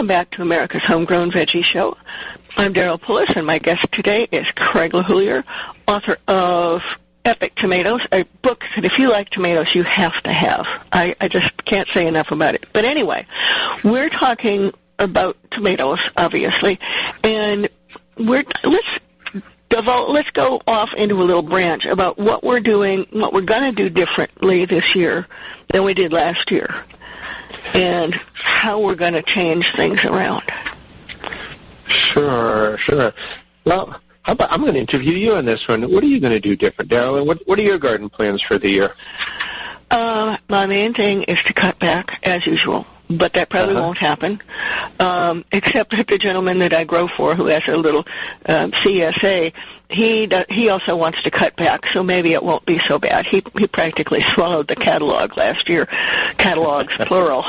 Welcome 0.05 0.21
back 0.21 0.31
to 0.33 0.43
America's 0.43 0.85
Homegrown 0.85 1.31
Veggie 1.31 1.65
Show. 1.65 1.97
I'm 2.59 2.75
Daryl 2.75 3.01
Pullis, 3.01 3.37
and 3.37 3.47
my 3.47 3.59
guest 3.59 3.91
today 3.91 4.29
is 4.31 4.53
Craig 4.53 4.93
LeHoullier, 4.93 5.43
author 5.89 6.19
of 6.29 7.01
Epic 7.25 7.55
Tomatoes, 7.55 8.07
a 8.13 8.25
book 8.43 8.67
that 8.77 8.85
if 8.85 8.99
you 8.99 9.11
like 9.11 9.31
tomatoes, 9.31 9.75
you 9.75 9.83
have 9.83 10.23
to 10.25 10.31
have. 10.31 10.87
I, 10.93 11.17
I 11.23 11.29
just 11.29 11.65
can't 11.65 11.89
say 11.89 12.07
enough 12.07 12.33
about 12.33 12.55
it. 12.55 12.67
But 12.75 12.85
anyway, 12.85 13.25
we're 13.83 14.11
talking 14.11 14.75
about 14.99 15.39
tomatoes, 15.51 16.11
obviously, 16.19 16.79
and 17.23 17.71
we're 18.19 18.45
let's 18.63 19.01
develop, 19.71 20.11
let's 20.11 20.33
go 20.33 20.61
off 20.67 20.93
into 20.93 21.15
a 21.15 21.25
little 21.25 21.41
branch 21.41 21.87
about 21.87 22.19
what 22.19 22.45
we're 22.45 22.61
doing, 22.61 23.07
what 23.13 23.33
we're 23.33 23.41
going 23.41 23.71
to 23.71 23.75
do 23.75 23.89
differently 23.89 24.67
this 24.67 24.95
year 24.95 25.27
than 25.69 25.83
we 25.83 25.95
did 25.95 26.13
last 26.13 26.51
year 26.51 26.69
and 27.73 28.15
how 28.35 28.81
we're 28.81 28.95
going 28.95 29.15
to 29.15 29.23
change 29.23 29.73
things 29.73 30.05
around. 30.05 30.45
Sure, 31.87 32.77
sure. 32.77 33.12
Well, 33.65 34.01
how 34.23 34.33
about 34.33 34.53
I'm 34.53 34.61
going 34.61 34.75
to 34.75 34.81
interview 34.81 35.12
you 35.12 35.35
on 35.35 35.45
this 35.45 35.69
one. 35.69 35.83
What 35.83 36.03
are 36.03 36.07
you 36.07 36.21
going 36.21 36.33
to 36.33 36.41
do 36.41 36.57
different, 36.57 36.91
Daryl? 36.91 37.27
What 37.27 37.43
What 37.47 37.59
are 37.59 37.62
your 37.62 37.79
garden 37.79 38.09
plans 38.09 38.43
for 38.43 38.59
the 38.59 38.69
year? 38.69 38.95
Uh, 39.91 40.37
my 40.49 40.67
main 40.67 40.93
thing 40.93 41.23
is 41.25 41.43
to 41.45 41.53
cut 41.53 41.79
back 41.79 42.27
as 42.27 42.47
usual 42.47 42.87
but 43.09 43.35
that 43.35 43.49
probably 43.49 43.75
uh-huh. 43.75 43.85
won't 43.85 43.99
happen. 43.99 44.41
Um, 44.99 45.45
except 45.53 45.97
that 45.97 46.07
the 46.07 46.19
gentleman 46.19 46.61
that 46.61 46.73
I 46.73 46.85
grow 46.85 47.07
for, 47.07 47.35
who 47.35 47.47
has 47.47 47.69
a 47.69 47.77
little 47.77 48.07
um, 48.47 48.73
CSA, 48.73 49.53
he 49.89 50.27
does, 50.27 50.47
he 50.49 50.71
also 50.71 50.97
wants 50.97 51.23
to 51.23 51.31
cut 51.31 51.57
back, 51.57 51.87
so 51.87 52.03
maybe 52.03 52.33
it 52.33 52.43
won't 52.43 52.65
be 52.67 52.79
so 52.79 52.99
bad. 52.99 53.27
He 53.27 53.43
he 53.59 53.67
practically 53.67 54.21
swallowed 54.35 54.69
the 54.69 54.77
catalog 54.77 55.37
last 55.37 55.69
year, 55.69 55.87
catalogs 56.39 56.97
plural, 57.01 57.45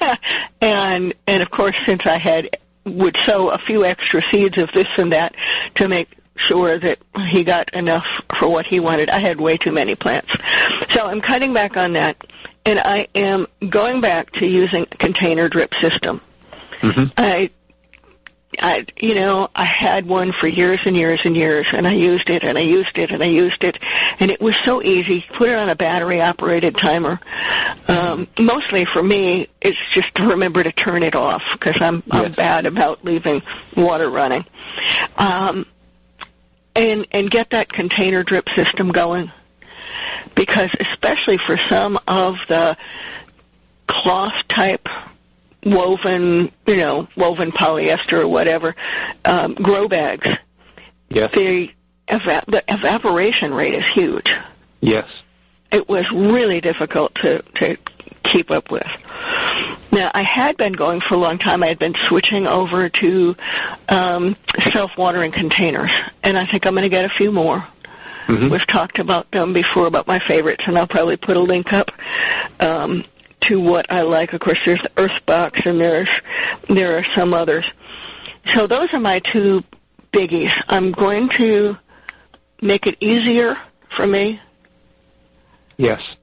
and 0.60 1.14
and 1.26 1.42
of 1.42 1.50
course 1.50 1.76
since 1.76 2.06
I 2.06 2.16
had 2.16 2.56
would 2.84 3.16
sow 3.16 3.50
a 3.50 3.58
few 3.58 3.84
extra 3.84 4.22
seeds 4.22 4.58
of 4.58 4.72
this 4.72 4.98
and 4.98 5.12
that 5.12 5.34
to 5.74 5.88
make 5.88 6.08
sure 6.36 6.78
that 6.78 6.98
he 7.26 7.44
got 7.44 7.74
enough 7.74 8.22
for 8.28 8.48
what 8.48 8.66
he 8.66 8.78
wanted. 8.78 9.10
I 9.10 9.18
had 9.18 9.40
way 9.40 9.56
too 9.56 9.72
many 9.72 9.94
plants. 9.94 10.36
So 10.92 11.06
I'm 11.06 11.20
cutting 11.20 11.52
back 11.52 11.76
on 11.76 11.94
that 11.94 12.24
and 12.66 12.80
I 12.80 13.06
am 13.14 13.46
going 13.68 14.00
back 14.00 14.32
to 14.32 14.46
using 14.46 14.82
a 14.82 14.96
container 14.96 15.48
drip 15.48 15.72
system. 15.72 16.20
Mm-hmm. 16.80 17.04
I, 17.16 17.50
I, 18.60 18.86
you 19.00 19.14
know, 19.14 19.48
I 19.54 19.64
had 19.64 20.06
one 20.06 20.32
for 20.32 20.48
years 20.48 20.86
and 20.86 20.96
years 20.96 21.26
and 21.26 21.36
years, 21.36 21.72
and 21.72 21.86
I 21.86 21.92
used 21.92 22.28
it, 22.28 22.42
and 22.42 22.58
I 22.58 22.62
used 22.62 22.98
it, 22.98 23.12
and 23.12 23.22
I 23.22 23.26
used 23.26 23.64
it, 23.64 23.78
and 24.18 24.30
it 24.30 24.40
was 24.40 24.56
so 24.56 24.82
easy. 24.82 25.24
Put 25.32 25.48
it 25.48 25.58
on 25.58 25.68
a 25.68 25.76
battery-operated 25.76 26.76
timer. 26.76 27.20
Um, 27.86 28.26
mostly 28.38 28.84
for 28.84 29.02
me, 29.02 29.48
it's 29.60 29.88
just 29.88 30.16
to 30.16 30.30
remember 30.30 30.62
to 30.62 30.72
turn 30.72 31.02
it 31.02 31.14
off 31.14 31.52
because 31.52 31.80
I'm 31.80 32.02
yes. 32.06 32.26
I'm 32.26 32.32
bad 32.32 32.66
about 32.66 33.04
leaving 33.04 33.42
water 33.76 34.10
running. 34.10 34.44
Um, 35.16 35.66
and 36.74 37.06
and 37.12 37.30
get 37.30 37.50
that 37.50 37.68
container 37.68 38.22
drip 38.22 38.48
system 38.48 38.92
going 38.92 39.30
because 40.34 40.74
especially 40.80 41.38
for 41.38 41.56
some 41.56 41.98
of 42.06 42.46
the 42.46 42.76
cloth 43.86 44.46
type 44.48 44.88
woven, 45.64 46.52
you 46.66 46.76
know, 46.76 47.08
woven 47.16 47.50
polyester 47.50 48.22
or 48.22 48.28
whatever, 48.28 48.74
um, 49.24 49.54
grow 49.54 49.88
bags, 49.88 50.38
yes. 51.08 51.32
the, 51.32 51.70
eva- 52.10 52.44
the 52.46 52.64
evaporation 52.68 53.52
rate 53.52 53.74
is 53.74 53.86
huge. 53.86 54.36
Yes. 54.80 55.22
It 55.72 55.88
was 55.88 56.12
really 56.12 56.60
difficult 56.60 57.16
to, 57.16 57.42
to 57.54 57.76
keep 58.22 58.50
up 58.50 58.70
with. 58.70 58.86
Now, 59.92 60.10
I 60.14 60.22
had 60.22 60.56
been 60.56 60.72
going 60.72 61.00
for 61.00 61.14
a 61.14 61.18
long 61.18 61.38
time. 61.38 61.62
I 61.62 61.68
had 61.68 61.78
been 61.78 61.94
switching 61.94 62.46
over 62.46 62.88
to 62.88 63.36
um, 63.88 64.36
self-watering 64.58 65.32
containers, 65.32 65.90
and 66.22 66.36
I 66.36 66.44
think 66.44 66.66
I'm 66.66 66.74
going 66.74 66.82
to 66.82 66.88
get 66.88 67.04
a 67.04 67.08
few 67.08 67.32
more. 67.32 67.66
Mm-hmm. 68.26 68.48
We've 68.48 68.66
talked 68.66 68.98
about 68.98 69.30
them 69.30 69.52
before 69.52 69.86
about 69.86 70.08
my 70.08 70.18
favorites, 70.18 70.66
and 70.66 70.76
I'll 70.76 70.88
probably 70.88 71.16
put 71.16 71.36
a 71.36 71.40
link 71.40 71.72
up 71.72 71.92
um, 72.58 73.04
to 73.40 73.60
what 73.60 73.92
I 73.92 74.02
like. 74.02 74.32
Of 74.32 74.40
course, 74.40 74.64
there's 74.64 74.82
the 74.82 74.88
Earthbox, 74.90 75.66
and 75.66 75.80
there's 75.80 76.22
there 76.68 76.98
are 76.98 77.04
some 77.04 77.32
others. 77.32 77.72
So 78.44 78.66
those 78.66 78.94
are 78.94 79.00
my 79.00 79.20
two 79.20 79.62
biggies. 80.12 80.60
I'm 80.68 80.90
going 80.90 81.28
to 81.30 81.78
make 82.60 82.88
it 82.88 82.96
easier 83.00 83.54
for 83.88 84.06
me. 84.06 84.40
Yes. 85.76 86.16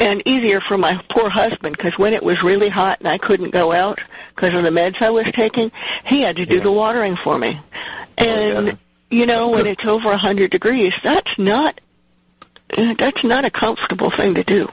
And 0.00 0.22
easier 0.26 0.60
for 0.60 0.78
my 0.78 1.00
poor 1.08 1.28
husband 1.28 1.76
because 1.76 1.98
when 1.98 2.14
it 2.14 2.22
was 2.22 2.42
really 2.42 2.68
hot 2.68 3.00
and 3.00 3.08
I 3.08 3.18
couldn't 3.18 3.50
go 3.50 3.72
out 3.72 4.00
because 4.34 4.54
of 4.54 4.62
the 4.62 4.70
meds 4.70 5.02
I 5.02 5.10
was 5.10 5.30
taking, 5.30 5.72
he 6.04 6.22
had 6.22 6.36
to 6.36 6.46
do 6.46 6.56
yeah. 6.56 6.62
the 6.62 6.72
watering 6.72 7.16
for 7.16 7.36
me. 7.36 7.60
And 8.16 8.56
oh, 8.56 8.62
yeah 8.62 8.72
you 9.10 9.26
know, 9.26 9.50
when 9.50 9.66
it's 9.66 9.86
over 9.86 10.08
a 10.08 10.12
100 10.12 10.50
degrees, 10.50 10.98
that's 11.00 11.38
not 11.38 11.80
that's 12.76 13.24
not 13.24 13.44
a 13.44 13.50
comfortable 13.50 14.10
thing 14.10 14.34
to 14.34 14.44
do. 14.44 14.68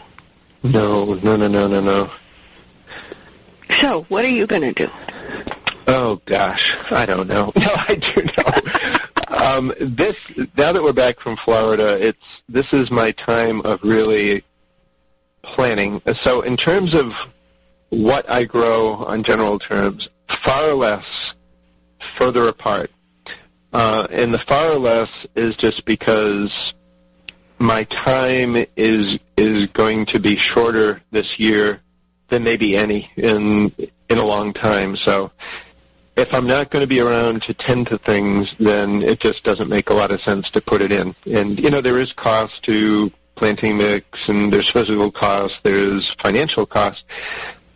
No, 0.64 1.14
no, 1.16 1.38
no, 1.38 1.48
no, 1.48 1.68
no, 1.68 1.80
no. 1.80 2.12
So, 3.70 4.04
what 4.10 4.26
are 4.26 4.30
you 4.30 4.46
going 4.46 4.62
to 4.62 4.74
do? 4.74 4.92
Oh 5.88 6.22
gosh, 6.26 6.76
I 6.92 7.06
don't 7.06 7.28
know. 7.28 7.52
No, 7.60 7.72
I 7.88 7.96
do 7.96 8.24
know. 8.24 9.38
um, 9.38 9.74
this 9.80 10.38
now 10.58 10.72
that 10.72 10.82
we're 10.84 10.94
back 10.94 11.20
from 11.20 11.36
Florida, 11.36 11.98
it's 12.06 12.44
this 12.50 12.74
is 12.74 12.92
my 12.92 13.12
time 13.12 13.62
of 13.62 13.82
really 13.84 14.44
planning. 15.42 16.02
So, 16.16 16.42
in 16.42 16.58
terms 16.58 16.94
of 16.94 17.28
what 17.90 18.30
I 18.30 18.44
grow 18.44 18.96
on 19.08 19.24
general 19.24 19.60
terms, 19.60 20.10
far 20.28 20.74
less 20.74 21.36
further 22.00 22.48
apart 22.48 22.92
uh, 23.76 24.08
and 24.10 24.34
the 24.34 24.40
far 24.40 24.76
less 24.76 25.28
is 25.36 25.58
just 25.58 25.84
because 25.84 26.74
my 27.60 27.84
time 27.86 28.56
is 28.78 29.20
is 29.36 29.68
going 29.68 30.06
to 30.06 30.18
be 30.18 30.38
shorter 30.38 31.02
this 31.12 31.42
year 31.42 31.82
than 32.30 32.42
maybe 32.42 32.78
any 32.78 33.12
in 33.18 33.74
in 34.08 34.18
a 34.18 34.24
long 34.24 34.54
time. 34.54 34.96
So 34.96 35.30
if 36.16 36.34
I'm 36.34 36.48
not 36.48 36.70
going 36.70 36.84
to 36.84 36.88
be 36.88 37.02
around 37.02 37.42
to 37.44 37.54
tend 37.54 37.88
to 37.88 37.98
things, 37.98 38.56
then 38.60 39.02
it 39.02 39.20
just 39.20 39.44
doesn't 39.44 39.68
make 39.68 39.90
a 39.90 39.94
lot 39.94 40.12
of 40.12 40.22
sense 40.22 40.50
to 40.52 40.62
put 40.62 40.82
it 40.82 40.94
in. 40.94 41.14
And 41.30 41.60
you 41.60 41.70
know, 41.70 41.82
there 41.82 42.00
is 42.00 42.14
cost 42.14 42.64
to 42.64 43.12
planting 43.36 43.78
mix, 43.78 44.30
and 44.30 44.54
there's 44.54 44.70
physical 44.70 45.12
cost, 45.12 45.64
there's 45.64 46.14
financial 46.14 46.66
cost. 46.66 47.04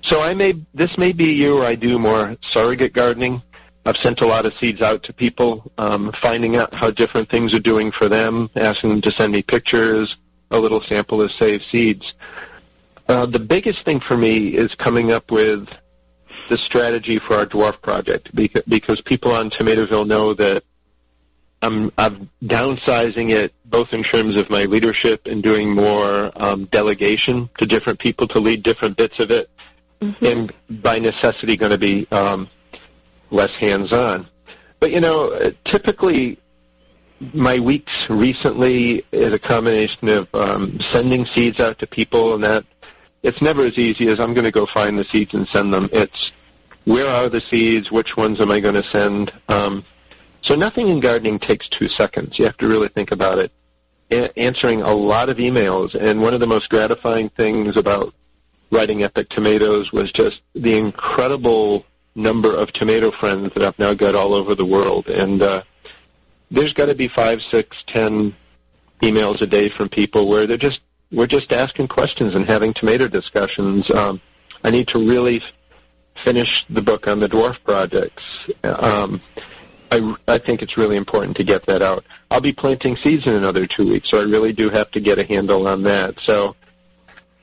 So 0.01 0.21
I 0.21 0.33
may 0.33 0.53
this 0.73 0.97
may 0.97 1.11
be 1.11 1.31
a 1.31 1.33
year 1.33 1.55
where 1.55 1.67
I 1.67 1.75
do 1.75 1.99
more 1.99 2.37
surrogate 2.39 2.93
gardening 2.93 3.41
I've 3.85 3.97
sent 3.97 4.21
a 4.21 4.27
lot 4.27 4.45
of 4.45 4.53
seeds 4.53 4.81
out 4.81 5.03
to 5.03 5.13
people, 5.13 5.71
um, 5.77 6.11
finding 6.11 6.55
out 6.55 6.73
how 6.73 6.91
different 6.91 7.29
things 7.29 7.53
are 7.53 7.59
doing 7.59 7.91
for 7.91 8.07
them, 8.07 8.49
asking 8.55 8.89
them 8.91 9.01
to 9.01 9.11
send 9.11 9.31
me 9.31 9.41
pictures, 9.41 10.17
a 10.51 10.59
little 10.59 10.81
sample 10.81 11.21
of 11.21 11.31
saved 11.31 11.63
seeds. 11.63 12.13
Uh, 13.07 13.25
the 13.25 13.39
biggest 13.39 13.83
thing 13.85 13.99
for 13.99 14.17
me 14.17 14.55
is 14.55 14.75
coming 14.75 15.11
up 15.11 15.31
with 15.31 15.75
the 16.47 16.57
strategy 16.57 17.17
for 17.17 17.35
our 17.35 17.45
dwarf 17.45 17.81
project 17.81 18.33
because, 18.35 18.61
because 18.67 19.01
people 19.01 19.31
on 19.31 19.49
Tomatoville 19.49 20.07
know 20.07 20.33
that 20.33 20.63
I'm, 21.61 21.91
I'm 21.97 22.29
downsizing 22.43 23.31
it 23.31 23.53
both 23.65 23.93
in 23.93 24.03
terms 24.03 24.35
of 24.35 24.49
my 24.49 24.63
leadership 24.65 25.27
and 25.27 25.43
doing 25.43 25.73
more 25.73 26.31
um, 26.35 26.65
delegation 26.65 27.49
to 27.57 27.65
different 27.65 27.99
people 27.99 28.27
to 28.27 28.39
lead 28.39 28.63
different 28.63 28.97
bits 28.97 29.19
of 29.19 29.31
it, 29.31 29.49
mm-hmm. 29.99 30.25
and 30.25 30.81
by 30.81 30.99
necessity 30.99 31.57
going 31.57 31.71
to 31.71 31.77
be 31.77 32.07
um, 32.11 32.49
less 33.31 33.55
hands-on. 33.55 34.27
But 34.79 34.91
you 34.91 35.01
know, 35.01 35.51
typically 35.63 36.39
my 37.33 37.59
weeks 37.59 38.09
recently 38.09 39.05
is 39.11 39.33
a 39.33 39.39
combination 39.39 40.07
of 40.07 40.33
um, 40.33 40.79
sending 40.79 41.25
seeds 41.25 41.59
out 41.59 41.77
to 41.79 41.87
people, 41.87 42.35
and 42.35 42.43
that 42.43 42.65
it's 43.23 43.41
never 43.41 43.63
as 43.63 43.77
easy 43.77 44.07
as 44.07 44.19
I'm 44.19 44.33
going 44.33 44.45
to 44.45 44.51
go 44.51 44.65
find 44.65 44.97
the 44.97 45.03
seeds 45.03 45.33
and 45.33 45.47
send 45.47 45.73
them. 45.73 45.89
It's 45.91 46.31
where 46.85 47.07
are 47.07 47.29
the 47.29 47.41
seeds? 47.41 47.91
Which 47.91 48.15
ones 48.15 48.39
am 48.39 48.51
I 48.51 48.59
going 48.59 48.75
to 48.75 48.83
send? 48.83 49.33
Um, 49.49 49.83
so 50.41 50.55
nothing 50.55 50.87
in 50.87 51.01
gardening 51.01 51.39
takes 51.39 51.67
two 51.67 51.89
seconds. 51.89 52.39
You 52.39 52.45
have 52.45 52.57
to 52.57 52.67
really 52.67 52.87
think 52.87 53.11
about 53.11 53.37
it. 53.37 53.51
A- 54.11 54.39
answering 54.39 54.81
a 54.81 54.93
lot 54.93 55.29
of 55.29 55.37
emails, 55.37 55.93
and 55.93 56.21
one 56.21 56.33
of 56.33 56.39
the 56.39 56.47
most 56.47 56.69
gratifying 56.69 57.29
things 57.29 57.75
about 57.75 58.13
writing 58.71 59.03
Epic 59.03 59.29
Tomatoes 59.29 59.91
was 59.91 60.11
just 60.11 60.41
the 60.53 60.77
incredible 60.77 61.85
number 62.15 62.55
of 62.55 62.71
tomato 62.71 63.11
friends 63.11 63.53
that 63.53 63.63
I've 63.63 63.79
now 63.79 63.93
got 63.93 64.15
all 64.15 64.33
over 64.33 64.55
the 64.55 64.65
world. 64.65 65.07
And 65.09 65.41
uh, 65.41 65.61
there's 66.51 66.73
got 66.73 66.87
to 66.87 66.95
be 66.95 67.07
five, 67.07 67.41
six, 67.41 67.83
ten 67.83 68.35
emails 69.01 69.41
a 69.41 69.47
day 69.47 69.69
from 69.69 69.89
people 69.89 70.27
where 70.27 70.45
they're 70.45 70.57
just 70.57 70.81
we're 71.11 71.27
just 71.27 71.51
asking 71.51 71.87
questions 71.87 72.35
and 72.35 72.45
having 72.45 72.73
tomato 72.73 73.07
discussions. 73.07 73.89
Um, 73.89 74.21
I 74.63 74.69
need 74.69 74.87
to 74.89 74.99
really 74.99 75.41
finish 76.13 76.65
the 76.65 76.81
book 76.81 77.07
on 77.07 77.19
the 77.19 77.27
dwarf 77.27 77.63
projects. 77.63 78.49
Um, 78.63 79.21
I, 79.91 80.15
I 80.27 80.37
think 80.37 80.61
it's 80.61 80.77
really 80.77 80.97
important 80.97 81.35
to 81.37 81.43
get 81.43 81.65
that 81.65 81.81
out. 81.81 82.05
I'll 82.29 82.41
be 82.41 82.53
planting 82.53 82.95
seeds 82.95 83.25
in 83.25 83.33
another 83.33 83.65
two 83.65 83.87
weeks, 83.87 84.09
so 84.09 84.19
I 84.19 84.25
really 84.25 84.53
do 84.53 84.69
have 84.69 84.91
to 84.91 84.99
get 84.99 85.17
a 85.17 85.23
handle 85.23 85.67
on 85.67 85.83
that. 85.83 86.19
So, 86.19 86.55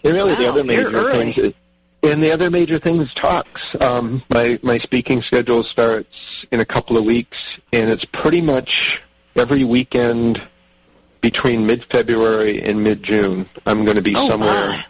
and 0.04 0.14
really, 0.14 0.32
wow, 0.32 0.38
the 0.38 0.48
other 0.48 0.64
major 0.64 1.10
things 1.10 1.38
is 1.38 1.52
and 2.06 2.22
the 2.22 2.32
other 2.32 2.50
major 2.50 2.78
thing 2.78 2.96
is 3.00 3.12
talks. 3.14 3.80
Um, 3.80 4.22
my 4.30 4.58
my 4.62 4.78
speaking 4.78 5.22
schedule 5.22 5.62
starts 5.62 6.46
in 6.50 6.60
a 6.60 6.64
couple 6.64 6.96
of 6.96 7.04
weeks, 7.04 7.60
and 7.72 7.90
it's 7.90 8.04
pretty 8.04 8.40
much 8.40 9.02
every 9.34 9.64
weekend 9.64 10.40
between 11.20 11.66
mid 11.66 11.84
February 11.84 12.62
and 12.62 12.82
mid 12.82 13.02
June. 13.02 13.48
I'm 13.66 13.84
going 13.84 13.96
to 13.96 14.02
be 14.02 14.14
oh, 14.16 14.28
somewhere. 14.28 14.68
My. 14.68 14.84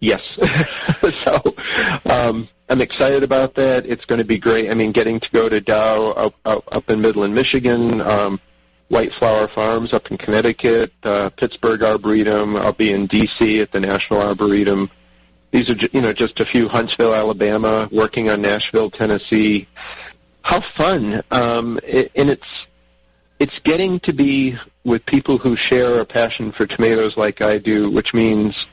Yes, 0.00 0.22
so 1.14 1.40
um, 2.10 2.48
I'm 2.68 2.80
excited 2.80 3.22
about 3.22 3.54
that. 3.54 3.86
It's 3.86 4.04
going 4.04 4.18
to 4.18 4.26
be 4.26 4.38
great. 4.38 4.70
I 4.70 4.74
mean, 4.74 4.92
getting 4.92 5.18
to 5.20 5.30
go 5.30 5.48
to 5.48 5.60
Dow 5.60 6.12
up, 6.16 6.34
up, 6.44 6.64
up 6.74 6.90
in 6.90 7.00
Midland, 7.00 7.34
Michigan. 7.34 8.00
Um, 8.00 8.40
White 8.88 9.14
Flower 9.14 9.48
Farms 9.48 9.94
up 9.94 10.10
in 10.10 10.18
Connecticut, 10.18 10.92
uh, 11.04 11.30
Pittsburgh 11.30 11.82
Arboretum. 11.82 12.54
I'll 12.56 12.74
be 12.74 12.92
in 12.92 13.06
D.C. 13.06 13.60
at 13.60 13.72
the 13.72 13.80
National 13.80 14.20
Arboretum. 14.20 14.90
These 15.54 15.70
are, 15.70 15.88
you 15.92 16.00
know, 16.00 16.12
just 16.12 16.40
a 16.40 16.44
few. 16.44 16.66
Huntsville, 16.66 17.14
Alabama, 17.14 17.88
working 17.92 18.28
on 18.28 18.42
Nashville, 18.42 18.90
Tennessee. 18.90 19.68
How 20.42 20.58
fun! 20.58 21.22
Um, 21.30 21.78
it, 21.84 22.10
and 22.16 22.28
it's 22.28 22.66
it's 23.38 23.60
getting 23.60 24.00
to 24.00 24.12
be 24.12 24.56
with 24.82 25.06
people 25.06 25.38
who 25.38 25.54
share 25.54 26.00
a 26.00 26.04
passion 26.04 26.50
for 26.50 26.66
tomatoes 26.66 27.16
like 27.16 27.40
I 27.40 27.58
do, 27.58 27.88
which 27.88 28.12
means 28.12 28.66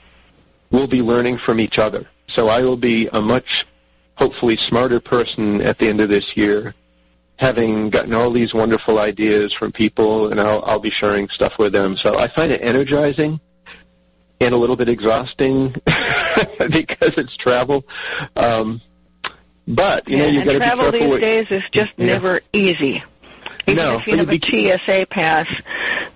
we'll 0.72 0.88
be 0.88 1.04
learning 1.04 1.38
from 1.38 1.60
each 1.60 1.78
other. 1.78 2.08
So 2.26 2.48
I 2.48 2.64
will 2.64 2.78
be 2.78 3.08
a 3.14 3.22
much, 3.22 3.68
hopefully, 4.16 4.56
smarter 4.56 5.00
person 5.00 5.62
at 5.62 5.78
the 5.78 5.88
end 5.88 6.02
of 6.02 6.10
this 6.10 6.36
year 6.36 6.74
having 7.38 7.92
gotten 7.92 8.14
all 8.14 8.32
these 8.32 8.56
wonderful 8.56 8.98
ideas 8.98 9.54
from 9.54 9.72
people, 9.72 10.32
and 10.32 10.40
I'll, 10.40 10.64
I'll 10.66 10.80
be 10.80 10.90
sharing 10.90 11.30
stuff 11.30 11.60
with 11.60 11.74
them. 11.74 11.96
So 11.96 12.18
I 12.18 12.28
find 12.28 12.52
it 12.52 12.62
energizing 12.64 13.40
and 14.42 14.56
a 14.56 14.58
little 14.58 14.76
bit 14.76 14.90
exhausting 14.90 15.76
because 16.72 17.18
it's 17.18 17.36
travel. 17.36 17.86
Um, 18.36 18.82
but 19.68 20.08
you 20.10 20.18
yeah, 20.18 20.24
know, 20.24 20.30
you've 20.30 20.46
got 20.46 20.52
to 20.54 20.60
be 20.60 20.66
travel 20.66 20.84
careful. 20.84 21.00
these 21.00 21.10
what, 21.10 21.22
days 21.22 21.52
is 21.52 21.70
just 21.70 21.94
yeah. 21.98 22.06
never 22.08 22.42
easy. 22.54 23.04
Even 23.68 23.76
no, 23.84 23.96
if 23.96 24.08
you 24.08 24.18
have 24.18 24.30
a 24.30 24.40
TSA 24.78 25.08
pass, 25.08 25.62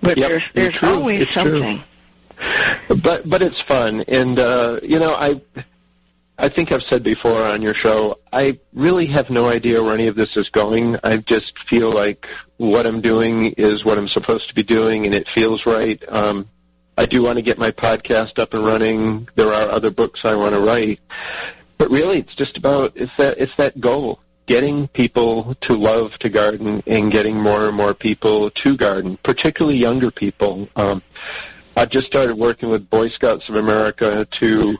but 0.02 0.16
yep, 0.16 0.28
there's 0.28 0.52
there's 0.52 0.74
true. 0.74 0.88
always 0.88 1.30
something. 1.30 1.78
True. 1.78 2.96
But 2.96 3.28
but 3.28 3.42
it's 3.42 3.60
fun, 3.60 4.04
and 4.08 4.38
uh, 4.38 4.80
you 4.82 4.98
know 4.98 5.14
I 5.14 5.40
I 6.38 6.48
think 6.48 6.70
I've 6.70 6.82
said 6.82 7.02
before 7.02 7.40
on 7.42 7.62
your 7.62 7.72
show, 7.72 8.18
I 8.32 8.58
really 8.74 9.06
have 9.06 9.30
no 9.30 9.48
idea 9.48 9.82
where 9.82 9.94
any 9.94 10.06
of 10.06 10.16
this 10.16 10.36
is 10.36 10.50
going. 10.50 10.96
I 11.02 11.16
just 11.18 11.58
feel 11.58 11.94
like 11.94 12.28
what 12.58 12.86
I'm 12.86 13.00
doing 13.00 13.52
is 13.52 13.84
what 13.84 13.96
I'm 13.96 14.08
supposed 14.08 14.48
to 14.48 14.54
be 14.54 14.62
doing, 14.62 15.06
and 15.06 15.14
it 15.14 15.28
feels 15.28 15.64
right. 15.64 16.02
Um, 16.12 16.48
I 16.98 17.06
do 17.06 17.22
want 17.22 17.36
to 17.36 17.42
get 17.42 17.58
my 17.58 17.70
podcast 17.70 18.38
up 18.38 18.54
and 18.54 18.64
running. 18.64 19.28
There 19.34 19.48
are 19.48 19.70
other 19.70 19.90
books 19.90 20.24
I 20.24 20.34
want 20.34 20.54
to 20.54 20.60
write, 20.60 21.00
but 21.76 21.90
really, 21.90 22.18
it's 22.18 22.34
just 22.34 22.56
about 22.56 22.92
it's 22.94 23.14
that 23.16 23.38
it's 23.38 23.54
that 23.56 23.80
goal: 23.80 24.20
getting 24.46 24.88
people 24.88 25.54
to 25.60 25.74
love 25.74 26.18
to 26.20 26.28
garden 26.28 26.82
and 26.86 27.12
getting 27.12 27.36
more 27.36 27.68
and 27.68 27.76
more 27.76 27.92
people 27.92 28.50
to 28.50 28.76
garden, 28.76 29.18
particularly 29.22 29.76
younger 29.76 30.10
people. 30.10 30.68
Um, 30.76 31.02
I've 31.76 31.90
just 31.90 32.06
started 32.06 32.36
working 32.36 32.70
with 32.70 32.88
Boy 32.88 33.08
Scouts 33.08 33.50
of 33.50 33.56
America 33.56 34.24
to 34.24 34.78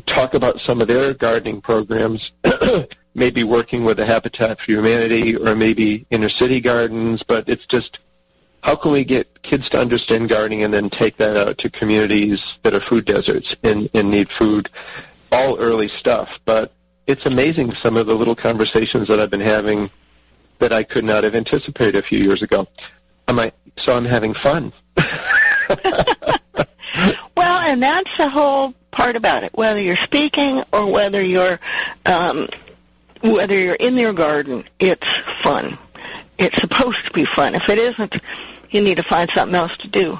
talk 0.00 0.34
about 0.34 0.60
some 0.60 0.82
of 0.82 0.88
their 0.88 1.14
gardening 1.14 1.62
programs, 1.62 2.32
maybe 3.14 3.44
working 3.44 3.84
with 3.84 3.96
the 3.96 4.04
Habitat 4.04 4.60
for 4.60 4.72
Humanity 4.72 5.36
or 5.36 5.54
maybe 5.54 6.06
inner 6.10 6.28
city 6.28 6.60
gardens, 6.60 7.22
but 7.22 7.48
it's 7.48 7.66
just 7.66 8.00
how 8.66 8.74
can 8.74 8.90
we 8.90 9.04
get 9.04 9.42
kids 9.42 9.68
to 9.68 9.78
understand 9.78 10.28
gardening 10.28 10.64
and 10.64 10.74
then 10.74 10.90
take 10.90 11.18
that 11.18 11.36
out 11.36 11.56
to 11.56 11.70
communities 11.70 12.58
that 12.64 12.74
are 12.74 12.80
food 12.80 13.04
deserts 13.04 13.54
and, 13.62 13.88
and 13.94 14.10
need 14.10 14.28
food, 14.28 14.68
all 15.30 15.56
early 15.60 15.86
stuff. 15.86 16.40
But 16.44 16.72
it's 17.06 17.26
amazing 17.26 17.74
some 17.74 17.96
of 17.96 18.08
the 18.08 18.14
little 18.16 18.34
conversations 18.34 19.06
that 19.06 19.20
I've 19.20 19.30
been 19.30 19.38
having 19.38 19.88
that 20.58 20.72
I 20.72 20.82
could 20.82 21.04
not 21.04 21.22
have 21.22 21.36
anticipated 21.36 21.94
a 21.94 22.02
few 22.02 22.18
years 22.18 22.42
ago. 22.42 22.66
Am 23.28 23.38
I, 23.38 23.52
so 23.76 23.96
I'm 23.96 24.04
having 24.04 24.34
fun. 24.34 24.72
well, 27.36 27.60
and 27.70 27.80
that's 27.80 28.16
the 28.16 28.28
whole 28.28 28.74
part 28.90 29.14
about 29.14 29.44
it. 29.44 29.52
Whether 29.54 29.80
you're 29.80 29.94
speaking 29.94 30.64
or 30.72 30.90
whether 30.92 31.22
you're 31.22 31.60
um, 32.04 32.48
whether 33.22 33.56
you're 33.56 33.76
in 33.76 33.96
your 33.96 34.12
garden, 34.12 34.64
it's 34.80 35.16
fun. 35.18 35.78
It's 36.38 36.60
supposed 36.60 37.06
to 37.06 37.12
be 37.12 37.24
fun. 37.24 37.54
If 37.54 37.68
it 37.68 37.78
isn't, 37.78 38.18
you 38.70 38.80
need 38.80 38.96
to 38.96 39.02
find 39.02 39.30
something 39.30 39.54
else 39.54 39.76
to 39.78 39.88
do. 39.88 40.18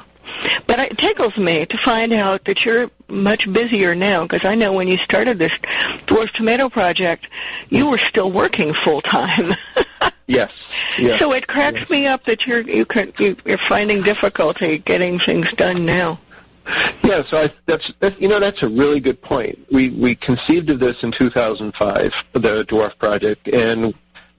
But 0.67 0.79
it 0.81 0.99
tickles 0.99 1.39
me 1.39 1.67
to 1.67 1.77
find 1.77 2.13
out 2.13 2.45
that 2.45 2.65
you're 2.65 2.91
much 3.09 3.51
busier 3.53 3.95
now 3.95 4.23
because 4.25 4.45
I 4.45 4.55
know 4.55 4.73
when 4.73 4.89
you 4.89 4.97
started 4.97 5.39
this 5.39 5.59
dwarf 6.07 6.33
tomato 6.33 6.69
project, 6.69 7.31
you 7.69 7.91
were 7.91 7.99
still 7.99 8.31
working 8.31 8.73
full 8.73 9.01
time. 9.01 9.53
yes, 10.27 10.69
yes. 10.99 11.19
So 11.19 11.33
it 11.33 11.47
cracks 11.47 11.81
yes. 11.81 11.91
me 11.91 12.07
up 12.07 12.25
that 12.25 12.47
you're 12.47 12.63
you 12.63 12.85
can, 12.85 13.13
you, 13.19 13.37
you're 13.45 13.59
finding 13.59 14.03
difficulty 14.03 14.79
getting 14.79 15.19
things 15.19 15.53
done 15.53 15.85
now. 15.85 16.19
Yeah, 17.05 17.23
so 17.23 17.43
I, 17.43 17.51
that's, 17.67 17.93
that's 18.01 18.21
you 18.21 18.29
know 18.29 18.41
that's 18.41 18.65
a 18.65 18.69
really 18.69 18.99
good 18.99 19.23
point. 19.23 19.59
We 19.71 19.91
we 19.91 20.17
conceived 20.17 20.69
of 20.71 20.81
this 20.81 21.05
in 21.05 21.13
2005, 21.13 22.25
the 22.33 22.65
dwarf 22.65 22.99
project, 22.99 23.49
and 23.49 23.95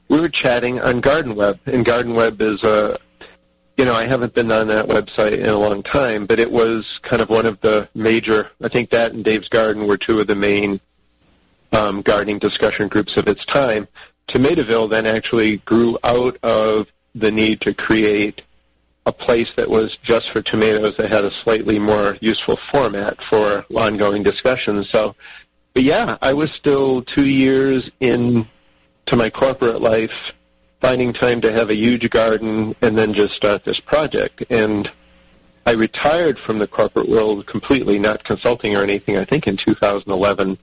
we 0.09 0.19
were 0.19 0.29
chatting 0.29 0.81
on 0.81 0.99
Garden 0.99 1.35
Web, 1.35 1.59
and 1.65 1.85
Garden 1.85 2.15
Web 2.15 2.41
is 2.41 2.63
a 2.63 2.97
you 3.77 3.85
know, 3.85 3.93
I 3.93 4.05
haven't 4.05 4.33
been 4.33 4.51
on 4.51 4.67
that 4.67 4.87
website 4.87 5.33
in 5.33 5.47
a 5.47 5.57
long 5.57 5.83
time, 5.83 6.25
but 6.25 6.39
it 6.39 6.51
was 6.51 6.99
kind 7.03 7.21
of 7.21 7.29
one 7.29 7.45
of 7.45 7.61
the 7.61 7.87
major, 7.93 8.49
I 8.61 8.69
think 8.69 8.89
that 8.89 9.13
and 9.13 9.23
Dave's 9.23 9.49
Garden 9.49 9.85
were 9.85 9.97
two 9.97 10.19
of 10.19 10.27
the 10.27 10.35
main 10.35 10.81
um, 11.71 12.01
gardening 12.01 12.39
discussion 12.39 12.87
groups 12.87 13.17
of 13.17 13.27
its 13.27 13.45
time. 13.45 13.87
Tomatoville 14.27 14.89
then 14.89 15.05
actually 15.05 15.57
grew 15.57 15.97
out 16.03 16.37
of 16.43 16.91
the 17.13 17.31
need 17.31 17.61
to 17.61 17.73
create 17.73 18.43
a 19.05 19.11
place 19.11 19.53
that 19.53 19.69
was 19.69 19.95
just 19.97 20.31
for 20.31 20.41
tomatoes 20.41 20.97
that 20.97 21.09
had 21.09 21.23
a 21.23 21.31
slightly 21.31 21.77
more 21.77 22.17
useful 22.19 22.57
format 22.57 23.21
for 23.21 23.63
ongoing 23.75 24.23
discussions. 24.23 24.89
So, 24.89 25.15
but 25.73 25.83
yeah, 25.83 26.17
I 26.21 26.33
was 26.33 26.51
still 26.51 27.03
two 27.03 27.29
years 27.29 27.91
in 27.99 28.47
to 29.05 29.15
my 29.15 29.29
corporate 29.29 29.81
life 29.81 30.33
finding 30.81 31.13
time 31.13 31.41
to 31.41 31.51
have 31.51 31.69
a 31.69 31.75
huge 31.75 32.09
garden 32.09 32.75
and 32.81 32.97
then 32.97 33.13
just 33.13 33.35
start 33.35 33.63
this 33.63 33.79
project. 33.79 34.43
And 34.49 34.91
I 35.65 35.73
retired 35.73 36.39
from 36.39 36.59
the 36.59 36.67
corporate 36.67 37.09
world 37.09 37.45
completely, 37.45 37.99
not 37.99 38.23
consulting 38.23 38.75
or 38.75 38.83
anything, 38.83 39.17
I 39.17 39.25
think 39.25 39.47
in 39.47 39.57
2011. 39.57 40.57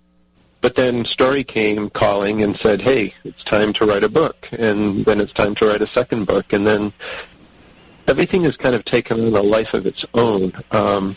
But 0.60 0.76
then 0.76 1.04
Storey 1.04 1.44
came 1.44 1.90
calling 1.90 2.42
and 2.42 2.56
said, 2.56 2.80
hey, 2.80 3.12
it's 3.22 3.44
time 3.44 3.74
to 3.74 3.84
write 3.84 4.02
a 4.02 4.08
book. 4.08 4.48
And 4.52 5.04
then 5.04 5.20
it's 5.20 5.34
time 5.34 5.54
to 5.56 5.66
write 5.66 5.82
a 5.82 5.86
second 5.86 6.26
book. 6.26 6.54
And 6.54 6.66
then 6.66 6.92
everything 8.08 8.44
has 8.44 8.56
kind 8.56 8.74
of 8.74 8.84
taken 8.84 9.20
on 9.20 9.34
a 9.34 9.42
life 9.42 9.74
of 9.74 9.84
its 9.84 10.06
own. 10.14 10.52
Um, 10.70 11.16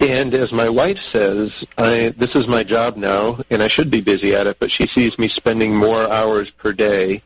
and 0.00 0.34
as 0.34 0.52
my 0.52 0.68
wife 0.68 0.98
says, 0.98 1.64
I, 1.78 2.14
this 2.16 2.36
is 2.36 2.46
my 2.46 2.62
job 2.62 2.96
now, 2.96 3.38
and 3.50 3.62
I 3.62 3.68
should 3.68 3.90
be 3.90 4.00
busy 4.00 4.34
at 4.34 4.46
it, 4.46 4.58
but 4.58 4.70
she 4.70 4.86
sees 4.86 5.18
me 5.18 5.28
spending 5.28 5.74
more 5.74 6.10
hours 6.10 6.50
per 6.50 6.72
day 6.72 7.22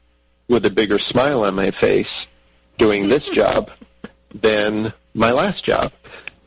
with 0.49 0.67
a 0.67 0.71
bigger 0.71 0.99
smile 0.99 1.45
on 1.45 1.55
my 1.55 1.71
face 1.71 2.27
doing 2.79 3.09
this 3.09 3.29
job 3.35 3.71
than 4.35 4.93
my 5.15 5.33
last 5.33 5.65
job. 5.65 5.93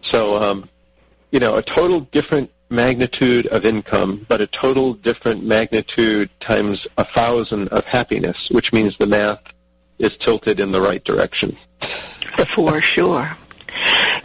So, 0.02 0.42
um, 0.42 0.70
you 1.32 1.40
know, 1.40 1.58
a 1.58 1.62
total 1.62 2.02
different 2.02 2.52
magnitude 2.70 3.48
of 3.48 3.66
income, 3.66 4.26
but 4.28 4.42
a 4.42 4.48
total 4.48 4.94
different 4.94 5.44
magnitude 5.44 6.30
times 6.40 6.88
a 6.98 7.04
thousand 7.04 7.70
of 7.70 7.86
happiness, 7.86 8.50
which 8.50 8.74
means 8.74 8.98
the 8.98 9.08
math 9.08 9.54
is 10.00 10.18
tilted 10.18 10.60
in 10.60 10.72
the 10.72 10.82
right 10.82 11.04
direction. 11.04 11.56
For 12.48 12.82
sure. 12.82 13.30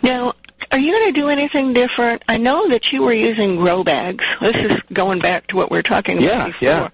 Now, 0.02 0.32
are 0.70 0.78
you 0.78 0.92
going 0.92 1.12
to 1.12 1.20
do 1.20 1.28
anything 1.28 1.72
different? 1.72 2.22
I 2.28 2.38
know 2.38 2.68
that 2.68 2.92
you 2.92 3.02
were 3.02 3.12
using 3.12 3.56
grow 3.56 3.84
bags. 3.84 4.24
This 4.40 4.56
is 4.56 4.82
going 4.92 5.18
back 5.18 5.46
to 5.48 5.56
what 5.56 5.70
we 5.70 5.78
were 5.78 5.82
talking 5.82 6.18
about 6.18 6.26
yeah, 6.26 6.46
before. 6.46 6.68
Yeah. 6.68 6.88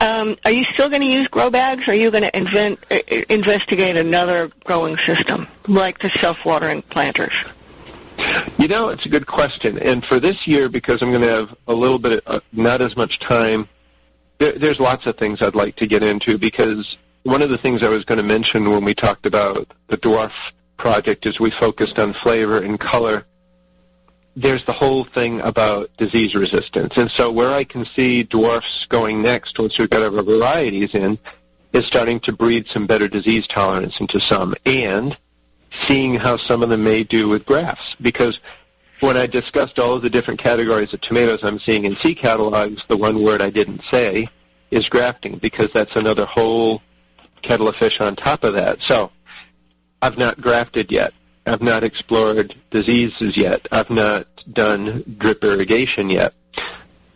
Um, 0.00 0.36
are 0.44 0.50
you 0.50 0.64
still 0.64 0.88
going 0.88 1.02
to 1.02 1.08
use 1.08 1.28
grow 1.28 1.50
bags, 1.50 1.88
or 1.88 1.92
are 1.92 1.94
you 1.94 2.10
going 2.10 2.24
to 2.24 2.36
invent, 2.36 2.84
uh, 2.90 2.98
investigate 3.28 3.96
another 3.96 4.50
growing 4.64 4.96
system 4.96 5.46
like 5.68 5.98
the 5.98 6.08
self-watering 6.08 6.82
planters? 6.82 7.44
You 8.58 8.68
know, 8.68 8.88
it's 8.88 9.06
a 9.06 9.08
good 9.08 9.26
question. 9.26 9.78
And 9.78 10.04
for 10.04 10.18
this 10.18 10.46
year, 10.46 10.68
because 10.68 11.02
I'm 11.02 11.10
going 11.10 11.22
to 11.22 11.28
have 11.28 11.56
a 11.68 11.74
little 11.74 11.98
bit, 11.98 12.24
of, 12.26 12.36
uh, 12.36 12.40
not 12.52 12.80
as 12.80 12.96
much 12.96 13.18
time, 13.18 13.68
there, 14.38 14.52
there's 14.52 14.80
lots 14.80 15.06
of 15.06 15.16
things 15.16 15.42
I'd 15.42 15.54
like 15.54 15.76
to 15.76 15.86
get 15.86 16.02
into 16.02 16.38
because 16.38 16.98
one 17.22 17.42
of 17.42 17.50
the 17.50 17.58
things 17.58 17.82
I 17.82 17.88
was 17.88 18.04
going 18.04 18.20
to 18.20 18.26
mention 18.26 18.70
when 18.70 18.84
we 18.84 18.94
talked 18.94 19.26
about 19.26 19.72
the 19.88 19.96
dwarf 19.96 20.52
project 20.76 21.26
is 21.26 21.40
we 21.40 21.50
focused 21.50 21.98
on 21.98 22.12
flavor 22.12 22.62
and 22.62 22.78
color. 22.78 23.24
There's 24.34 24.64
the 24.64 24.72
whole 24.72 25.04
thing 25.04 25.40
about 25.40 25.96
disease 25.96 26.34
resistance. 26.34 26.96
And 26.98 27.10
so 27.10 27.32
where 27.32 27.54
I 27.54 27.64
can 27.64 27.84
see 27.84 28.22
dwarfs 28.22 28.86
going 28.86 29.22
next 29.22 29.58
once 29.58 29.78
we've 29.78 29.90
got 29.90 30.02
our 30.02 30.22
varieties 30.22 30.94
in 30.94 31.18
is 31.72 31.86
starting 31.86 32.20
to 32.20 32.32
breed 32.32 32.66
some 32.66 32.86
better 32.86 33.08
disease 33.08 33.46
tolerance 33.46 34.00
into 34.00 34.20
some 34.20 34.54
and 34.64 35.18
seeing 35.70 36.14
how 36.14 36.36
some 36.36 36.62
of 36.62 36.68
them 36.68 36.84
may 36.84 37.02
do 37.02 37.28
with 37.28 37.46
grafts. 37.46 37.94
Because 37.96 38.40
when 39.00 39.16
I 39.16 39.26
discussed 39.26 39.78
all 39.78 39.94
of 39.94 40.02
the 40.02 40.10
different 40.10 40.40
categories 40.40 40.92
of 40.92 41.00
tomatoes 41.00 41.44
I'm 41.44 41.58
seeing 41.58 41.84
in 41.84 41.96
seed 41.96 42.16
catalogs, 42.16 42.84
the 42.86 42.96
one 42.96 43.22
word 43.22 43.42
I 43.42 43.50
didn't 43.50 43.82
say 43.84 44.28
is 44.70 44.88
grafting 44.88 45.38
because 45.38 45.70
that's 45.72 45.96
another 45.96 46.24
whole 46.24 46.82
kettle 47.42 47.68
of 47.68 47.76
fish 47.76 48.00
on 48.00 48.16
top 48.16 48.44
of 48.44 48.54
that. 48.54 48.80
So 48.80 49.12
I've 50.02 50.18
not 50.18 50.40
grafted 50.40 50.92
yet. 50.92 51.12
I've 51.46 51.62
not 51.62 51.84
explored 51.84 52.54
diseases 52.70 53.36
yet. 53.36 53.68
I've 53.70 53.90
not 53.90 54.26
done 54.52 55.16
drip 55.18 55.44
irrigation 55.44 56.10
yet. 56.10 56.34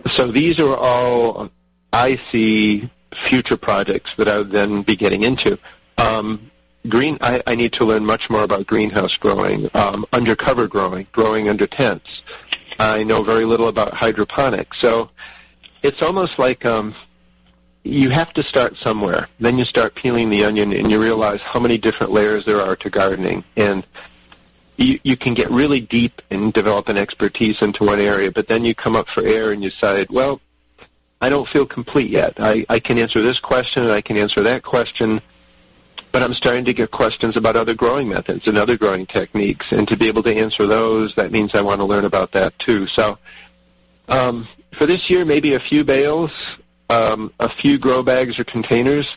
So 0.06 0.28
these 0.28 0.60
are 0.60 0.76
all 0.76 1.50
I 1.92 2.16
see 2.16 2.88
future 3.12 3.56
projects 3.56 4.14
that 4.14 4.28
I 4.28 4.38
would 4.38 4.50
then 4.50 4.82
be 4.82 4.96
getting 4.96 5.24
into. 5.24 5.58
Um, 5.98 6.50
green, 6.88 7.18
I, 7.20 7.42
I, 7.46 7.56
need 7.56 7.72
to 7.74 7.84
learn 7.84 8.06
much 8.06 8.30
more 8.30 8.44
about 8.44 8.66
greenhouse 8.66 9.16
growing, 9.16 9.68
um, 9.74 10.06
undercover 10.12 10.68
growing, 10.68 11.06
growing 11.12 11.48
under 11.48 11.66
tents. 11.66 12.22
I 12.78 13.02
know 13.02 13.22
very 13.22 13.44
little 13.44 13.68
about 13.68 13.92
hydroponics. 13.92 14.78
So 14.78 15.10
it's 15.82 16.02
almost 16.02 16.38
like 16.38 16.64
um, 16.64 16.94
you 17.84 18.10
have 18.10 18.32
to 18.34 18.42
start 18.42 18.76
somewhere. 18.76 19.26
Then 19.38 19.58
you 19.58 19.64
start 19.64 19.94
peeling 19.94 20.28
the 20.28 20.44
onion 20.44 20.72
and 20.72 20.90
you 20.90 21.00
realize 21.00 21.40
how 21.40 21.60
many 21.60 21.78
different 21.78 22.12
layers 22.12 22.44
there 22.44 22.60
are 22.60 22.76
to 22.76 22.90
gardening. 22.90 23.44
And 23.56 23.86
you, 24.76 24.98
you 25.02 25.16
can 25.16 25.34
get 25.34 25.50
really 25.50 25.80
deep 25.80 26.20
and 26.30 26.52
develop 26.52 26.88
an 26.88 26.98
expertise 26.98 27.62
into 27.62 27.84
one 27.84 28.00
area, 28.00 28.30
but 28.30 28.48
then 28.48 28.64
you 28.64 28.74
come 28.74 28.96
up 28.96 29.08
for 29.08 29.22
air 29.22 29.52
and 29.52 29.62
you 29.62 29.70
decide, 29.70 30.10
well, 30.10 30.40
I 31.20 31.28
don't 31.28 31.48
feel 31.48 31.66
complete 31.66 32.10
yet. 32.10 32.34
I, 32.38 32.64
I 32.68 32.80
can 32.80 32.98
answer 32.98 33.20
this 33.20 33.40
question 33.40 33.82
and 33.82 33.92
I 33.92 34.00
can 34.00 34.16
answer 34.16 34.42
that 34.42 34.62
question, 34.62 35.20
but 36.12 36.22
I'm 36.22 36.34
starting 36.34 36.64
to 36.64 36.72
get 36.72 36.90
questions 36.90 37.36
about 37.36 37.56
other 37.56 37.74
growing 37.74 38.08
methods 38.08 38.48
and 38.48 38.56
other 38.56 38.76
growing 38.76 39.04
techniques, 39.06 39.72
and 39.72 39.86
to 39.88 39.96
be 39.96 40.08
able 40.08 40.22
to 40.24 40.34
answer 40.34 40.66
those, 40.66 41.14
that 41.14 41.30
means 41.30 41.54
I 41.54 41.60
want 41.60 41.80
to 41.80 41.84
learn 41.84 42.06
about 42.06 42.32
that 42.32 42.58
too. 42.58 42.86
So 42.86 43.18
um, 44.08 44.48
for 44.72 44.86
this 44.86 45.10
year, 45.10 45.24
maybe 45.26 45.54
a 45.54 45.60
few 45.60 45.84
bales, 45.84 46.58
um, 46.90 47.32
a 47.38 47.48
few 47.48 47.78
grow 47.78 48.02
bags 48.02 48.38
or 48.38 48.44
containers. 48.44 49.16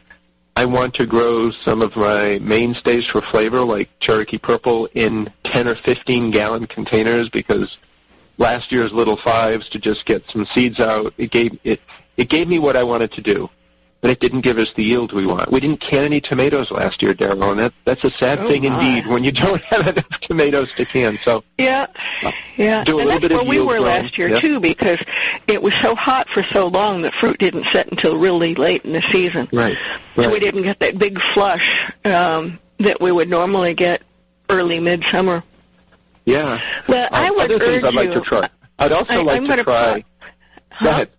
I 0.56 0.66
want 0.66 0.94
to 0.96 1.08
grow 1.08 1.50
some 1.50 1.82
of 1.82 1.96
my 1.96 2.40
mainstays 2.42 3.08
for 3.08 3.22
flavor, 3.22 3.62
like 3.62 3.90
Cherokee 4.00 4.38
Purple, 4.38 4.88
in 4.94 5.32
10 5.44 5.68
or 5.68 5.76
15 5.76 6.30
gallon 6.30 6.68
containers 6.68 7.30
because 7.30 7.80
last 8.38 8.72
year's 8.72 8.94
little 8.94 9.16
fives 9.16 9.68
to 9.70 9.80
just 9.80 10.06
get 10.06 10.30
some 10.30 10.46
seeds 10.46 10.80
out, 10.80 11.14
it 11.18 11.32
gave 11.32 11.60
it 11.64 11.82
it 12.16 12.30
gave 12.30 12.48
me 12.48 12.60
what 12.60 12.76
I 12.76 12.84
wanted 12.84 13.12
to 13.14 13.22
do 13.22 13.50
but 14.04 14.12
it 14.12 14.20
didn't 14.20 14.42
give 14.42 14.58
us 14.58 14.74
the 14.74 14.84
yield 14.84 15.14
we 15.14 15.26
want. 15.26 15.50
We 15.50 15.62
didn't 15.62 15.80
can 15.80 16.04
any 16.04 16.20
tomatoes 16.20 16.72
last 16.72 17.02
year, 17.02 17.14
Daryl, 17.14 17.52
and 17.52 17.60
that, 17.60 17.74
that's 17.86 18.04
a 18.04 18.10
sad 18.10 18.38
oh 18.40 18.48
thing 18.50 18.64
my. 18.64 18.68
indeed 18.76 19.10
when 19.10 19.24
you 19.24 19.32
don't 19.32 19.62
have 19.72 19.88
enough 19.88 20.20
tomatoes 20.20 20.74
to 20.74 20.84
can. 20.84 21.18
So 21.20 21.42
yeah, 21.58 21.86
yeah, 22.58 22.84
do 22.84 22.98
a 22.98 23.00
and 23.00 23.08
little 23.08 23.10
that's 23.12 23.20
bit 23.22 23.32
where 23.32 23.42
of 23.44 23.48
we 23.48 23.60
were 23.62 23.78
growing. 23.78 23.84
last 23.84 24.18
year 24.18 24.28
Yeah. 24.28 24.40
too, 24.40 24.60
because 24.60 25.02
it 25.48 25.64
was 25.64 25.74
so 25.74 25.96
hot 25.96 26.28
for 26.28 26.44
so 26.44 26.68
long 26.68 27.04
that 27.04 27.14
fruit 27.14 27.38
didn't 27.40 27.64
set 27.64 27.88
until 27.90 28.18
really 28.20 28.56
late 28.56 28.84
in 28.84 28.92
the 28.92 29.02
season. 29.02 29.48
Right, 29.54 29.78
So 30.18 30.30
we 30.30 30.42
didn't 30.42 30.64
get 30.64 30.80
that 30.82 31.00
big 31.00 31.18
flush 31.18 31.90
um, 32.04 32.60
that 32.80 33.00
we 33.00 33.10
would 33.14 33.30
normally 33.30 33.74
get 33.74 34.04
early 34.50 34.82
midsummer. 34.82 35.44
Yeah. 36.26 36.60
Well, 36.90 37.08
I 37.14 37.32
would 37.32 37.46
other 37.52 37.58
things 37.60 37.78
urge 37.78 37.84
I'd 37.86 37.94
like 37.96 38.08
you- 38.10 38.14
to 38.16 38.22
try. 38.22 38.50
I'd 38.80 38.92
also 38.92 39.14
I- 39.14 39.24
like 39.24 39.38
I'm 39.42 39.48
to 39.48 39.64
try. 39.64 40.04
pro- 40.72 40.86
Go 40.86 40.90
ahead. 40.90 41.10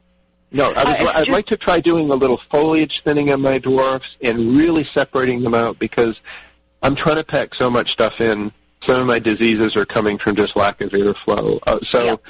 No, 0.54 0.66
I 0.72 0.84
was, 0.84 0.86
I- 0.86 1.12
I'd 1.12 1.16
just- 1.26 1.30
like 1.30 1.46
to 1.46 1.56
try 1.56 1.80
doing 1.80 2.10
a 2.10 2.14
little 2.14 2.38
foliage 2.38 3.00
thinning 3.02 3.30
on 3.32 3.42
my 3.42 3.58
dwarfs 3.58 4.16
and 4.22 4.56
really 4.56 4.84
separating 4.84 5.42
them 5.42 5.52
out 5.54 5.78
because 5.78 6.22
I'm 6.82 6.94
trying 6.94 7.16
to 7.16 7.24
pack 7.24 7.54
so 7.54 7.68
much 7.68 7.90
stuff 7.92 8.20
in. 8.20 8.52
Some 8.82 9.00
of 9.00 9.06
my 9.06 9.18
diseases 9.18 9.76
are 9.76 9.84
coming 9.86 10.16
from 10.16 10.36
just 10.36 10.56
lack 10.56 10.80
of 10.80 10.90
airflow. 10.90 11.58
Uh, 11.66 11.80
so 11.82 12.04
Yep. 12.04 12.22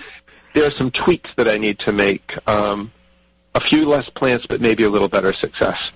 there 0.54 0.66
are 0.66 0.70
some 0.70 0.90
tweaks 0.90 1.34
that 1.34 1.46
I 1.48 1.58
need 1.58 1.78
to 1.80 1.92
make. 1.92 2.34
Um, 2.48 2.90
a 3.56 3.60
few 3.60 3.86
less 3.88 4.08
plants, 4.10 4.46
but 4.46 4.60
maybe 4.60 4.82
a 4.84 4.88
little 4.90 5.08
better 5.08 5.32
success. 5.32 5.92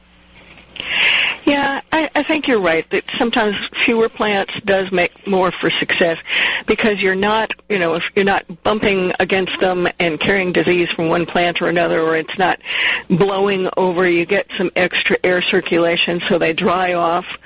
Yeah, 1.48 1.80
I, 1.92 2.10
I 2.14 2.22
think 2.22 2.46
you're 2.46 2.60
right 2.60 2.88
that 2.90 3.08
sometimes 3.08 3.56
fewer 3.68 4.10
plants 4.10 4.60
does 4.60 4.92
make 4.92 5.26
more 5.26 5.50
for 5.50 5.70
success 5.70 6.22
because 6.66 7.02
you're 7.02 7.14
not, 7.14 7.54
you 7.70 7.78
know, 7.78 7.94
if 7.94 8.12
you're 8.14 8.26
not 8.26 8.44
bumping 8.62 9.12
against 9.18 9.58
them 9.58 9.88
and 9.98 10.20
carrying 10.20 10.52
disease 10.52 10.92
from 10.92 11.08
one 11.08 11.24
plant 11.24 11.62
or 11.62 11.68
another 11.68 12.00
or 12.00 12.16
it's 12.16 12.38
not 12.38 12.60
blowing 13.08 13.66
over, 13.78 14.06
you 14.06 14.26
get 14.26 14.52
some 14.52 14.70
extra 14.76 15.16
air 15.24 15.40
circulation 15.40 16.20
so 16.20 16.38
they 16.38 16.52
dry 16.52 16.92
off, 16.92 17.38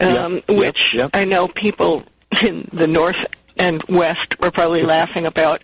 um, 0.00 0.08
Yep, 0.08 0.44
yep, 0.48 0.58
which 0.58 0.94
yep. 0.94 1.10
I 1.14 1.24
know 1.24 1.46
people 1.46 2.04
in 2.42 2.68
the 2.72 2.88
north 2.88 3.24
and 3.56 3.82
west 3.84 4.40
were 4.40 4.50
probably 4.50 4.82
laughing 4.82 5.26
about, 5.26 5.62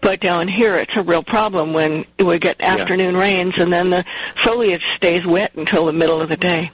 but 0.00 0.20
down 0.20 0.48
here 0.48 0.76
it's 0.76 0.96
a 0.96 1.02
real 1.02 1.22
problem 1.22 1.72
when 1.72 2.04
we 2.18 2.38
get 2.38 2.62
afternoon 2.62 3.16
rains 3.16 3.58
and 3.58 3.72
then 3.72 3.90
the 3.90 4.04
foliage 4.34 4.86
stays 4.86 5.26
wet 5.26 5.54
until 5.54 5.86
the 5.86 5.92
middle 5.92 6.20
of 6.20 6.28
the 6.28 6.36
day. 6.36 6.70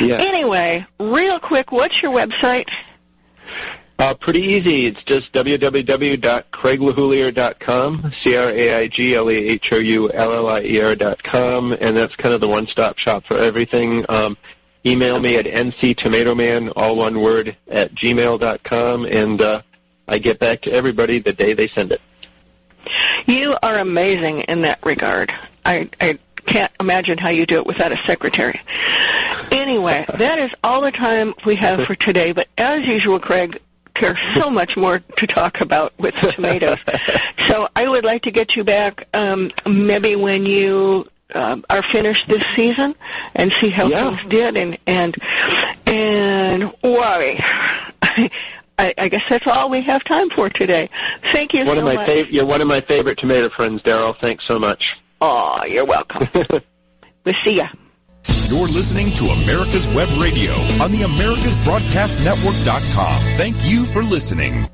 Yeah. 0.00 0.18
Anyway, 0.20 0.86
real 0.98 1.38
quick, 1.38 1.70
what's 1.72 2.02
your 2.02 2.12
website? 2.12 2.70
Uh, 3.98 4.12
pretty 4.12 4.40
easy. 4.40 4.84
It's 4.86 5.02
just 5.04 5.32
www.craiglehoullier.com, 5.32 8.12
C-R-A-I-G-L-A-H-O-U-L-L-I-E-R 8.12 10.96
dot 10.96 11.22
com, 11.22 11.72
and 11.72 11.96
that's 11.96 12.16
kind 12.16 12.34
of 12.34 12.40
the 12.40 12.48
one-stop 12.48 12.98
shop 12.98 13.22
for 13.24 13.36
everything. 13.36 14.04
Um, 14.08 14.36
email 14.84 15.20
me 15.20 15.36
at 15.36 15.46
nctomatoman, 15.46 16.72
all 16.74 16.96
one 16.96 17.20
word, 17.20 17.56
at 17.68 17.94
gmail 17.94 18.40
dot 18.40 18.64
com, 18.64 19.06
and 19.06 19.40
uh, 19.40 19.62
I 20.08 20.18
get 20.18 20.38
back 20.38 20.62
to 20.62 20.72
everybody 20.72 21.18
the 21.18 21.32
day 21.32 21.52
they 21.54 21.66
send 21.68 21.92
it. 21.92 22.00
You 23.26 23.56
are 23.62 23.78
amazing 23.78 24.40
in 24.40 24.62
that 24.62 24.84
regard. 24.84 25.32
I, 25.64 25.88
I 26.00 26.18
can't 26.44 26.70
imagine 26.80 27.16
how 27.18 27.30
you 27.30 27.46
do 27.46 27.56
it 27.56 27.66
without 27.66 27.92
a 27.92 27.96
secretary. 27.96 28.60
Anyway, 29.50 30.04
that 30.18 30.38
is 30.38 30.54
all 30.62 30.82
the 30.82 30.90
time 30.92 31.32
we 31.46 31.56
have 31.56 31.84
for 31.84 31.94
today, 31.94 32.32
but 32.32 32.48
as 32.58 32.86
usual, 32.86 33.18
Craig, 33.18 33.60
there's 33.98 34.18
so 34.18 34.50
much 34.50 34.76
more 34.76 34.98
to 34.98 35.26
talk 35.26 35.60
about 35.60 35.92
with 35.98 36.14
tomatoes. 36.16 36.80
so 37.38 37.68
I 37.74 37.88
would 37.88 38.04
like 38.04 38.22
to 38.22 38.30
get 38.30 38.56
you 38.56 38.64
back 38.64 39.08
um, 39.14 39.50
maybe 39.66 40.16
when 40.16 40.44
you 40.44 41.08
um, 41.34 41.64
are 41.70 41.80
finished 41.80 42.28
this 42.28 42.44
season 42.44 42.94
and 43.34 43.50
see 43.50 43.70
how 43.70 43.86
Yeah. 43.86 44.10
things 44.10 44.24
did 44.24 44.56
and 44.56 44.78
and 44.86 45.16
and 45.86 46.64
why. 46.82 47.38
I, 48.78 48.94
I 48.98 49.08
guess 49.08 49.28
that's 49.28 49.46
all 49.46 49.70
we 49.70 49.82
have 49.82 50.02
time 50.04 50.30
for 50.30 50.48
today. 50.48 50.88
Thank 51.22 51.54
you 51.54 51.64
One 51.64 51.76
so 51.76 51.80
of 51.80 51.84
my 51.86 51.94
much. 51.94 52.08
fav- 52.08 52.32
you're 52.32 52.46
one 52.46 52.60
of 52.60 52.66
my 52.66 52.80
favorite 52.80 53.18
tomato 53.18 53.48
friends, 53.48 53.82
Daryl. 53.82 54.16
Thanks 54.16 54.44
so 54.44 54.58
much. 54.58 55.00
Oh, 55.20 55.62
you're 55.68 55.84
welcome. 55.86 56.26
we'll 57.24 57.34
see 57.34 57.58
ya. 57.58 57.68
You're 58.48 58.66
listening 58.68 59.10
to 59.12 59.24
America's 59.26 59.86
Web 59.88 60.08
Radio 60.20 60.52
on 60.82 60.90
the 60.92 61.02
AmericasBroadcastNetwork.com. 61.02 63.20
Thank 63.36 63.56
you 63.64 63.84
for 63.84 64.02
listening. 64.02 64.68